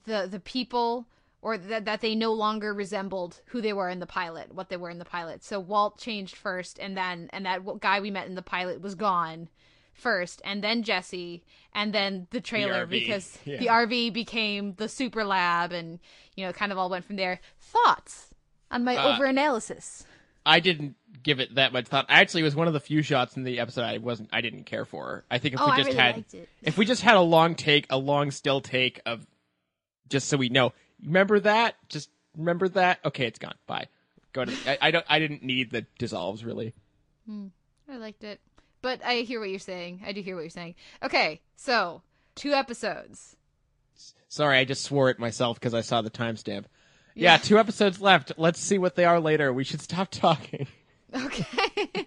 [0.04, 1.06] the the people
[1.42, 4.76] or that that they no longer resembled who they were in the pilot, what they
[4.76, 5.42] were in the pilot.
[5.42, 8.94] So Walt changed first, and then and that guy we met in the pilot was
[8.94, 9.48] gone
[9.92, 11.42] first, and then Jesse,
[11.74, 13.58] and then the trailer RV, because yeah.
[13.58, 15.98] the RV became the super lab, and
[16.36, 17.40] you know, kind of all went from there.
[17.58, 18.30] Thoughts
[18.70, 20.04] on my Uh, over analysis?
[20.44, 22.06] I didn't give it that much thought.
[22.08, 24.64] Actually, it was one of the few shots in the episode I wasn't I didn't
[24.64, 25.24] care for.
[25.30, 26.24] I think if Oh, we just really had
[26.62, 29.26] if we just had a long take, a long still take of
[30.08, 30.72] just so we know.
[31.04, 31.76] Remember that?
[31.88, 32.98] Just remember that?
[33.04, 33.54] Okay, it's gone.
[33.66, 33.86] Bye.
[34.32, 36.74] Go to I, I don't I didn't need the dissolves really.
[37.26, 37.48] Hmm,
[37.90, 38.40] I liked it,
[38.82, 40.02] but I hear what you're saying.
[40.06, 40.74] I do hear what you're saying.
[41.02, 42.02] Okay, so
[42.34, 43.36] two episodes.
[44.28, 46.64] Sorry, I just swore at myself because I saw the timestamp.
[47.16, 47.32] Yeah.
[47.32, 47.36] Yeah.
[47.38, 48.32] two episodes left.
[48.38, 49.52] Let's see what they are later.
[49.52, 50.68] We should stop talking.
[51.24, 52.06] Okay,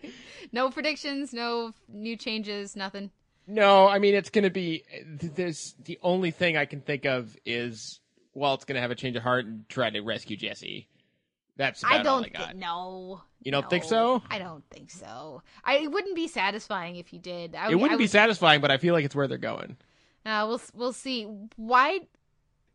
[0.51, 3.11] no predictions, no new changes, nothing.
[3.47, 4.83] No, I mean it's going to be.
[5.05, 7.99] There's the only thing I can think of is
[8.33, 10.87] Walt's going to have a change of heart and try to rescue Jesse.
[11.55, 12.55] That's I don't I got.
[12.55, 13.21] no.
[13.41, 14.23] You don't think so?
[14.29, 15.43] I don't think so.
[15.63, 17.55] I it wouldn't be satisfying if you did.
[17.55, 19.77] I, it wouldn't I be satisfying, but I feel like it's where they're going.
[20.25, 21.25] Uh, we'll we'll see.
[21.57, 21.99] Why?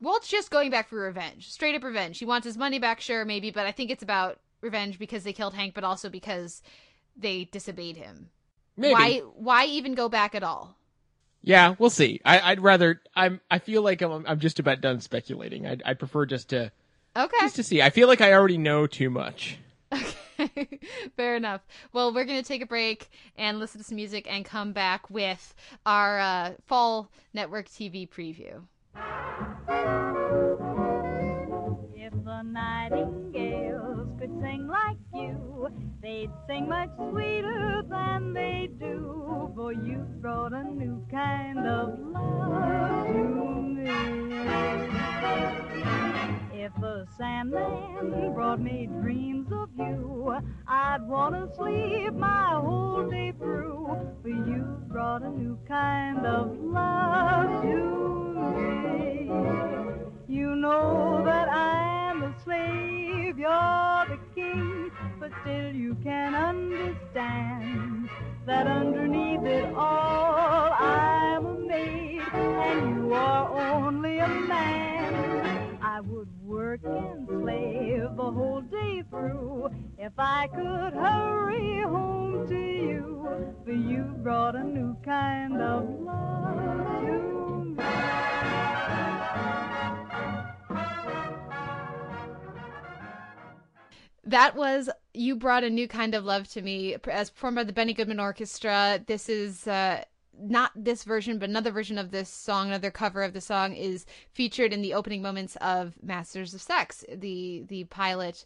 [0.01, 2.19] Walt's just going back for revenge, straight up revenge.
[2.19, 5.33] He wants his money back, sure, maybe, but I think it's about revenge because they
[5.33, 6.63] killed Hank, but also because
[7.17, 8.31] they disobeyed him.
[8.77, 8.93] Maybe.
[8.95, 9.19] Why?
[9.35, 10.77] Why even go back at all?
[11.43, 12.21] Yeah, we'll see.
[12.25, 13.01] I, I'd rather.
[13.15, 13.41] I'm.
[13.51, 14.25] I feel like I'm.
[14.27, 15.67] I'm just about done speculating.
[15.67, 16.73] I'd, I'd prefer just to
[17.17, 17.83] Okay, just to see.
[17.83, 19.59] I feel like I already know too much.
[19.93, 20.15] Okay.
[21.17, 21.63] Fair enough.
[21.93, 25.55] Well, we're gonna take a break and listen to some music and come back with
[25.85, 28.63] our uh, fall network TV preview.
[31.97, 33.28] If the nightingales could sing like
[35.19, 35.69] you,
[36.01, 39.53] they'd sing much sweeter than they do.
[39.55, 43.91] For you brought a new kind of love to me.
[46.53, 50.37] If the Sandman brought me dreams of you,
[50.67, 53.97] I'd want to sleep my whole day through.
[54.23, 57.77] For you brought a new kind of love to
[58.63, 59.88] me.
[60.31, 68.11] You know that I'm the slave, you're the king, but still you can understand
[68.45, 75.79] that underneath it all I'm a maid and you are only a man.
[75.81, 82.55] I would work and slave the whole day through if I could hurry home to
[82.55, 89.08] you, for you brought a new kind of love to me.
[94.29, 97.73] That was You Brought a New Kind of Love to Me, as performed by the
[97.73, 99.03] Benny Goodman Orchestra.
[99.07, 100.05] This is uh,
[100.39, 104.05] not this version, but another version of this song, another cover of the song is
[104.35, 108.45] featured in the opening moments of Masters of Sex, the the pilot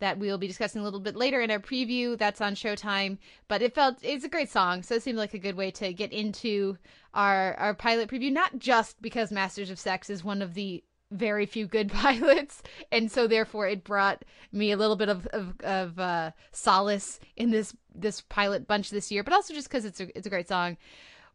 [0.00, 2.18] that we will be discussing a little bit later in our preview.
[2.18, 5.38] That's on Showtime, but it felt it's a great song, so it seemed like a
[5.38, 6.76] good way to get into
[7.14, 8.32] our our pilot preview.
[8.32, 13.10] Not just because Masters of Sex is one of the very few good pilots, and
[13.10, 17.74] so therefore it brought me a little bit of of, of uh, solace in this
[17.94, 20.76] this pilot bunch this year, but also just because it's a it's a great song.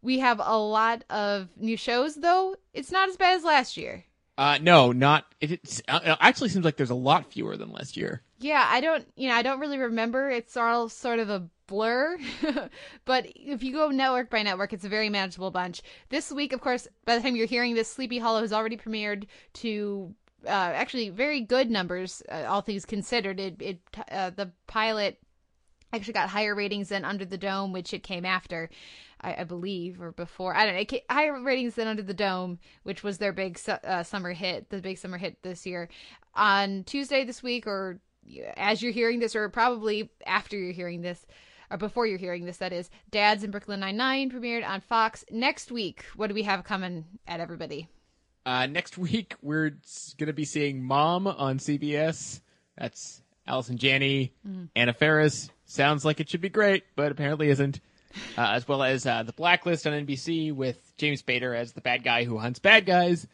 [0.02, 2.56] We have a lot of new shows, though.
[2.74, 4.06] It's not as bad as last year.
[4.38, 5.26] Uh, no, not.
[5.42, 8.22] It, it's, uh, it actually seems like there's a lot fewer than last year.
[8.40, 10.30] Yeah, I don't, you know, I don't really remember.
[10.30, 12.18] It's all sort of a blur.
[13.06, 15.82] but if you go network by network, it's a very manageable bunch.
[16.10, 19.26] This week, of course, by the time you're hearing this, Sleepy Hollow has already premiered
[19.54, 20.14] to
[20.46, 23.40] uh, actually very good numbers, uh, all things considered.
[23.40, 23.80] It, it
[24.12, 25.20] uh, the pilot
[25.94, 28.70] actually got higher ratings than Under the Dome, which it came after.
[29.22, 30.56] I, I believe, or before.
[30.56, 30.82] I don't know.
[30.82, 34.70] It came, higher ratings than Under the Dome, which was their big uh, summer hit,
[34.70, 35.90] the big summer hit this year.
[36.36, 38.00] On Tuesday this week, or
[38.58, 41.26] as you're hearing this, or probably after you're hearing this,
[41.72, 45.24] or before you're hearing this, that is, Dads in Brooklyn Nine Nine premiered on Fox.
[45.32, 47.88] Next week, what do we have coming at everybody?
[48.46, 49.72] Uh, next week, we're
[50.18, 52.42] going to be seeing Mom on CBS.
[52.78, 54.70] That's Allison Janney, Mm.
[54.76, 55.50] Anna Faris.
[55.66, 57.80] Sounds like it should be great, but apparently isn't.
[58.38, 62.04] Uh, as well as uh, The Blacklist on NBC with James Spader as the bad
[62.04, 63.28] guy who hunts bad guys.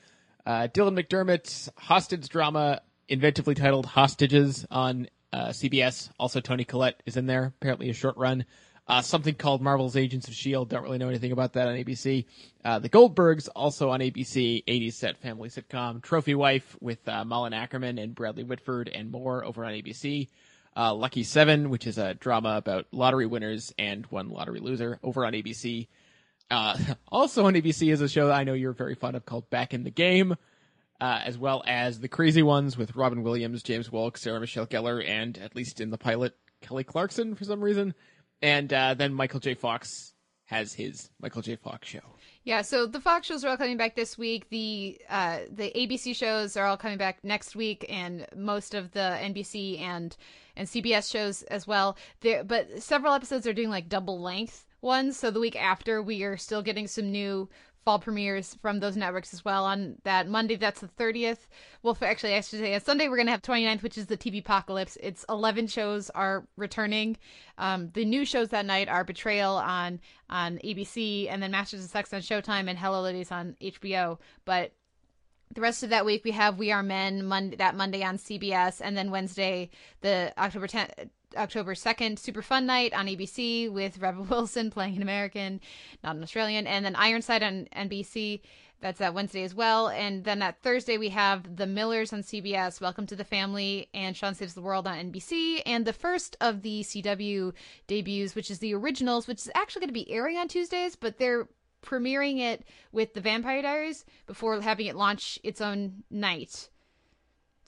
[0.43, 6.09] Uh, Dylan McDermott's hostage drama, inventively titled Hostages on uh, CBS.
[6.19, 8.45] Also, Toni Collette is in there, apparently a short run.
[8.87, 10.69] Uh, something called Marvel's Agents of S.H.I.E.L.D.
[10.69, 12.25] Don't really know anything about that on ABC.
[12.65, 16.01] Uh, the Goldbergs, also on ABC, 80s set family sitcom.
[16.01, 20.27] Trophy Wife with uh, Malin Akerman and Bradley Whitford and more over on ABC.
[20.75, 25.25] Uh, Lucky Seven, which is a drama about lottery winners and one lottery loser over
[25.25, 25.87] on ABC.
[26.49, 26.77] Uh,
[27.07, 29.73] also on ABC is a show that I know you're very fond of called Back
[29.73, 30.35] in the Game,
[31.01, 35.03] uh, as well as The Crazy Ones with Robin Williams, James Wolk, Sarah Michelle Gellar,
[35.05, 37.95] and at least in the pilot, Kelly Clarkson for some reason.
[38.43, 39.55] And uh, then Michael J.
[39.55, 40.13] Fox
[40.45, 41.55] has his Michael J.
[41.55, 42.01] Fox show.
[42.43, 44.49] Yeah, so the Fox shows are all coming back this week.
[44.49, 49.17] The uh, the ABC shows are all coming back next week, and most of the
[49.21, 50.15] NBC and
[50.55, 51.97] and CBS shows as well.
[52.21, 55.17] There, but several episodes are doing like double length ones.
[55.17, 57.47] So the week after, we are still getting some new
[57.83, 59.65] fall premieres from those networks as well.
[59.65, 61.47] On that Monday, that's the thirtieth.
[61.83, 64.17] Well, for, actually, I should say on Sunday we're gonna have 29th, which is the
[64.17, 64.97] TV apocalypse.
[65.01, 67.17] It's eleven shows are returning.
[67.57, 69.99] Um, the new shows that night are Betrayal on
[70.29, 74.19] on ABC, and then Masters of Sex on Showtime, and Hello Ladies on HBO.
[74.45, 74.73] But
[75.53, 78.81] the rest of that week we have We Are Men Monday that Monday on CBS,
[78.81, 79.69] and then Wednesday
[80.01, 81.09] the October 10th.
[81.35, 85.59] October 2nd, Super Fun Night on ABC with Rebel Wilson playing an American,
[86.03, 88.41] not an Australian, and then Ironside on NBC.
[88.81, 89.89] That's that Wednesday as well.
[89.89, 94.17] And then that Thursday, we have The Millers on CBS, Welcome to the Family, and
[94.17, 95.61] Sean Saves the World on NBC.
[95.67, 97.53] And the first of the CW
[97.87, 101.19] debuts, which is the originals, which is actually going to be airing on Tuesdays, but
[101.19, 101.47] they're
[101.83, 106.69] premiering it with The Vampire Diaries before having it launch its own night.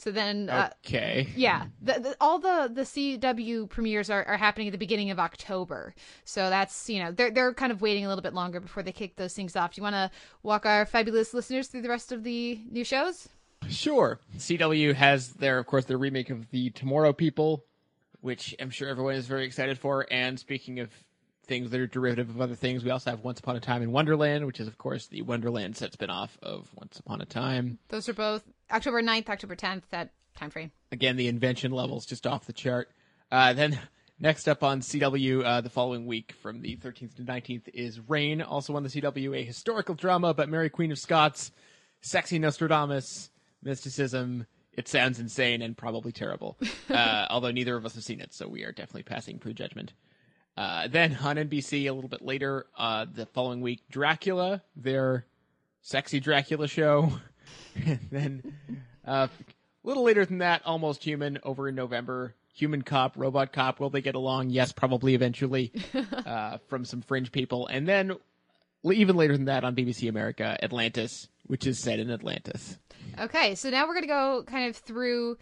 [0.04, 1.30] So then, uh, Okay.
[1.36, 5.20] yeah, the, the, all the the CW premieres are, are happening at the beginning of
[5.20, 5.96] October.
[6.26, 8.92] So that's you know they're they're kind of waiting a little bit longer before they
[8.92, 9.74] kick those things off.
[9.74, 10.12] Do you want to
[10.44, 13.30] walk our fabulous listeners through the rest of the new shows?
[13.70, 14.20] Sure.
[14.38, 17.64] CW has their, of course, their remake of the Tomorrow People,
[18.20, 20.06] which I'm sure everyone is very excited for.
[20.12, 20.92] And speaking of
[21.46, 23.92] things that are derivative of other things, we also have Once Upon a Time in
[23.94, 27.80] Wonderland, which is, of course, the Wonderland set spinoff of Once Upon a Time.
[27.88, 28.44] Those are both
[28.74, 30.72] October 9th, October 10th, that time frame.
[30.92, 32.90] Again, the invention levels just off the chart.
[33.32, 33.80] Uh, then
[34.20, 38.42] next up on CW uh, the following week from the 13th to 19th is Reign,
[38.42, 41.52] also on the CW, a historical drama about Mary Queen of Scots,
[42.02, 43.30] sexy Nostradamus,
[43.62, 44.48] mysticism.
[44.74, 46.58] It sounds insane and probably terrible,
[46.90, 49.94] uh, although neither of us have seen it, so we are definitely passing prejudgment.
[50.58, 55.26] Uh, then on NBC a little bit later, uh, the following week, Dracula, their
[55.82, 57.12] sexy Dracula show.
[57.86, 58.54] and then
[59.06, 59.28] uh,
[59.84, 62.36] a little later than that, Almost Human over in November.
[62.56, 64.52] Human Cop, Robot Cop, will they get along?
[64.52, 65.72] Yes, probably eventually
[66.26, 67.66] uh, from some fringe people.
[67.68, 68.16] And then
[68.92, 72.78] even later than that on BBC America, Atlantis, which is set in Atlantis.
[73.20, 75.38] Okay, so now we're gonna go kind of through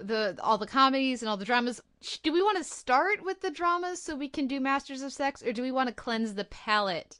[0.00, 1.80] the all the comedies and all the dramas.
[2.22, 5.42] Do we want to start with the dramas so we can do Masters of Sex,
[5.42, 7.18] or do we want to cleanse the palate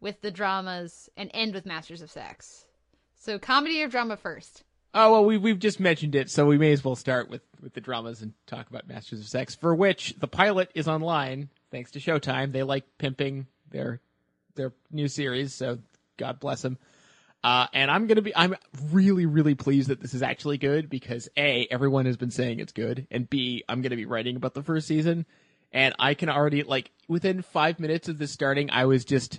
[0.00, 2.66] with the dramas and end with Masters of Sex?
[3.22, 4.64] So comedy or drama first?
[4.92, 7.72] Oh well, we we've just mentioned it, so we may as well start with with
[7.72, 11.92] the dramas and talk about Masters of Sex, for which the pilot is online thanks
[11.92, 12.50] to Showtime.
[12.50, 14.00] They like pimping their
[14.56, 15.78] their new series, so
[16.16, 16.78] God bless them.
[17.44, 18.56] Uh, and I'm gonna be I'm
[18.90, 22.72] really really pleased that this is actually good because a everyone has been saying it's
[22.72, 25.26] good, and b I'm gonna be writing about the first season,
[25.70, 29.38] and I can already like within five minutes of this starting, I was just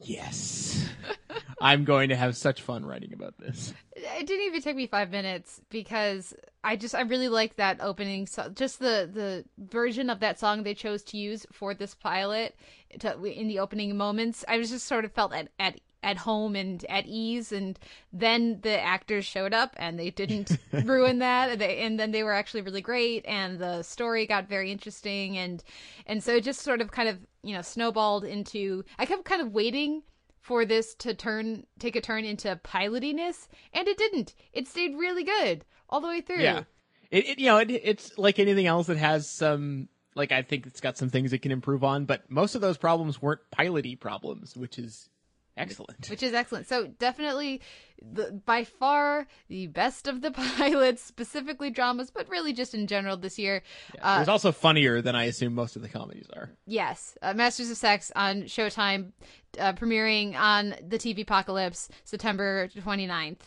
[0.00, 0.86] yes.
[1.62, 3.72] I'm going to have such fun writing about this.
[3.94, 6.34] It didn't even take me five minutes because
[6.64, 8.26] I just I really like that opening.
[8.26, 12.56] So just the the version of that song they chose to use for this pilot
[12.98, 14.44] to, in the opening moments.
[14.48, 17.78] I was just sort of felt at at at home and at ease and
[18.12, 22.24] then the actors showed up and they didn't ruin that and, they, and then they
[22.24, 25.62] were actually really great and the story got very interesting and
[26.06, 29.40] and so it just sort of kind of you know snowballed into i kept kind
[29.40, 30.02] of waiting
[30.42, 34.34] for this to turn take a turn into pilotiness and it didn't.
[34.52, 36.42] It stayed really good all the way through.
[36.42, 36.64] Yeah,
[37.10, 40.66] it, it you know it, it's like anything else that has some like I think
[40.66, 43.98] it's got some things it can improve on, but most of those problems weren't piloty
[43.98, 45.08] problems, which is
[45.56, 46.08] excellent.
[46.10, 46.66] which is excellent.
[46.68, 47.60] So definitely,
[48.00, 53.16] the, by far the best of the pilots, specifically dramas, but really just in general
[53.16, 53.62] this year.
[53.94, 56.50] it Uh, was also funnier than I assume most of the comedies are.
[56.66, 59.12] yes, uh, Masters of Sex on Showtime,
[59.58, 63.38] uh, premiering on the TV Apocalypse September 29th.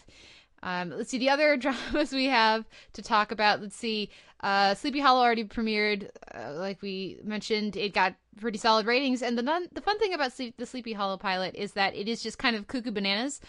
[0.63, 3.61] Um, let's see the other dramas we have to talk about.
[3.61, 4.09] Let's see.
[4.41, 7.75] Uh, Sleepy Hollow already premiered, uh, like we mentioned.
[7.75, 10.93] It got pretty solid ratings, and the non- the fun thing about Sleep- the Sleepy
[10.93, 13.41] Hollow pilot is that it is just kind of cuckoo bananas.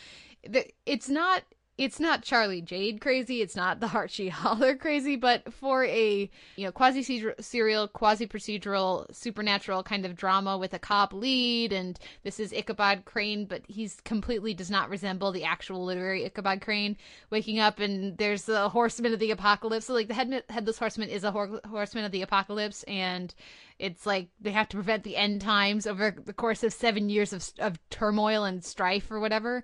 [0.85, 1.43] It's not
[1.79, 3.43] it's not Charlie Jade crazy.
[3.43, 7.03] It's not the Archie Holler crazy, but for a you know quasi
[7.41, 13.05] serial, quasi procedural, supernatural kind of drama with a cop lead, and this is Ichabod
[13.05, 16.97] Crane, but he's completely does not resemble the actual literary Ichabod Crane.
[17.31, 19.87] Waking up and there's the Horseman of the Apocalypse.
[19.87, 23.35] So like the head, headless horseman is a hor- horseman of the apocalypse, and
[23.79, 27.35] it's like they have to prevent the end times over the course of seven years
[27.35, 29.63] of of turmoil and strife or whatever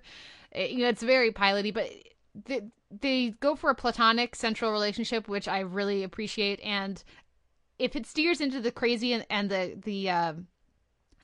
[0.55, 1.89] you know, it's very piloty, but
[2.45, 2.61] they,
[2.91, 6.59] they go for a platonic central relationship, which I really appreciate.
[6.61, 7.03] And
[7.79, 10.33] if it steers into the crazy and, and the the uh,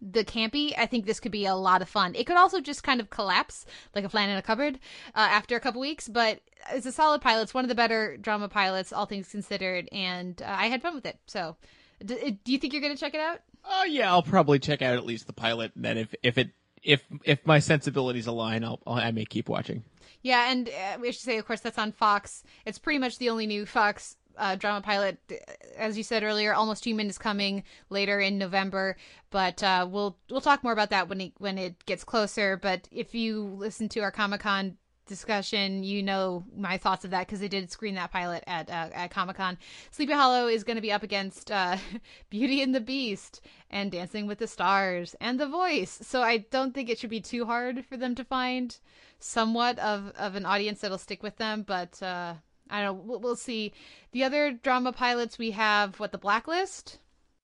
[0.02, 2.16] the campy, I think this could be a lot of fun.
[2.16, 4.80] It could also just kind of collapse like a flan in a cupboard
[5.14, 6.40] uh, after a couple weeks, but
[6.72, 7.44] it's a solid pilot.
[7.44, 10.96] It's one of the better drama pilots, all things considered, and uh, I had fun
[10.96, 11.20] with it.
[11.26, 11.58] So,
[12.04, 13.40] d- do you think you're going to check it out?
[13.66, 16.52] Oh yeah, I'll probably check out at least the pilot, and then if if it
[16.84, 19.84] if if my sensibilities align, I'll, I may keep watching.
[20.22, 22.44] Yeah, and uh, we should say, of course, that's on Fox.
[22.66, 25.18] It's pretty much the only new Fox uh, drama pilot.
[25.78, 28.98] As you said earlier, Almost Human is coming later in November,
[29.30, 32.58] but uh, we'll we'll talk more about that when it when it gets closer.
[32.58, 34.78] But if you listen to our Comic Con
[35.10, 38.90] discussion, you know my thoughts of that because they did screen that pilot at uh,
[38.94, 39.58] at Comic Con.
[39.92, 41.76] Sleepy Hollow is going to be up against uh,
[42.30, 46.74] Beauty and the Beast and Dancing with the Stars and The Voice, so I don't
[46.74, 48.78] think it should be too hard for them to find
[49.20, 51.64] somewhat of of an audience that'll stick with them.
[51.64, 52.36] But uh,
[52.70, 53.04] I don't know.
[53.04, 53.74] We'll, we'll see.
[54.14, 57.00] The other drama pilots we have what the Blacklist.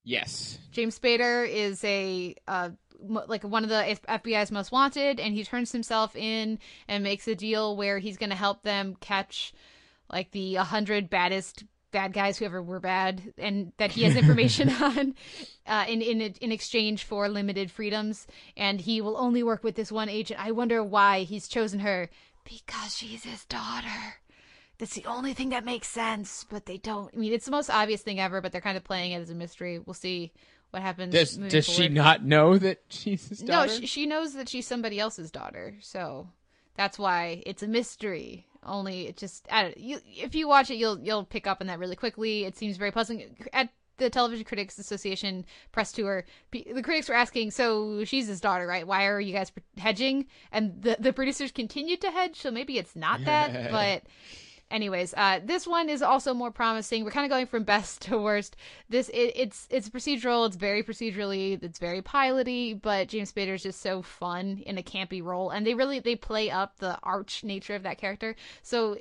[0.06, 0.60] Yes.
[0.72, 2.70] James Spader is a uh,
[3.02, 7.36] like one of the FBI's most wanted, and he turns himself in and makes a
[7.36, 9.54] deal where he's going to help them catch
[10.10, 14.70] like the hundred baddest bad guys who ever were bad, and that he has information
[14.70, 15.16] on
[15.66, 18.28] uh, in in in exchange for limited freedoms,
[18.58, 20.44] and he will only work with this one agent.
[20.44, 22.10] I wonder why he's chosen her
[22.44, 24.18] because she's his daughter.
[24.78, 27.10] That's the only thing that makes sense, but they don't.
[27.16, 29.30] I mean, it's the most obvious thing ever, but they're kind of playing it as
[29.30, 29.80] a mystery.
[29.80, 30.34] We'll see
[30.76, 31.14] what happens.
[31.14, 33.72] Does does she not know that she's his daughter?
[33.72, 36.28] No, she, she knows that she's somebody else's daughter, so
[36.76, 38.46] that's why it's a mystery.
[38.64, 41.68] Only it just I don't, you, if you watch it, you'll you'll pick up on
[41.68, 42.44] that really quickly.
[42.44, 43.36] It seems very puzzling.
[43.54, 48.68] At the Television Critics Association press tour, the critics were asking, "So she's his daughter,
[48.68, 48.86] right?
[48.86, 52.98] Why are you guys hedging?" And the the producers continued to hedge, so maybe it's
[52.98, 54.04] not that, but
[54.72, 58.18] anyways uh this one is also more promising we're kind of going from best to
[58.18, 58.56] worst
[58.90, 63.82] this it, it's it's procedural it's very procedurally it's very piloty but james spader's just
[63.82, 67.76] so fun in a campy role and they really they play up the arch nature
[67.76, 68.98] of that character so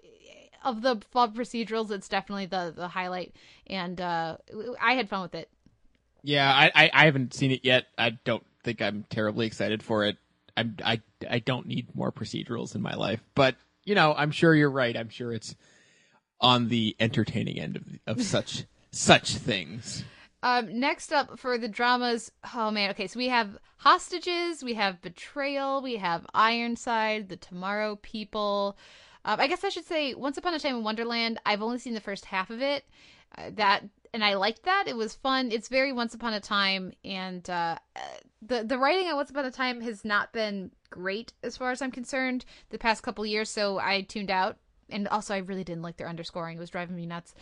[0.65, 3.35] of the flawed procedurals it's definitely the the highlight
[3.67, 4.37] and uh
[4.81, 5.49] i had fun with it
[6.23, 7.87] Yeah, I, I I haven't seen it yet.
[7.99, 10.17] I don't think I'm terribly excited for it.
[10.57, 14.55] I'm I I don't need more procedurals in my life, but you know, I'm sure
[14.55, 14.97] you're right.
[14.97, 15.55] I'm sure it's
[16.41, 20.05] on the entertaining end of of such such things.
[20.43, 25.01] Um, next up for the dramas, oh man, okay, so we have Hostages, we have
[25.01, 28.77] Betrayal, we have Ironside, The Tomorrow People.
[29.25, 31.41] Um, I guess I should say Once Upon a Time in Wonderland.
[31.47, 32.85] I've only seen the first half of it.
[33.39, 34.85] Uh, that and I liked that.
[34.87, 35.51] It was fun.
[35.51, 37.77] It's very Once Upon a Time, and uh,
[38.47, 41.83] the the writing on Once Upon a Time has not been great as far as
[41.83, 43.51] I'm concerned the past couple years.
[43.51, 44.59] So I tuned out,
[44.91, 46.57] and also I really didn't like their underscoring.
[46.57, 47.35] It was driving me nuts.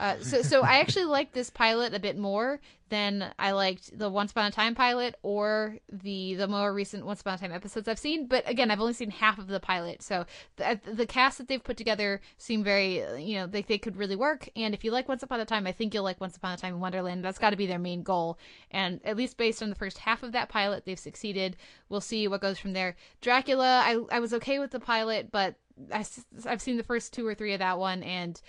[0.00, 2.58] Uh, so, so I actually liked this pilot a bit more
[2.88, 7.20] than I liked the Once Upon a Time pilot or the the more recent Once
[7.20, 8.26] Upon a Time episodes I've seen.
[8.26, 10.24] But again, I've only seen half of the pilot, so
[10.56, 14.16] the, the cast that they've put together seem very, you know, they they could really
[14.16, 14.48] work.
[14.56, 16.56] And if you like Once Upon a Time, I think you'll like Once Upon a
[16.56, 17.22] Time in Wonderland.
[17.22, 18.38] That's got to be their main goal.
[18.70, 21.58] And at least based on the first half of that pilot, they've succeeded.
[21.90, 22.96] We'll see what goes from there.
[23.20, 25.56] Dracula, I I was okay with the pilot, but
[25.92, 26.04] I,
[26.46, 28.40] I've seen the first two or three of that one, and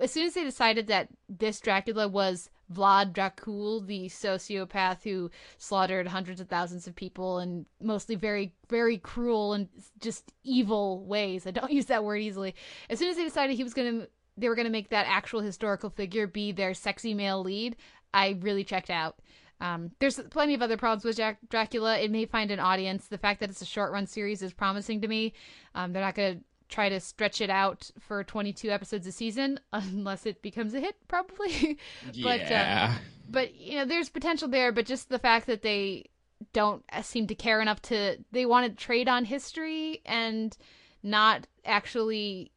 [0.00, 6.08] as soon as they decided that this Dracula was Vlad Dracul, the sociopath who slaughtered
[6.08, 9.68] hundreds of thousands of people in mostly very, very cruel and
[10.00, 11.46] just evil ways.
[11.46, 12.54] I don't use that word easily.
[12.88, 15.06] As soon as they decided he was going to, they were going to make that
[15.08, 17.76] actual historical figure be their sexy male lead,
[18.14, 19.18] I really checked out.
[19.60, 21.98] Um, there's plenty of other problems with Jack- Dracula.
[21.98, 23.08] It may find an audience.
[23.08, 25.34] The fact that it's a short run series is promising to me.
[25.74, 29.60] Um, they're not going to try to stretch it out for 22 episodes a season
[29.72, 31.78] unless it becomes a hit probably
[32.22, 32.94] but yeah.
[32.94, 32.98] uh,
[33.28, 36.08] but you know there's potential there but just the fact that they
[36.52, 40.56] don't seem to care enough to they want to trade on history and
[41.02, 42.50] not actually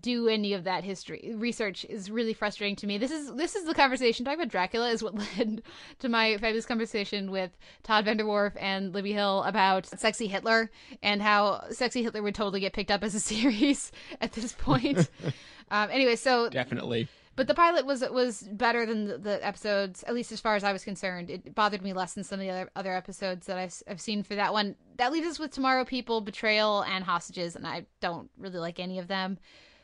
[0.00, 2.98] do any of that history research is really frustrating to me.
[2.98, 5.62] This is this is the conversation talking about Dracula is what led
[5.98, 7.50] to my fabulous conversation with
[7.82, 10.70] Todd VanDerWerff and Libby Hill about Sexy Hitler
[11.02, 13.90] and how Sexy Hitler would totally get picked up as a series
[14.20, 15.10] at this point.
[15.70, 17.08] um, anyway, so definitely.
[17.36, 20.64] But the pilot was was better than the, the, episodes, at least as far as
[20.64, 21.28] I was concerned.
[21.28, 24.22] It bothered me less than some of the other other episodes that I've I've seen
[24.22, 24.74] for that one.
[24.96, 28.98] That leaves us with Tomorrow People, Betrayal, and Hostages, and I don't really like any
[28.98, 29.38] of them.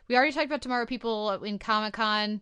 [0.08, 2.40] We already talked about Tomorrow People in Comic Con.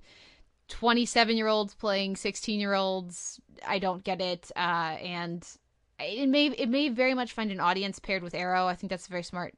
[0.68, 3.40] Twenty seven year olds playing sixteen year olds.
[3.66, 5.44] I don't get it, uh, and
[5.98, 8.68] it may it may very much find an audience paired with Arrow.
[8.68, 9.54] I think that's a very smart,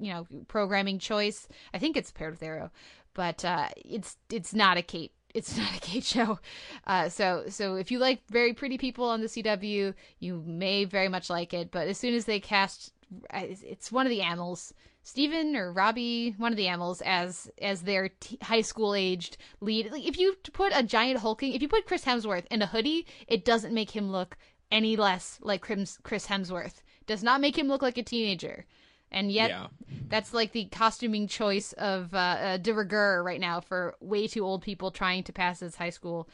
[0.00, 1.48] you know, programming choice.
[1.74, 2.70] I think it's paired with Arrow
[3.14, 6.38] but uh, it's it's not a Kate it's not a Kate show.
[6.86, 11.08] Uh, so so if you like very pretty people on the CW, you may very
[11.08, 11.70] much like it.
[11.70, 12.92] But as soon as they cast,
[13.32, 14.72] it's one of the Amells,
[15.02, 19.90] Stephen or Robbie, one of the Amells as as their t- high school aged lead.
[19.90, 23.06] Like, if you put a giant hulking, if you put Chris Hemsworth in a hoodie,
[23.26, 24.36] it doesn't make him look
[24.70, 26.82] any less like Chris Hemsworth.
[27.06, 28.64] Does not make him look like a teenager
[29.12, 29.66] and yet yeah.
[30.08, 34.44] that's like the costuming choice of uh, uh, de rigueur right now for way too
[34.44, 36.28] old people trying to pass as high school.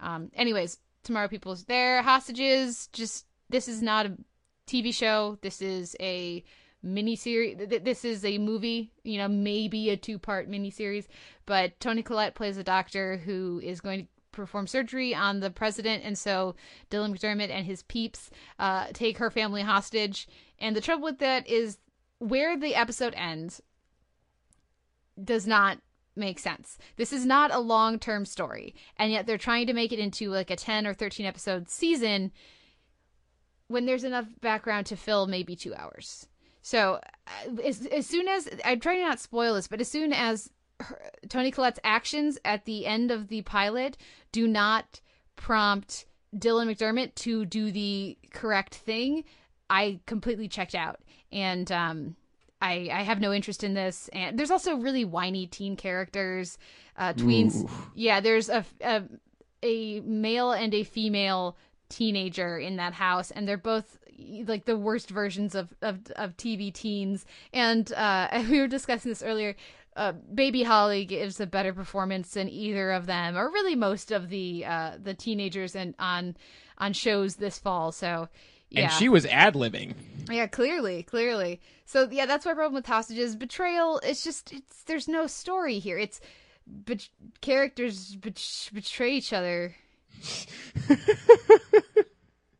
[0.00, 2.88] Um, anyways, tomorrow people's there hostages.
[2.92, 4.16] Just this is not a
[4.66, 5.38] TV show.
[5.42, 6.42] This is a
[6.82, 7.56] mini series.
[7.68, 8.92] This is a movie.
[9.04, 11.06] You know, maybe a two part mini series.
[11.46, 16.02] But Toni Collette plays a doctor who is going to perform surgery on the president,
[16.04, 16.56] and so
[16.90, 20.26] Dylan McDermott and his peeps uh, take her family hostage.
[20.58, 21.78] And the trouble with that is
[22.22, 23.60] where the episode ends
[25.22, 25.78] does not
[26.14, 26.78] make sense.
[26.96, 30.30] This is not a long term story, and yet they're trying to make it into
[30.30, 32.30] like a 10 or 13 episode season
[33.66, 36.28] when there's enough background to fill maybe two hours.
[36.60, 40.12] So, uh, as, as soon as I'm trying to not spoil this, but as soon
[40.12, 43.96] as her, Toni Collette's actions at the end of the pilot
[44.30, 45.00] do not
[45.34, 49.24] prompt Dylan McDermott to do the correct thing,
[49.72, 51.00] I completely checked out
[51.32, 52.16] and um,
[52.60, 54.08] I I have no interest in this.
[54.12, 56.58] And there's also really whiny teen characters,
[56.96, 57.64] uh, tweens.
[57.64, 57.70] Ooh.
[57.94, 59.02] Yeah, there's a, a
[59.62, 61.56] a male and a female
[61.88, 63.98] teenager in that house, and they're both
[64.46, 67.24] like the worst versions of of, of TV teens.
[67.52, 69.56] And uh, we were discussing this earlier.
[69.94, 74.28] Uh, Baby Holly gives a better performance than either of them, or really most of
[74.28, 76.36] the uh, the teenagers and on
[76.78, 77.90] on shows this fall.
[77.90, 78.28] So
[78.72, 78.84] yeah.
[78.84, 79.94] And she was ad libbing.
[80.30, 81.60] Yeah, clearly, clearly.
[81.84, 83.36] So yeah, that's my problem with hostages.
[83.36, 84.00] Betrayal.
[84.02, 85.98] It's just it's there's no story here.
[85.98, 86.20] It's
[87.40, 89.74] characters bet- betray each other.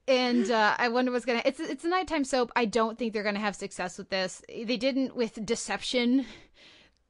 [0.08, 1.42] and uh, I wonder what's gonna.
[1.44, 2.52] It's it's a nighttime soap.
[2.56, 4.42] I don't think they're gonna have success with this.
[4.48, 6.26] They didn't with Deception.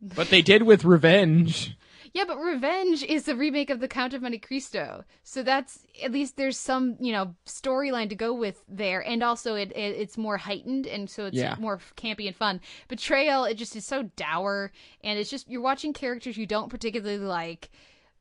[0.01, 1.77] But they did with Revenge.
[2.15, 6.13] Yeah, but Revenge is a remake of The Count of Monte Cristo, so that's at
[6.13, 10.19] least there's some you know storyline to go with there, and also it, it it's
[10.19, 11.57] more heightened, and so it's yeah.
[11.59, 12.61] more campy and fun.
[12.89, 14.73] Betrayal, it just is so dour,
[15.03, 17.71] and it's just you're watching characters you don't particularly like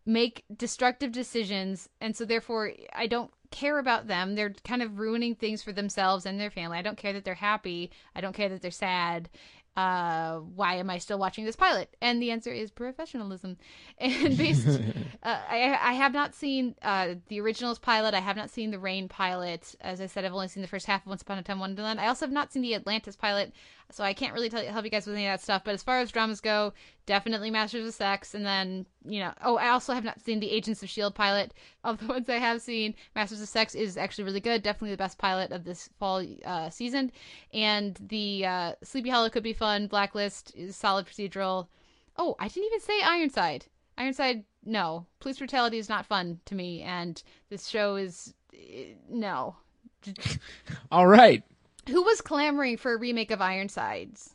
[0.05, 4.35] make destructive decisions, and so therefore I don't care about them.
[4.35, 6.77] They're kind of ruining things for themselves and their family.
[6.77, 7.91] I don't care that they're happy.
[8.15, 9.30] I don't care that they're sad
[9.77, 11.95] uh, why am I still watching this pilot?
[12.02, 13.57] And the answer is professionalism.
[13.99, 14.68] And based,
[15.23, 18.14] uh, I, I have not seen uh, the originals pilot.
[18.14, 19.76] I have not seen the Reign pilot.
[19.80, 22.02] As I said, I've only seen the first half of Once Upon a Time Wonderland.
[22.02, 23.53] I also have not seen the Atlantis pilot.
[23.93, 25.63] So I can't really tell, help you guys with any of that stuff.
[25.63, 26.73] But as far as dramas go,
[27.05, 30.51] definitely Masters of Sex, and then you know, oh, I also have not seen the
[30.51, 31.53] Agents of Shield pilot.
[31.84, 34.61] Of the ones I have seen, Masters of Sex is actually really good.
[34.61, 37.11] Definitely the best pilot of this fall uh, season,
[37.53, 39.88] and the uh, Sleepy Hollow could be fun.
[39.88, 41.68] Blacklist is solid procedural.
[42.18, 43.65] Oh, I didn't even say Ironside.
[43.97, 45.07] Ironside, no.
[45.19, 49.55] Police brutality is not fun to me, and this show is eh, no.
[50.91, 51.43] All right.
[51.89, 54.33] Who was clamoring for a remake of Ironsides?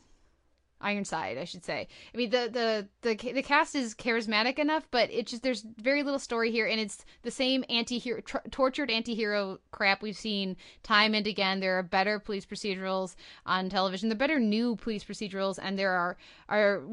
[0.79, 1.87] Ironside, I should say.
[2.13, 6.03] I mean, the the the the cast is charismatic enough, but it just there's very
[6.03, 11.15] little story here, and it's the same anti-hero, tr- tortured anti-hero crap we've seen time
[11.15, 11.59] and again.
[11.59, 13.15] There are better police procedurals
[13.45, 14.09] on television.
[14.09, 16.17] There are better new police procedurals, and there are
[16.47, 16.83] are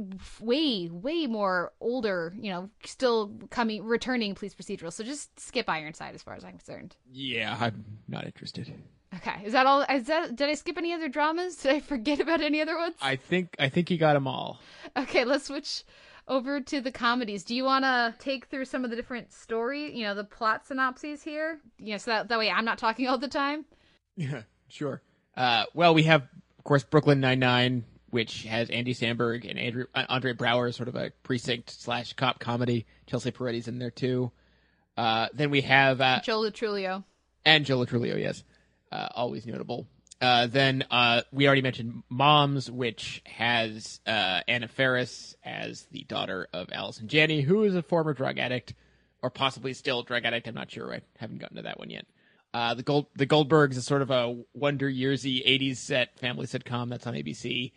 [0.40, 4.94] way way more older, you know, still coming returning police procedurals.
[4.94, 6.97] So just skip Ironside as far as I'm concerned.
[7.12, 8.72] Yeah, I'm not interested.
[9.16, 9.82] Okay, is that all?
[9.82, 11.57] Is that did I skip any other dramas?
[11.57, 12.97] Did I forget about any other ones?
[13.03, 14.61] I think I think you got them all.
[14.97, 15.85] Okay, let's switch
[16.27, 17.45] over to the comedies.
[17.45, 20.66] Do you want to take through some of the different story, you know, the plot
[20.66, 21.61] synopses here?
[21.78, 23.65] You know, so that that way I'm not talking all the time.
[24.16, 25.03] Yeah, sure.
[25.36, 29.86] Uh, well, we have of course Brooklyn Nine Nine, which has Andy Samberg and Andrew,
[29.93, 32.86] uh, Andre Braugher, sort of a precinct slash cop comedy.
[33.09, 34.31] Chelsea Peretti's in there too.
[34.97, 37.03] Uh, then we have uh, Joe Lo Truglio.
[37.45, 38.45] and Joe Lo yes
[38.95, 39.87] uh, always notable.
[40.21, 46.49] Uh, then uh, we already mentioned Moms, which has uh, Anna Faris as the daughter
[46.53, 48.75] of Allison Janney, who is a former drug addict,
[49.21, 50.47] or possibly still a drug addict.
[50.47, 50.95] I'm not sure.
[50.95, 52.07] I haven't gotten to that one yet.
[52.55, 56.89] Uh, the Gold the Goldbergs is sort of a Wonder Yearsy '80s set family sitcom
[56.89, 57.73] that's on ABC.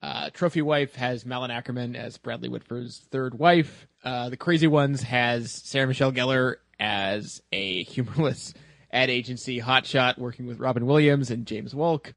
[0.00, 3.88] Uh, Trophy Wife has Malin Akerman as Bradley Whitford's third wife.
[4.04, 8.54] the Crazy Ones has Sarah Michelle Gellar as a humorless
[8.92, 12.14] ad agency Hotshot working with Robin Williams and James Wolk.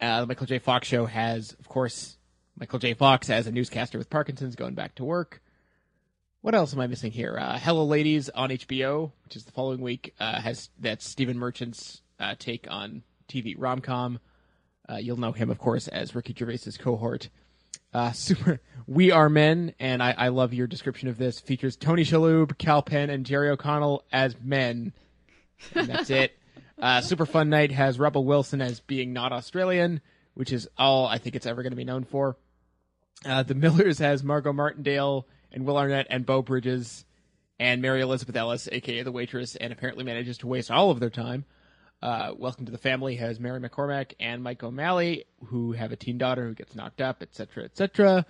[0.00, 0.58] Uh, the Michael J.
[0.58, 2.16] Fox show has, of course,
[2.58, 2.94] Michael J.
[2.94, 5.42] Fox as a newscaster with Parkinson's going back to work.
[6.42, 7.36] What else am I missing here?
[7.38, 12.00] Uh, Hello Ladies on HBO, which is the following week, uh, has that's Stephen Merchant's
[12.18, 14.18] uh, take on TV rom com.
[14.88, 17.28] Uh, you'll know him, of course, as Ricky Gervais's cohort.
[17.92, 21.40] Uh, super, We Are Men, and I, I love your description of this.
[21.40, 24.92] Features Tony Shalhoub, Kal Penn, and Jerry O'Connell as men
[25.74, 26.36] and that's it.
[26.80, 30.00] Uh, Super Fun Night has Rebel Wilson as being not Australian,
[30.34, 32.36] which is all I think it's ever going to be known for.
[33.24, 37.04] Uh, the Millers has Margot Martindale and Will Arnett and Beau Bridges
[37.58, 41.10] and Mary Elizabeth Ellis, aka the waitress, and apparently manages to waste all of their
[41.10, 41.44] time.
[42.02, 46.16] Uh, Welcome to the Family has Mary McCormack and Mike O'Malley, who have a teen
[46.16, 48.24] daughter who gets knocked up, etc., etc.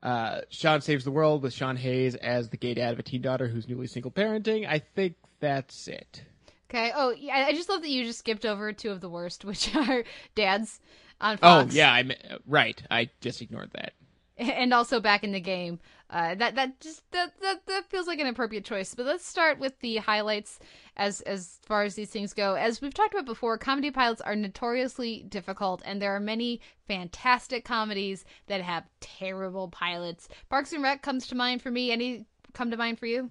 [0.00, 3.20] Uh, Sean Saves the World with Sean Hayes as the gay dad of a teen
[3.20, 4.68] daughter who's newly single parenting.
[4.68, 6.22] I think that's it.
[6.70, 6.92] Okay.
[6.94, 7.46] Oh, yeah.
[7.48, 10.80] I just love that you just skipped over two of the worst, which are dads
[11.20, 11.74] on Fox.
[11.74, 12.12] Oh yeah, I'm
[12.46, 12.80] right.
[12.90, 13.92] I just ignored that.
[14.38, 15.80] and also back in the game.
[16.08, 18.94] Uh, that that just that, that that feels like an appropriate choice.
[18.94, 20.58] But let's start with the highlights
[20.96, 22.54] as as far as these things go.
[22.54, 27.64] As we've talked about before, comedy pilots are notoriously difficult, and there are many fantastic
[27.64, 30.28] comedies that have terrible pilots.
[30.48, 31.92] Parks and Rec comes to mind for me.
[31.92, 33.30] Any come to mind for you?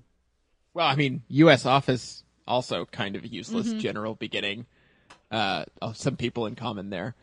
[0.74, 1.66] Well, I mean, U.S.
[1.66, 3.80] Office also kind of useless Mhm.
[3.80, 4.65] general beginning.
[5.31, 7.15] Uh, oh, some people in common there.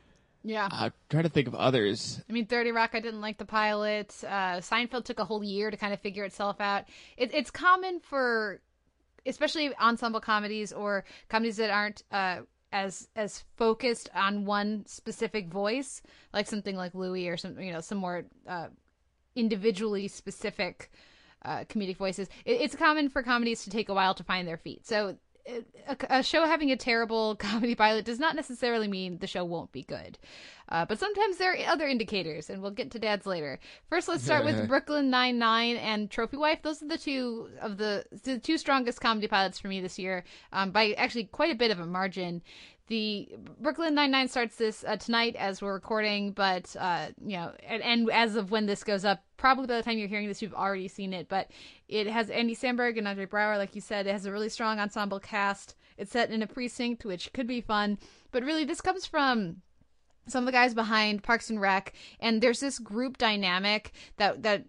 [0.44, 0.68] Yeah.
[0.70, 2.22] Uh, try to think of others.
[2.30, 4.14] I mean, Thirty Rock, I didn't like the pilot.
[4.24, 6.84] Uh, Seinfeld took a whole year to kind of figure itself out.
[7.16, 8.60] It, it's common for,
[9.26, 16.00] especially ensemble comedies or comedies that aren't uh, as as focused on one specific voice,
[16.32, 18.68] like something like Louis or some you know some more uh,
[19.34, 20.90] individually specific
[21.44, 22.28] uh, comedic voices.
[22.44, 24.86] It, it's common for comedies to take a while to find their feet.
[24.86, 25.16] So
[25.88, 29.72] a, a show having a terrible comedy pilot does not necessarily mean the show won't
[29.72, 30.18] be good.
[30.68, 33.60] Uh, but sometimes there are other indicators, and we'll get to dads later.
[33.88, 36.62] First, let's start with Brooklyn Nine Nine and Trophy Wife.
[36.62, 40.24] Those are the two of the the two strongest comedy pilots for me this year,
[40.52, 42.42] um, by actually quite a bit of a margin.
[42.88, 43.28] The
[43.60, 47.82] Brooklyn Nine Nine starts this uh, tonight as we're recording, but uh, you know, and,
[47.82, 50.54] and as of when this goes up, probably by the time you're hearing this, you've
[50.54, 51.28] already seen it.
[51.28, 51.50] But
[51.88, 54.06] it has Andy Samberg and Andre Braugher, like you said.
[54.06, 55.74] It has a really strong ensemble cast.
[55.98, 57.98] It's set in a precinct, which could be fun.
[58.30, 59.62] But really, this comes from
[60.28, 64.64] some of the guys behind Parks and Rec, and there's this group dynamic that that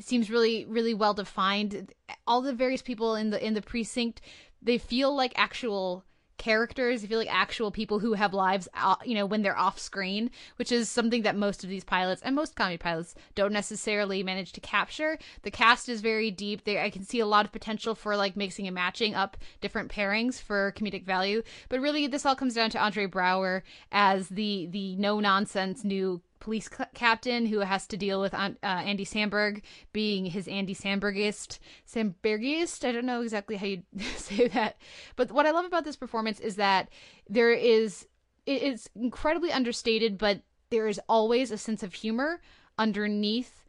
[0.00, 1.92] seems really really well defined.
[2.26, 4.22] All the various people in the in the precinct,
[4.62, 6.06] they feel like actual
[6.38, 7.02] characters.
[7.02, 10.30] They feel like actual people who have lives, uh, you know, when they're off screen,
[10.56, 14.52] which is something that most of these pilots and most comedy pilots don't necessarily manage
[14.52, 15.18] to capture.
[15.42, 16.64] The cast is very deep.
[16.64, 19.90] They, I can see a lot of potential for like mixing and matching up different
[19.90, 21.42] pairings for comedic value.
[21.68, 23.62] But really, this all comes down to Andre Braugher
[23.92, 29.04] as the the no nonsense new police captain who has to deal with uh, Andy
[29.04, 29.62] Samberg
[29.92, 31.58] being his Andy Sambergist.
[31.86, 32.84] Sambergist?
[32.84, 33.82] I don't know exactly how you
[34.16, 34.76] say that.
[35.16, 36.88] But what I love about this performance is that
[37.28, 38.06] there is,
[38.46, 42.40] it is incredibly understated, but there is always a sense of humor
[42.78, 43.64] underneath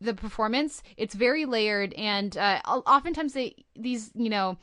[0.00, 0.82] the performance.
[0.96, 4.56] It's very layered, and uh, oftentimes they these you know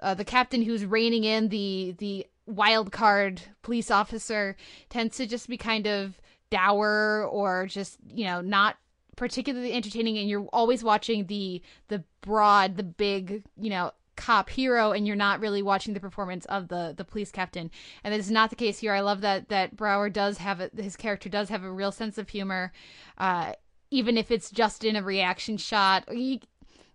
[0.00, 4.56] uh, the captain who's reining in the the wild card police officer
[4.88, 6.20] tends to just be kind of
[6.50, 8.76] dour or just you know not
[9.16, 14.92] particularly entertaining and you're always watching the the broad the big you know cop hero
[14.92, 17.70] and you're not really watching the performance of the the police captain.
[18.02, 18.92] And that is not the case here.
[18.92, 22.18] I love that that Braugher does have a, his character does have a real sense
[22.18, 22.72] of humor
[23.18, 23.52] uh
[23.90, 26.10] even if it's just in a reaction shot.
[26.10, 26.42] He,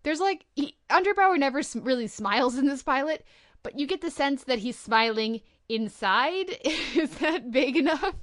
[0.04, 3.24] there's like he, Andre Braugher never really smiles in this pilot
[3.64, 5.42] but you get the sense that he's smiling
[5.76, 6.50] inside.
[6.96, 8.16] Is that big enough?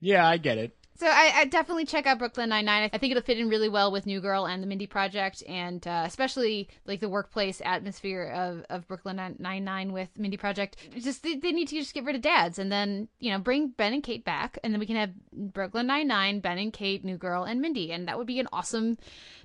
[0.00, 0.76] Yeah, I get it.
[1.02, 2.88] So I, I, definitely check out Brooklyn Nine Nine.
[2.92, 5.84] I think it'll fit in really well with New Girl and the Mindy Project, and
[5.84, 10.76] uh, especially like the workplace atmosphere of, of Brooklyn Nine Nine with Mindy Project.
[10.96, 13.70] Just they, they, need to just get rid of dads, and then you know bring
[13.70, 17.04] Ben and Kate back, and then we can have Brooklyn Nine Nine, Ben and Kate,
[17.04, 18.96] New Girl, and Mindy, and that would be an awesome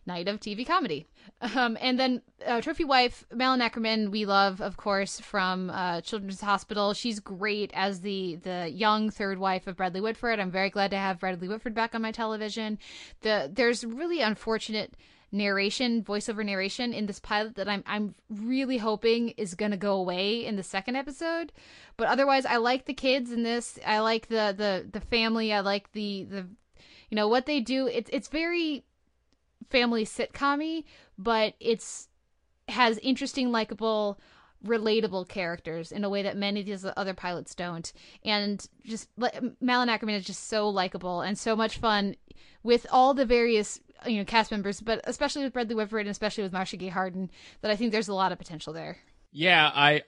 [0.05, 1.07] night of TV comedy.
[1.55, 6.41] Um, and then uh, trophy wife Malin Akerman, we love, of course, from uh, Children's
[6.41, 6.93] Hospital.
[6.93, 10.39] She's great as the the young third wife of Bradley Whitford.
[10.39, 12.79] I'm very glad to have Bradley Whitford back on my television.
[13.21, 14.95] The there's really unfortunate
[15.31, 20.45] narration, voiceover narration in this pilot that I'm I'm really hoping is to go away
[20.45, 21.51] in the second episode.
[21.97, 23.77] But otherwise, I like the kids in this.
[23.85, 25.53] I like the the the family.
[25.53, 26.47] I like the the
[27.09, 27.87] you know what they do.
[27.87, 28.83] It's it's very
[29.69, 30.83] family sitcom
[31.17, 32.09] but it's
[32.69, 34.19] has interesting, likable,
[34.65, 37.93] relatable characters in a way that many of these other pilots don't.
[38.23, 39.09] And just
[39.61, 42.15] Malin Akerman is just so likable and so much fun
[42.63, 46.43] with all the various you know cast members, but especially with Bradley Whitford and especially
[46.43, 47.31] with Marcia Gay Harden,
[47.61, 48.97] that I think there's a lot of potential there.
[49.31, 50.03] Yeah, I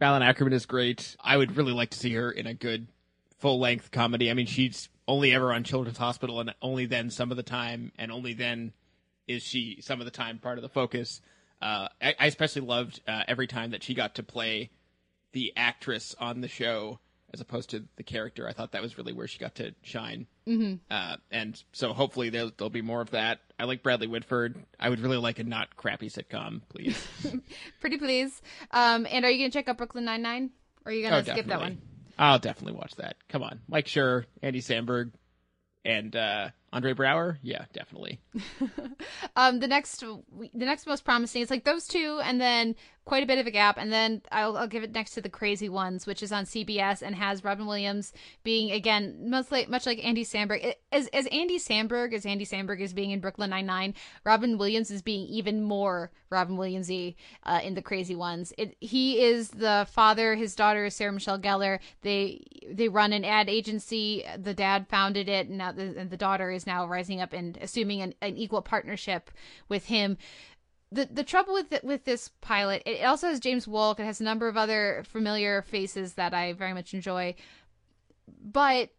[0.00, 1.16] Malin Akerman is great.
[1.20, 2.88] I would really like to see her in a good
[3.38, 4.30] full length comedy.
[4.30, 7.92] I mean, she's only ever on Children's Hospital, and only then some of the time,
[7.98, 8.72] and only then
[9.26, 11.20] is she some of the time part of the focus.
[11.60, 14.70] Uh, I, I, especially loved uh, every time that she got to play
[15.32, 16.98] the actress on the show
[17.32, 18.48] as opposed to the character.
[18.48, 20.26] I thought that was really where she got to shine.
[20.46, 20.74] Mm-hmm.
[20.90, 23.40] Uh, and so hopefully there'll, there'll, be more of that.
[23.58, 24.56] I like Bradley Whitford.
[24.78, 27.06] I would really like a not crappy sitcom, please.
[27.80, 28.42] Pretty please.
[28.70, 30.50] Um, and are you going to check out Brooklyn Nine Nine?
[30.84, 31.80] Or are you going to oh, skip that one?
[32.18, 33.16] I'll definitely watch that.
[33.28, 35.12] Come on, Mike Schur, Andy Samberg,
[35.84, 38.18] and uh, Andre Braugher, yeah, definitely.
[39.36, 42.74] um, the next, the next most promising is like those two, and then
[43.04, 45.28] quite a bit of a gap, and then I'll, I'll give it next to the
[45.28, 48.12] Crazy Ones, which is on CBS and has Robin Williams
[48.44, 50.74] being again much like much like Andy Samberg.
[50.92, 54.90] As as Andy Samberg as Andy Samberg is being in Brooklyn Nine Nine, Robin Williams
[54.90, 58.52] is being even more Robin Williamsy uh, in the Crazy Ones.
[58.56, 60.34] It, he is the father.
[60.34, 61.80] His daughter is Sarah Michelle Gellar.
[62.02, 64.24] They they run an ad agency.
[64.38, 67.58] The dad founded it, and now the, and the daughter is now rising up and
[67.60, 69.30] assuming an, an equal partnership
[69.68, 70.16] with him
[70.92, 73.98] the the trouble with it, with this pilot, it also has James Wolk.
[73.98, 77.34] It has a number of other familiar faces that I very much enjoy,
[78.42, 78.90] but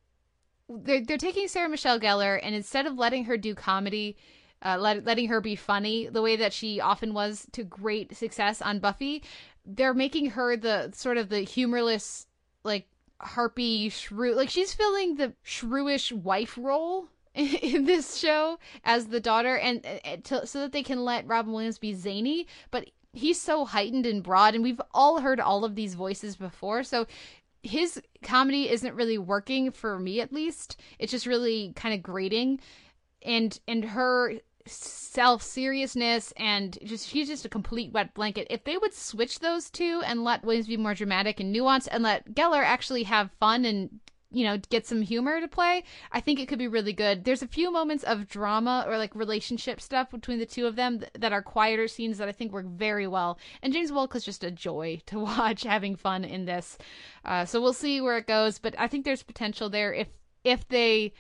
[0.68, 4.18] they're they're taking Sarah Michelle Gellar and instead of letting her do comedy,
[4.64, 8.62] uh, let, letting her be funny the way that she often was to great success
[8.62, 9.24] on Buffy,
[9.66, 12.26] they're making her the sort of the humorless
[12.64, 12.88] like
[13.22, 17.08] harpy shrew like she's filling the shrewish wife role
[17.62, 21.52] in this show as the daughter, and uh, to, so that they can let Robin
[21.52, 25.76] Williams be zany, but he's so heightened and broad, and we've all heard all of
[25.76, 27.08] these voices before, so
[27.64, 30.80] his comedy isn't really working for me at least.
[31.00, 32.60] It's just really kind of grating,
[33.24, 34.36] and and her
[34.66, 38.48] self seriousness and just she's just a complete wet blanket.
[38.50, 42.04] If they would switch those two and let Williams be more dramatic and nuanced and
[42.04, 44.00] let Gellar actually have fun and
[44.34, 47.24] you know, get some humor to play, I think it could be really good.
[47.24, 51.00] There's a few moments of drama or like relationship stuff between the two of them
[51.00, 53.38] th- that are quieter scenes that I think work very well.
[53.62, 56.78] And James Wolk is just a joy to watch, having fun in this.
[57.24, 60.08] Uh, so we'll see where it goes, but I think there's potential there if
[60.44, 61.14] if they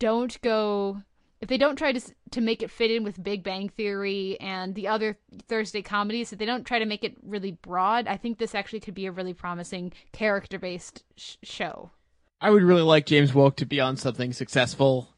[0.00, 1.02] don't go
[1.40, 2.00] if they don't try to
[2.30, 6.38] to make it fit in with Big Bang Theory and the other Thursday comedies, if
[6.38, 9.12] they don't try to make it really broad, I think this actually could be a
[9.12, 11.90] really promising character based sh- show.
[12.44, 15.08] I would really like James Wolk to be on something successful,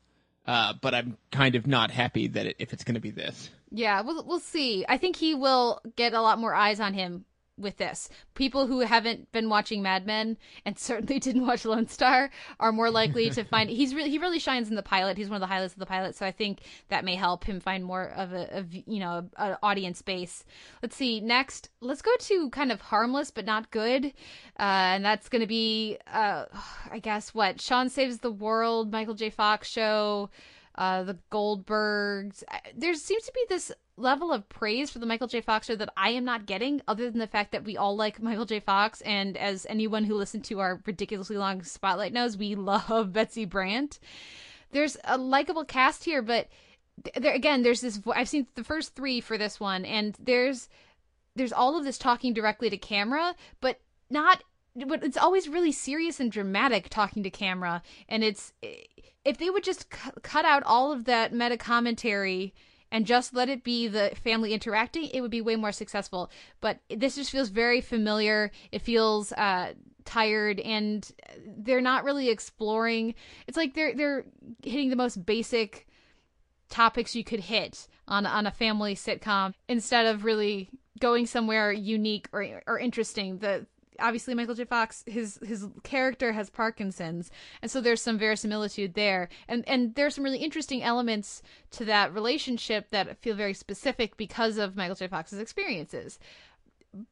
[0.47, 3.51] uh, but I'm kind of not happy that it, if it's going to be this.
[3.73, 4.85] Yeah, we'll we'll see.
[4.89, 7.25] I think he will get a lot more eyes on him
[7.59, 8.09] with this.
[8.35, 12.31] People who haven't been watching Mad Men and certainly didn't watch Lone Star
[12.61, 15.17] are more likely to find he's really he really shines in the pilot.
[15.17, 17.61] He's one of the highlights of the pilot, so I think that may help him
[17.61, 20.45] find more of a, of, you know an audience base.
[20.83, 21.71] Let's see next.
[21.81, 24.07] Let's go to kind of harmless but not good,
[24.59, 26.45] uh, and that's going to be uh,
[26.91, 29.31] I guess what Sean saves the world, Michael J.
[29.31, 30.31] Fox show
[30.77, 32.43] uh, the Goldbergs.
[32.77, 35.41] There seems to be this level of praise for the Michael J.
[35.41, 38.21] Fox show that I am not getting, other than the fact that we all like
[38.23, 38.61] Michael J.
[38.61, 43.45] Fox, and as anyone who listened to our ridiculously long spotlight knows, we love Betsy
[43.45, 43.99] Brandt.
[44.73, 46.49] There's a likable cast here, but
[47.15, 48.01] there again, there's this.
[48.15, 50.69] I've seen the first three for this one, and there's
[51.35, 53.81] there's all of this talking directly to camera, but
[54.11, 54.43] not
[54.87, 58.53] but it's always really serious and dramatic talking to camera and it's
[59.25, 62.55] if they would just cu- cut out all of that meta commentary
[62.93, 66.31] and just let it be the family interacting it would be way more successful.
[66.61, 68.51] But this just feels very familiar.
[68.73, 69.75] It feels uh
[70.05, 71.11] tired and
[71.59, 73.15] they're not really exploring.
[73.47, 74.25] It's like they're they're
[74.63, 75.87] hitting the most basic
[76.69, 80.71] topics you could hit on on a family sitcom instead of really
[81.01, 83.39] going somewhere unique or or interesting.
[83.39, 83.67] The
[84.01, 84.65] obviously Michael J.
[84.65, 87.31] Fox, his his character has Parkinson's,
[87.63, 91.43] and so there's some verisimilitude there, and and there's some really interesting elements
[91.73, 95.09] to that relationship that feel very specific because of Michael J.
[95.09, 96.19] Fox's experiences.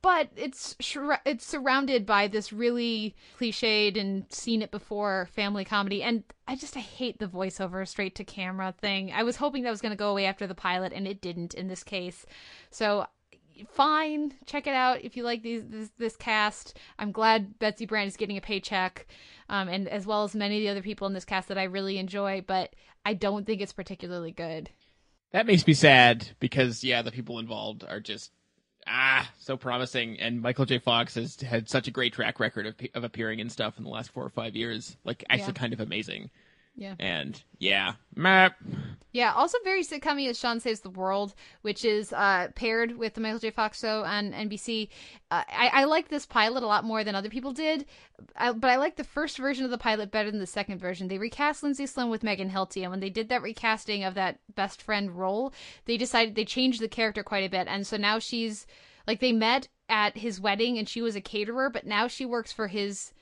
[0.01, 0.77] But it's
[1.27, 6.77] it's surrounded by this really cliched and seen it before family comedy, and I just
[6.77, 9.13] I hate the voiceover straight to camera thing.
[9.13, 11.53] I was hoping that was going to go away after the pilot, and it didn't
[11.53, 12.25] in this case.
[12.71, 13.07] So
[13.71, 14.35] fine.
[14.47, 16.79] Check it out if you like these this, this cast.
[16.99, 19.07] I'm glad Betsy Brandt is getting a paycheck,
[19.49, 21.65] um, and as well as many of the other people in this cast that I
[21.65, 22.43] really enjoy.
[22.47, 22.75] But
[23.05, 24.71] I don't think it's particularly good.
[25.33, 28.33] That makes me sad because yeah, the people involved are just
[28.87, 30.79] ah so promising, and Michael J.
[30.79, 33.91] Fox has had such a great track record of of appearing in stuff in the
[33.91, 34.97] last four or five years.
[35.05, 35.61] Like actually, yeah.
[35.61, 36.31] kind of amazing.
[36.77, 36.95] Yeah.
[36.99, 38.57] And yeah, map.
[39.13, 43.21] Yeah, also very sitcom is Sean Saves the World, which is uh, paired with the
[43.21, 43.51] Michael J.
[43.51, 44.89] Fox show on NBC.
[45.31, 47.87] Uh, I, I like this pilot a lot more than other people did,
[48.35, 51.07] I, but I like the first version of the pilot better than the second version.
[51.07, 54.41] They recast Lindsay Slim with Megan Hilty, and when they did that recasting of that
[54.53, 58.19] best friend role, they decided they changed the character quite a bit, and so now
[58.19, 58.67] she's
[59.07, 62.51] like they met at his wedding, and she was a caterer, but now she works
[62.51, 63.13] for his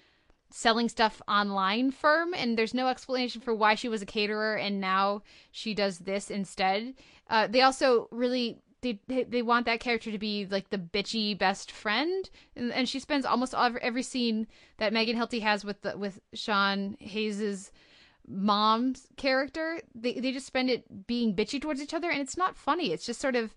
[0.53, 4.81] selling stuff online firm and there's no explanation for why she was a caterer and
[4.81, 6.95] now she does this instead.
[7.29, 11.71] Uh, they also really they they want that character to be like the bitchy best
[11.71, 14.47] friend and, and she spends almost every, every scene
[14.79, 17.71] that megan hilty has with the, with sean hayes's
[18.27, 22.57] mom's character they, they just spend it being bitchy towards each other and it's not
[22.57, 22.93] funny.
[22.93, 23.55] It's just sort of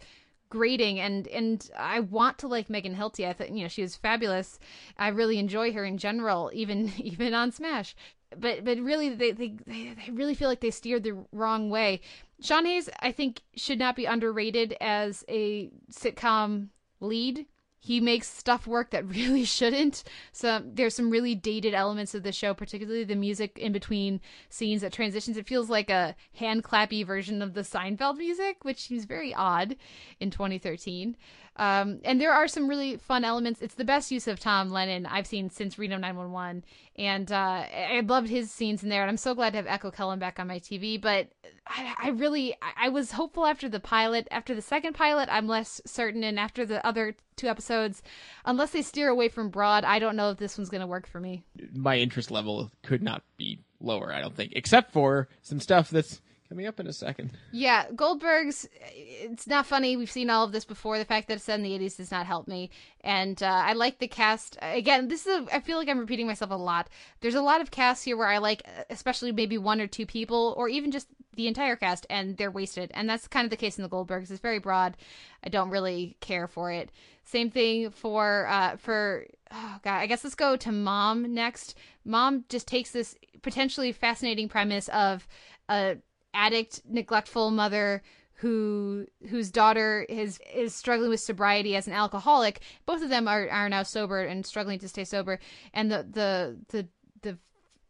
[0.56, 3.28] grating and and I want to like Megan Hilty.
[3.28, 4.58] I think you know she was fabulous.
[4.98, 7.96] I really enjoy her in general, even even on Smash.
[8.38, 12.00] But but really they they they really feel like they steered the wrong way.
[12.42, 16.70] Sean Hayes I think should not be underrated as a sitcom
[17.02, 17.46] lead
[17.86, 20.04] he makes stuff work that really shouldn't.
[20.32, 24.82] So there's some really dated elements of the show, particularly the music in between scenes
[24.82, 25.38] that transitions.
[25.38, 29.76] It feels like a hand clappy version of the Seinfeld music, which seems very odd
[30.20, 31.16] in 2013.
[31.58, 33.62] Um, and there are some really fun elements.
[33.62, 36.64] It's the best use of Tom Lennon I've seen since Reno 911.
[36.98, 39.02] And uh, I loved his scenes in there.
[39.02, 41.00] And I'm so glad to have Echo Kellum back on my TV.
[41.00, 41.30] But
[41.68, 44.28] I, I really, I was hopeful after the pilot.
[44.32, 46.24] After the second pilot, I'm less certain.
[46.24, 48.04] And after the other two episodes,
[48.44, 51.08] unless they steer away from Broad, I don't know if this one's going to work
[51.08, 51.44] for me.
[51.74, 56.22] My interest level could not be lower, I don't think, except for some stuff that's
[56.56, 57.32] coming up in a second.
[57.52, 58.66] Yeah, Goldberg's.
[58.94, 59.98] It's not funny.
[59.98, 60.98] We've seen all of this before.
[60.98, 62.70] The fact that it's set in the '80s does not help me.
[63.02, 64.58] And uh, I like the cast.
[64.62, 65.48] Again, this is.
[65.50, 66.88] A, I feel like I'm repeating myself a lot.
[67.20, 70.54] There's a lot of casts here where I like, especially maybe one or two people,
[70.56, 72.90] or even just the entire cast, and they're wasted.
[72.94, 74.32] And that's kind of the case in the Goldbergs.
[74.32, 74.96] It's very broad.
[75.44, 76.90] I don't really care for it.
[77.26, 79.26] Same thing for uh, for.
[79.52, 81.76] Oh God, I guess let's go to Mom next.
[82.06, 85.28] Mom just takes this potentially fascinating premise of
[85.70, 85.98] a
[86.36, 88.04] addict, neglectful mother
[88.40, 92.60] who whose daughter is is struggling with sobriety as an alcoholic.
[92.86, 95.40] Both of them are are now sober and struggling to stay sober.
[95.74, 96.88] And the the the
[97.22, 97.38] the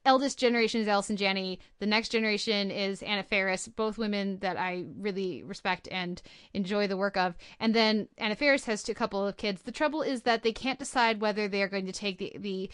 [0.05, 1.59] eldest generation is Allison Janney.
[1.79, 3.67] The next generation is Anna Faris.
[3.67, 6.21] Both women that I really respect and
[6.53, 7.35] enjoy the work of.
[7.59, 9.63] And then Anna Faris has a couple of kids.
[9.63, 12.69] The trouble is that they can't decide whether they are going to take the the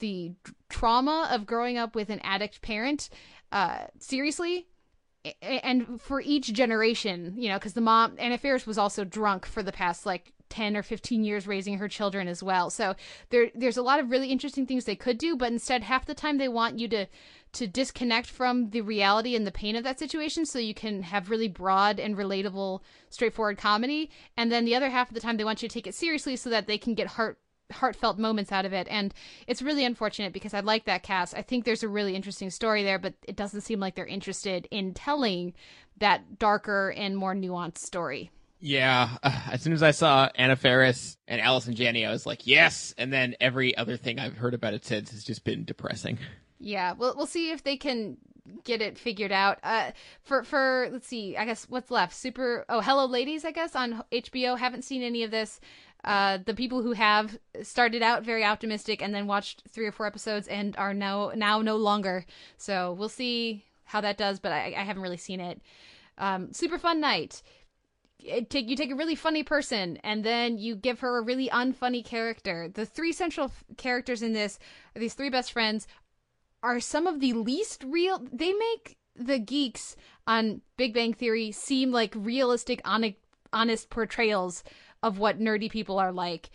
[0.00, 0.32] the
[0.68, 3.08] trauma of growing up with an addict parent
[3.52, 4.66] uh, seriously
[5.42, 9.62] and for each generation, you know, because the mom Anna Faris was also drunk for
[9.62, 12.70] the past like 10 or 15 years raising her children as well.
[12.70, 12.94] So
[13.30, 16.14] there there's a lot of really interesting things they could do, but instead half the
[16.14, 17.06] time they want you to
[17.54, 21.30] to disconnect from the reality and the pain of that situation so you can have
[21.30, 22.80] really broad and relatable
[23.10, 25.86] straightforward comedy and then the other half of the time they want you to take
[25.86, 27.38] it seriously so that they can get heart
[27.74, 29.12] heartfelt moments out of it and
[29.46, 31.36] it's really unfortunate because I like that cast.
[31.36, 34.66] I think there's a really interesting story there but it doesn't seem like they're interested
[34.70, 35.54] in telling
[35.98, 38.30] that darker and more nuanced story.
[38.60, 42.46] Yeah, uh, as soon as I saw Anna Faris and Allison Janney, I was like,
[42.46, 42.94] yes.
[42.96, 46.18] And then every other thing I've heard about it since has just been depressing.
[46.58, 48.16] Yeah, we'll we'll see if they can
[48.64, 49.58] get it figured out.
[49.62, 49.90] Uh,
[50.22, 52.14] for for let's see, I guess what's left?
[52.14, 52.64] Super.
[52.68, 54.58] Oh, Hello Ladies, I guess on HBO.
[54.58, 55.60] Haven't seen any of this.
[56.04, 60.06] Uh, the people who have started out very optimistic and then watched three or four
[60.06, 62.26] episodes and are now now no longer.
[62.58, 64.38] So we'll see how that does.
[64.38, 65.62] But I, I haven't really seen it.
[66.18, 67.42] Um, super fun night.
[68.48, 72.04] Take you take a really funny person and then you give her a really unfunny
[72.04, 72.68] character.
[72.72, 74.58] The three central f- characters in this,
[74.94, 75.86] these three best friends,
[76.62, 78.22] are some of the least real.
[78.32, 83.16] They make the geeks on Big Bang Theory seem like realistic, honest,
[83.52, 84.64] honest portrayals
[85.04, 86.48] of what nerdy people are like.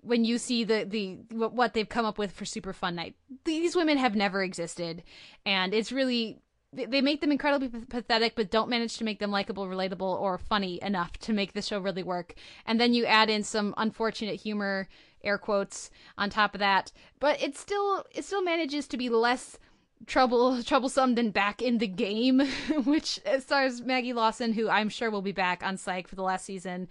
[0.00, 3.74] When you see the the what they've come up with for Super Fun Night, these
[3.74, 5.02] women have never existed,
[5.44, 6.38] and it's really
[6.72, 10.80] they make them incredibly pathetic, but don't manage to make them likable, relatable, or funny
[10.82, 12.34] enough to make the show really work.
[12.66, 14.88] And then you add in some unfortunate humor,
[15.24, 16.92] air quotes, on top of that.
[17.18, 19.58] But it still it still manages to be less
[20.06, 22.40] trouble troublesome than back in the game,
[22.84, 26.44] which stars Maggie Lawson, who I'm sure will be back on Psych for the last
[26.44, 26.88] season,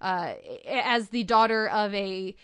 [0.00, 0.34] uh,
[0.68, 2.34] as the daughter of a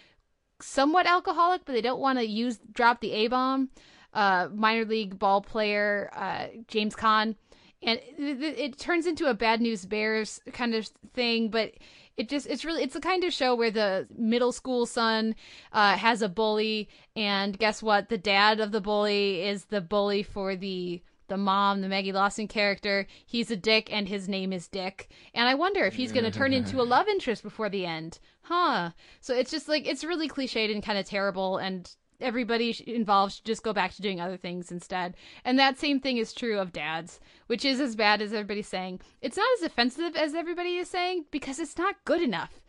[0.61, 3.71] somewhat alcoholic, but they don't want to use drop the A bomb
[4.15, 7.37] uh, minor league ball player uh, James Caan,
[7.83, 11.73] and it, it, turns into a bad news bears kind of thing, but.
[12.19, 15.35] It just it's really it's the kind of show where the middle school son
[15.73, 20.23] uh, has a bully and guess what the dad of the bully is the bully
[20.23, 23.07] for the the mom, the Maggie Lawson character.
[23.25, 25.11] He's a dick and his name is Dick.
[25.35, 28.19] And I wonder if he's going to turn into a love interest before the end.
[28.43, 28.91] Huh.
[29.21, 31.59] So it's just like, it's really cliched and kind of terrible.
[31.59, 35.15] And everybody involved should just go back to doing other things instead.
[35.45, 39.01] And that same thing is true of dads, which is as bad as everybody's saying.
[39.21, 42.61] It's not as offensive as everybody is saying because it's not good enough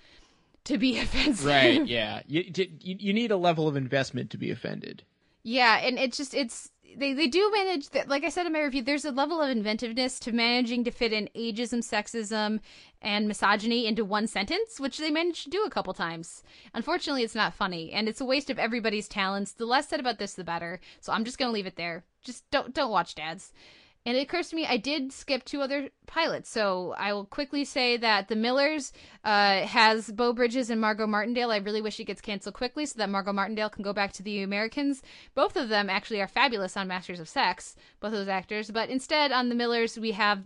[0.66, 1.46] to be offensive.
[1.46, 2.22] Right, yeah.
[2.28, 5.04] You, you, you need a level of investment to be offended.
[5.44, 8.62] Yeah, and it's just it's they they do manage that like i said in my
[8.62, 12.60] review there's a level of inventiveness to managing to fit in ageism sexism
[13.02, 16.44] and misogyny into one sentence which they managed to do a couple times.
[16.74, 19.54] Unfortunately it's not funny and it's a waste of everybody's talents.
[19.54, 20.80] The less said about this the better.
[21.00, 22.04] So i'm just gonna leave it there.
[22.22, 23.54] Just don't don't watch dads
[24.06, 27.64] and it occurs to me I did skip two other pilots, so I will quickly
[27.64, 28.92] say that The Millers
[29.24, 31.52] uh, has Beau Bridges and Margot Martindale.
[31.52, 34.24] I really wish it gets canceled quickly so that Margot Martindale can go back to
[34.24, 35.04] the Americans.
[35.36, 38.72] Both of them actually are fabulous on Masters of Sex, both those actors.
[38.72, 40.44] But instead, on The Millers, we have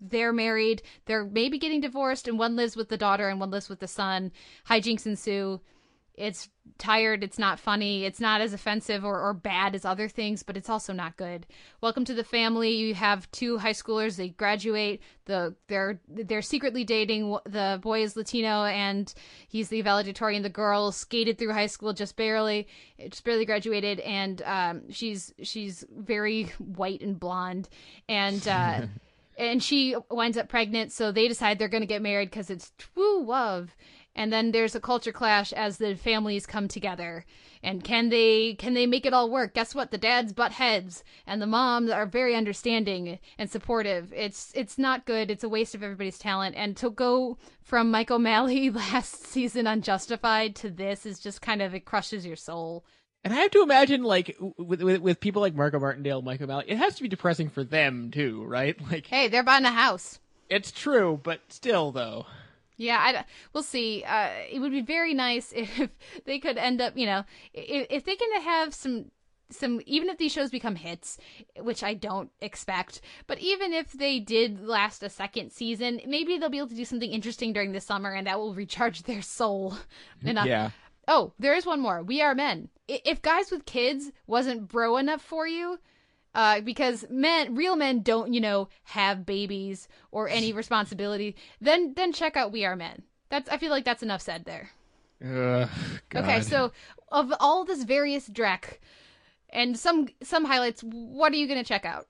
[0.00, 3.68] they're married, they're maybe getting divorced, and one lives with the daughter and one lives
[3.68, 4.32] with the son.
[4.68, 5.60] Hijinks ensue
[6.14, 6.48] it's
[6.78, 10.56] tired it's not funny it's not as offensive or, or bad as other things but
[10.56, 11.46] it's also not good.
[11.80, 12.70] Welcome to the family.
[12.70, 18.16] You have two high schoolers they graduate the they're they're secretly dating the boy is
[18.16, 19.12] latino and
[19.48, 20.42] he's the valedictorian.
[20.42, 22.68] The girl skated through high school just barely
[22.98, 27.68] just barely graduated and um, she's she's very white and blonde
[28.08, 28.82] and uh,
[29.38, 32.72] and she winds up pregnant so they decide they're going to get married because it's
[32.78, 33.74] true love
[34.14, 37.24] and then there's a culture clash as the families come together.
[37.62, 39.54] And can they can they make it all work?
[39.54, 39.90] Guess what?
[39.90, 44.12] The dads butt heads and the moms are very understanding and supportive.
[44.14, 45.30] It's it's not good.
[45.30, 46.56] It's a waste of everybody's talent.
[46.56, 51.62] And to go from mike o'malley last season on justified to this is just kind
[51.62, 52.84] of it crushes your soul.
[53.24, 56.64] And I have to imagine, like, with, with, with people like Margot Martindale, Mike O'Malley,
[56.66, 58.76] it has to be depressing for them too, right?
[58.90, 60.18] Like, hey, they're buying a house.
[60.48, 62.26] It's true, but still, though.
[62.76, 64.04] Yeah, I, we'll see.
[64.04, 65.90] Uh, it would be very nice if
[66.24, 69.06] they could end up, you know, if, if they can have some
[69.50, 71.18] some even if these shows become hits
[71.60, 76.48] which i don't expect but even if they did last a second season maybe they'll
[76.48, 79.74] be able to do something interesting during the summer and that will recharge their soul.
[80.24, 80.46] Enough.
[80.46, 80.70] Yeah.
[81.06, 82.02] Oh there is one more.
[82.02, 82.68] We are men.
[82.88, 85.78] If guys with kids wasn't bro enough for you
[86.34, 91.36] uh, because men, real men, don't you know have babies or any responsibility.
[91.60, 93.02] Then then check out We Are Men.
[93.28, 94.70] That's I feel like that's enough said there.
[95.24, 95.68] Uh,
[96.14, 96.72] okay, so
[97.10, 98.78] of all this various Drek
[99.50, 102.08] and some some highlights, what are you gonna check out?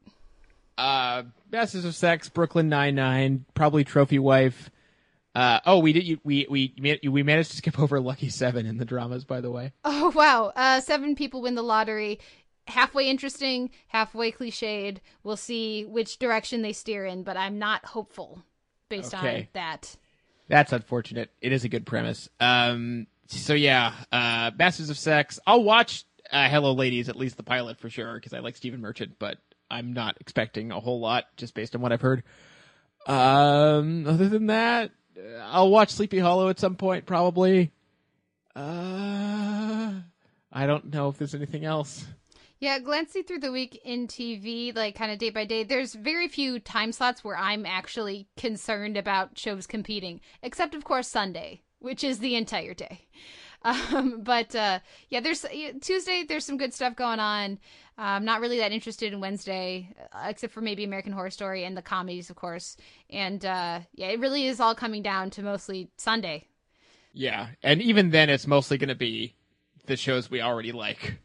[0.79, 4.71] Uh, Masters of Sex, Brooklyn Nine Nine, probably Trophy Wife.
[5.35, 6.21] Uh, oh, we did.
[6.25, 9.73] We we we managed to skip over Lucky Seven in the dramas, by the way.
[9.85, 10.53] Oh wow!
[10.55, 12.21] Uh, seven people win the lottery.
[12.69, 14.99] Halfway interesting, halfway cliched.
[15.25, 18.43] We'll see which direction they steer in, but I'm not hopeful
[18.89, 19.97] based on that.
[20.49, 21.31] That's unfortunate.
[21.41, 22.29] It is a good premise.
[22.39, 23.07] Um.
[23.27, 25.41] So yeah, uh, Masters of Sex.
[25.47, 28.81] I'll watch uh, Hello Ladies at least the pilot for sure because I like Stephen
[28.81, 29.39] Merchant, but
[29.71, 32.23] I'm not expecting a whole lot just based on what I've heard.
[33.07, 34.07] Um.
[34.07, 37.73] Other than that, uh, I'll watch Sleepy Hollow at some point probably.
[38.55, 39.95] Uh.
[40.53, 42.05] I don't know if there's anything else.
[42.63, 46.29] Yeah, glancing through the week in TV, like kind of day by day, there's very
[46.29, 52.05] few time slots where I'm actually concerned about shows competing, except of course Sunday, which
[52.05, 53.09] is the entire day.
[53.65, 55.47] Um, but uh, yeah, there's
[55.81, 56.25] Tuesday.
[56.25, 57.61] There's some good stuff going on.
[57.97, 61.77] I'm not really that interested in Wednesday, uh, except for maybe American Horror Story and
[61.77, 62.77] the comedies, of course.
[63.09, 66.49] And uh, yeah, it really is all coming down to mostly Sunday.
[67.13, 69.37] Yeah, and even then, it's mostly going to be
[69.87, 71.21] the shows we already like.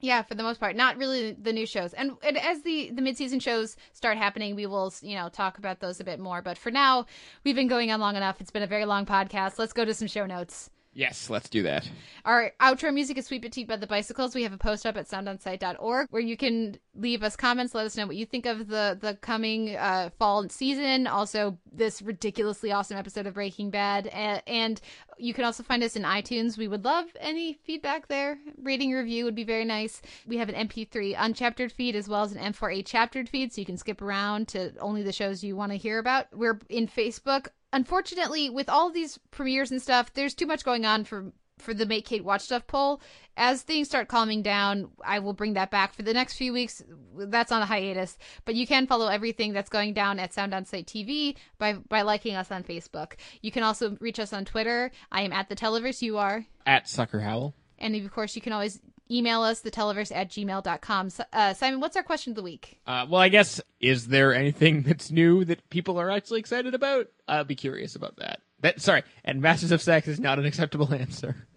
[0.00, 1.94] Yeah, for the most part, not really the new shows.
[1.94, 5.58] And, and as the the mid season shows start happening, we will you know talk
[5.58, 6.42] about those a bit more.
[6.42, 7.06] But for now,
[7.44, 8.40] we've been going on long enough.
[8.40, 9.58] It's been a very long podcast.
[9.58, 10.70] Let's go to some show notes.
[10.96, 11.86] Yes, let's do that.
[12.24, 14.34] Our outro music is Sweet Petite by the Bicycles.
[14.34, 17.98] We have a post up at soundonsight.org where you can leave us comments, let us
[17.98, 22.96] know what you think of the the coming uh, fall season, also this ridiculously awesome
[22.96, 24.80] episode of Breaking Bad, and, and
[25.18, 26.56] you can also find us in iTunes.
[26.56, 28.38] We would love any feedback there.
[28.62, 30.00] Rating review would be very nice.
[30.26, 33.66] We have an MP3 unchaptered feed as well as an M4A chaptered feed, so you
[33.66, 36.34] can skip around to only the shows you want to hear about.
[36.34, 37.48] We're in Facebook.
[37.72, 41.86] Unfortunately, with all these premieres and stuff, there's too much going on for for the
[41.86, 43.00] Make Kate Watch Stuff poll.
[43.36, 46.82] As things start calming down, I will bring that back for the next few weeks.
[47.16, 50.64] That's on a hiatus, but you can follow everything that's going down at Sound On
[50.64, 53.14] Sight TV by by liking us on Facebook.
[53.42, 54.90] You can also reach us on Twitter.
[55.10, 56.02] I am at the Televerse.
[56.02, 56.46] You are.
[56.66, 57.54] At Sucker Howl.
[57.78, 58.80] And of course, you can always
[59.10, 61.08] email us, theteleverse at gmail.com.
[61.32, 62.80] Uh, Simon, what's our question of the week?
[62.86, 67.08] Uh, well, I guess is there anything that's new that people are actually excited about?
[67.28, 68.40] I'll be curious about that.
[68.60, 71.46] That sorry, and Masters of Sex is not an acceptable answer.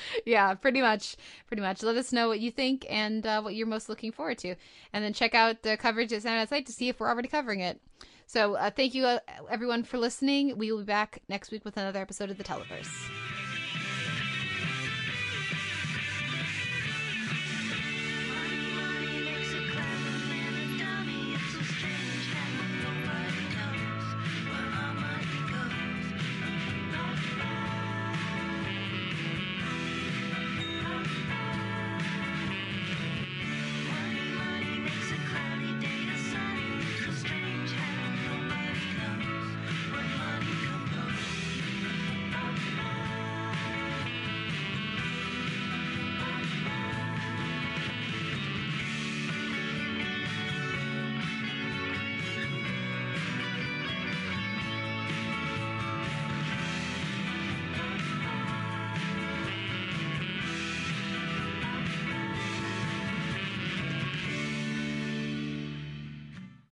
[0.26, 1.16] yeah, pretty much.
[1.46, 1.82] Pretty much.
[1.82, 4.54] Let us know what you think and uh, what you're most looking forward to.
[4.92, 7.28] And then check out the coverage at Sound on Sight to see if we're already
[7.28, 7.80] covering it.
[8.26, 9.18] So uh, thank you, uh,
[9.50, 10.56] everyone, for listening.
[10.56, 12.88] We will be back next week with another episode of The Televerse.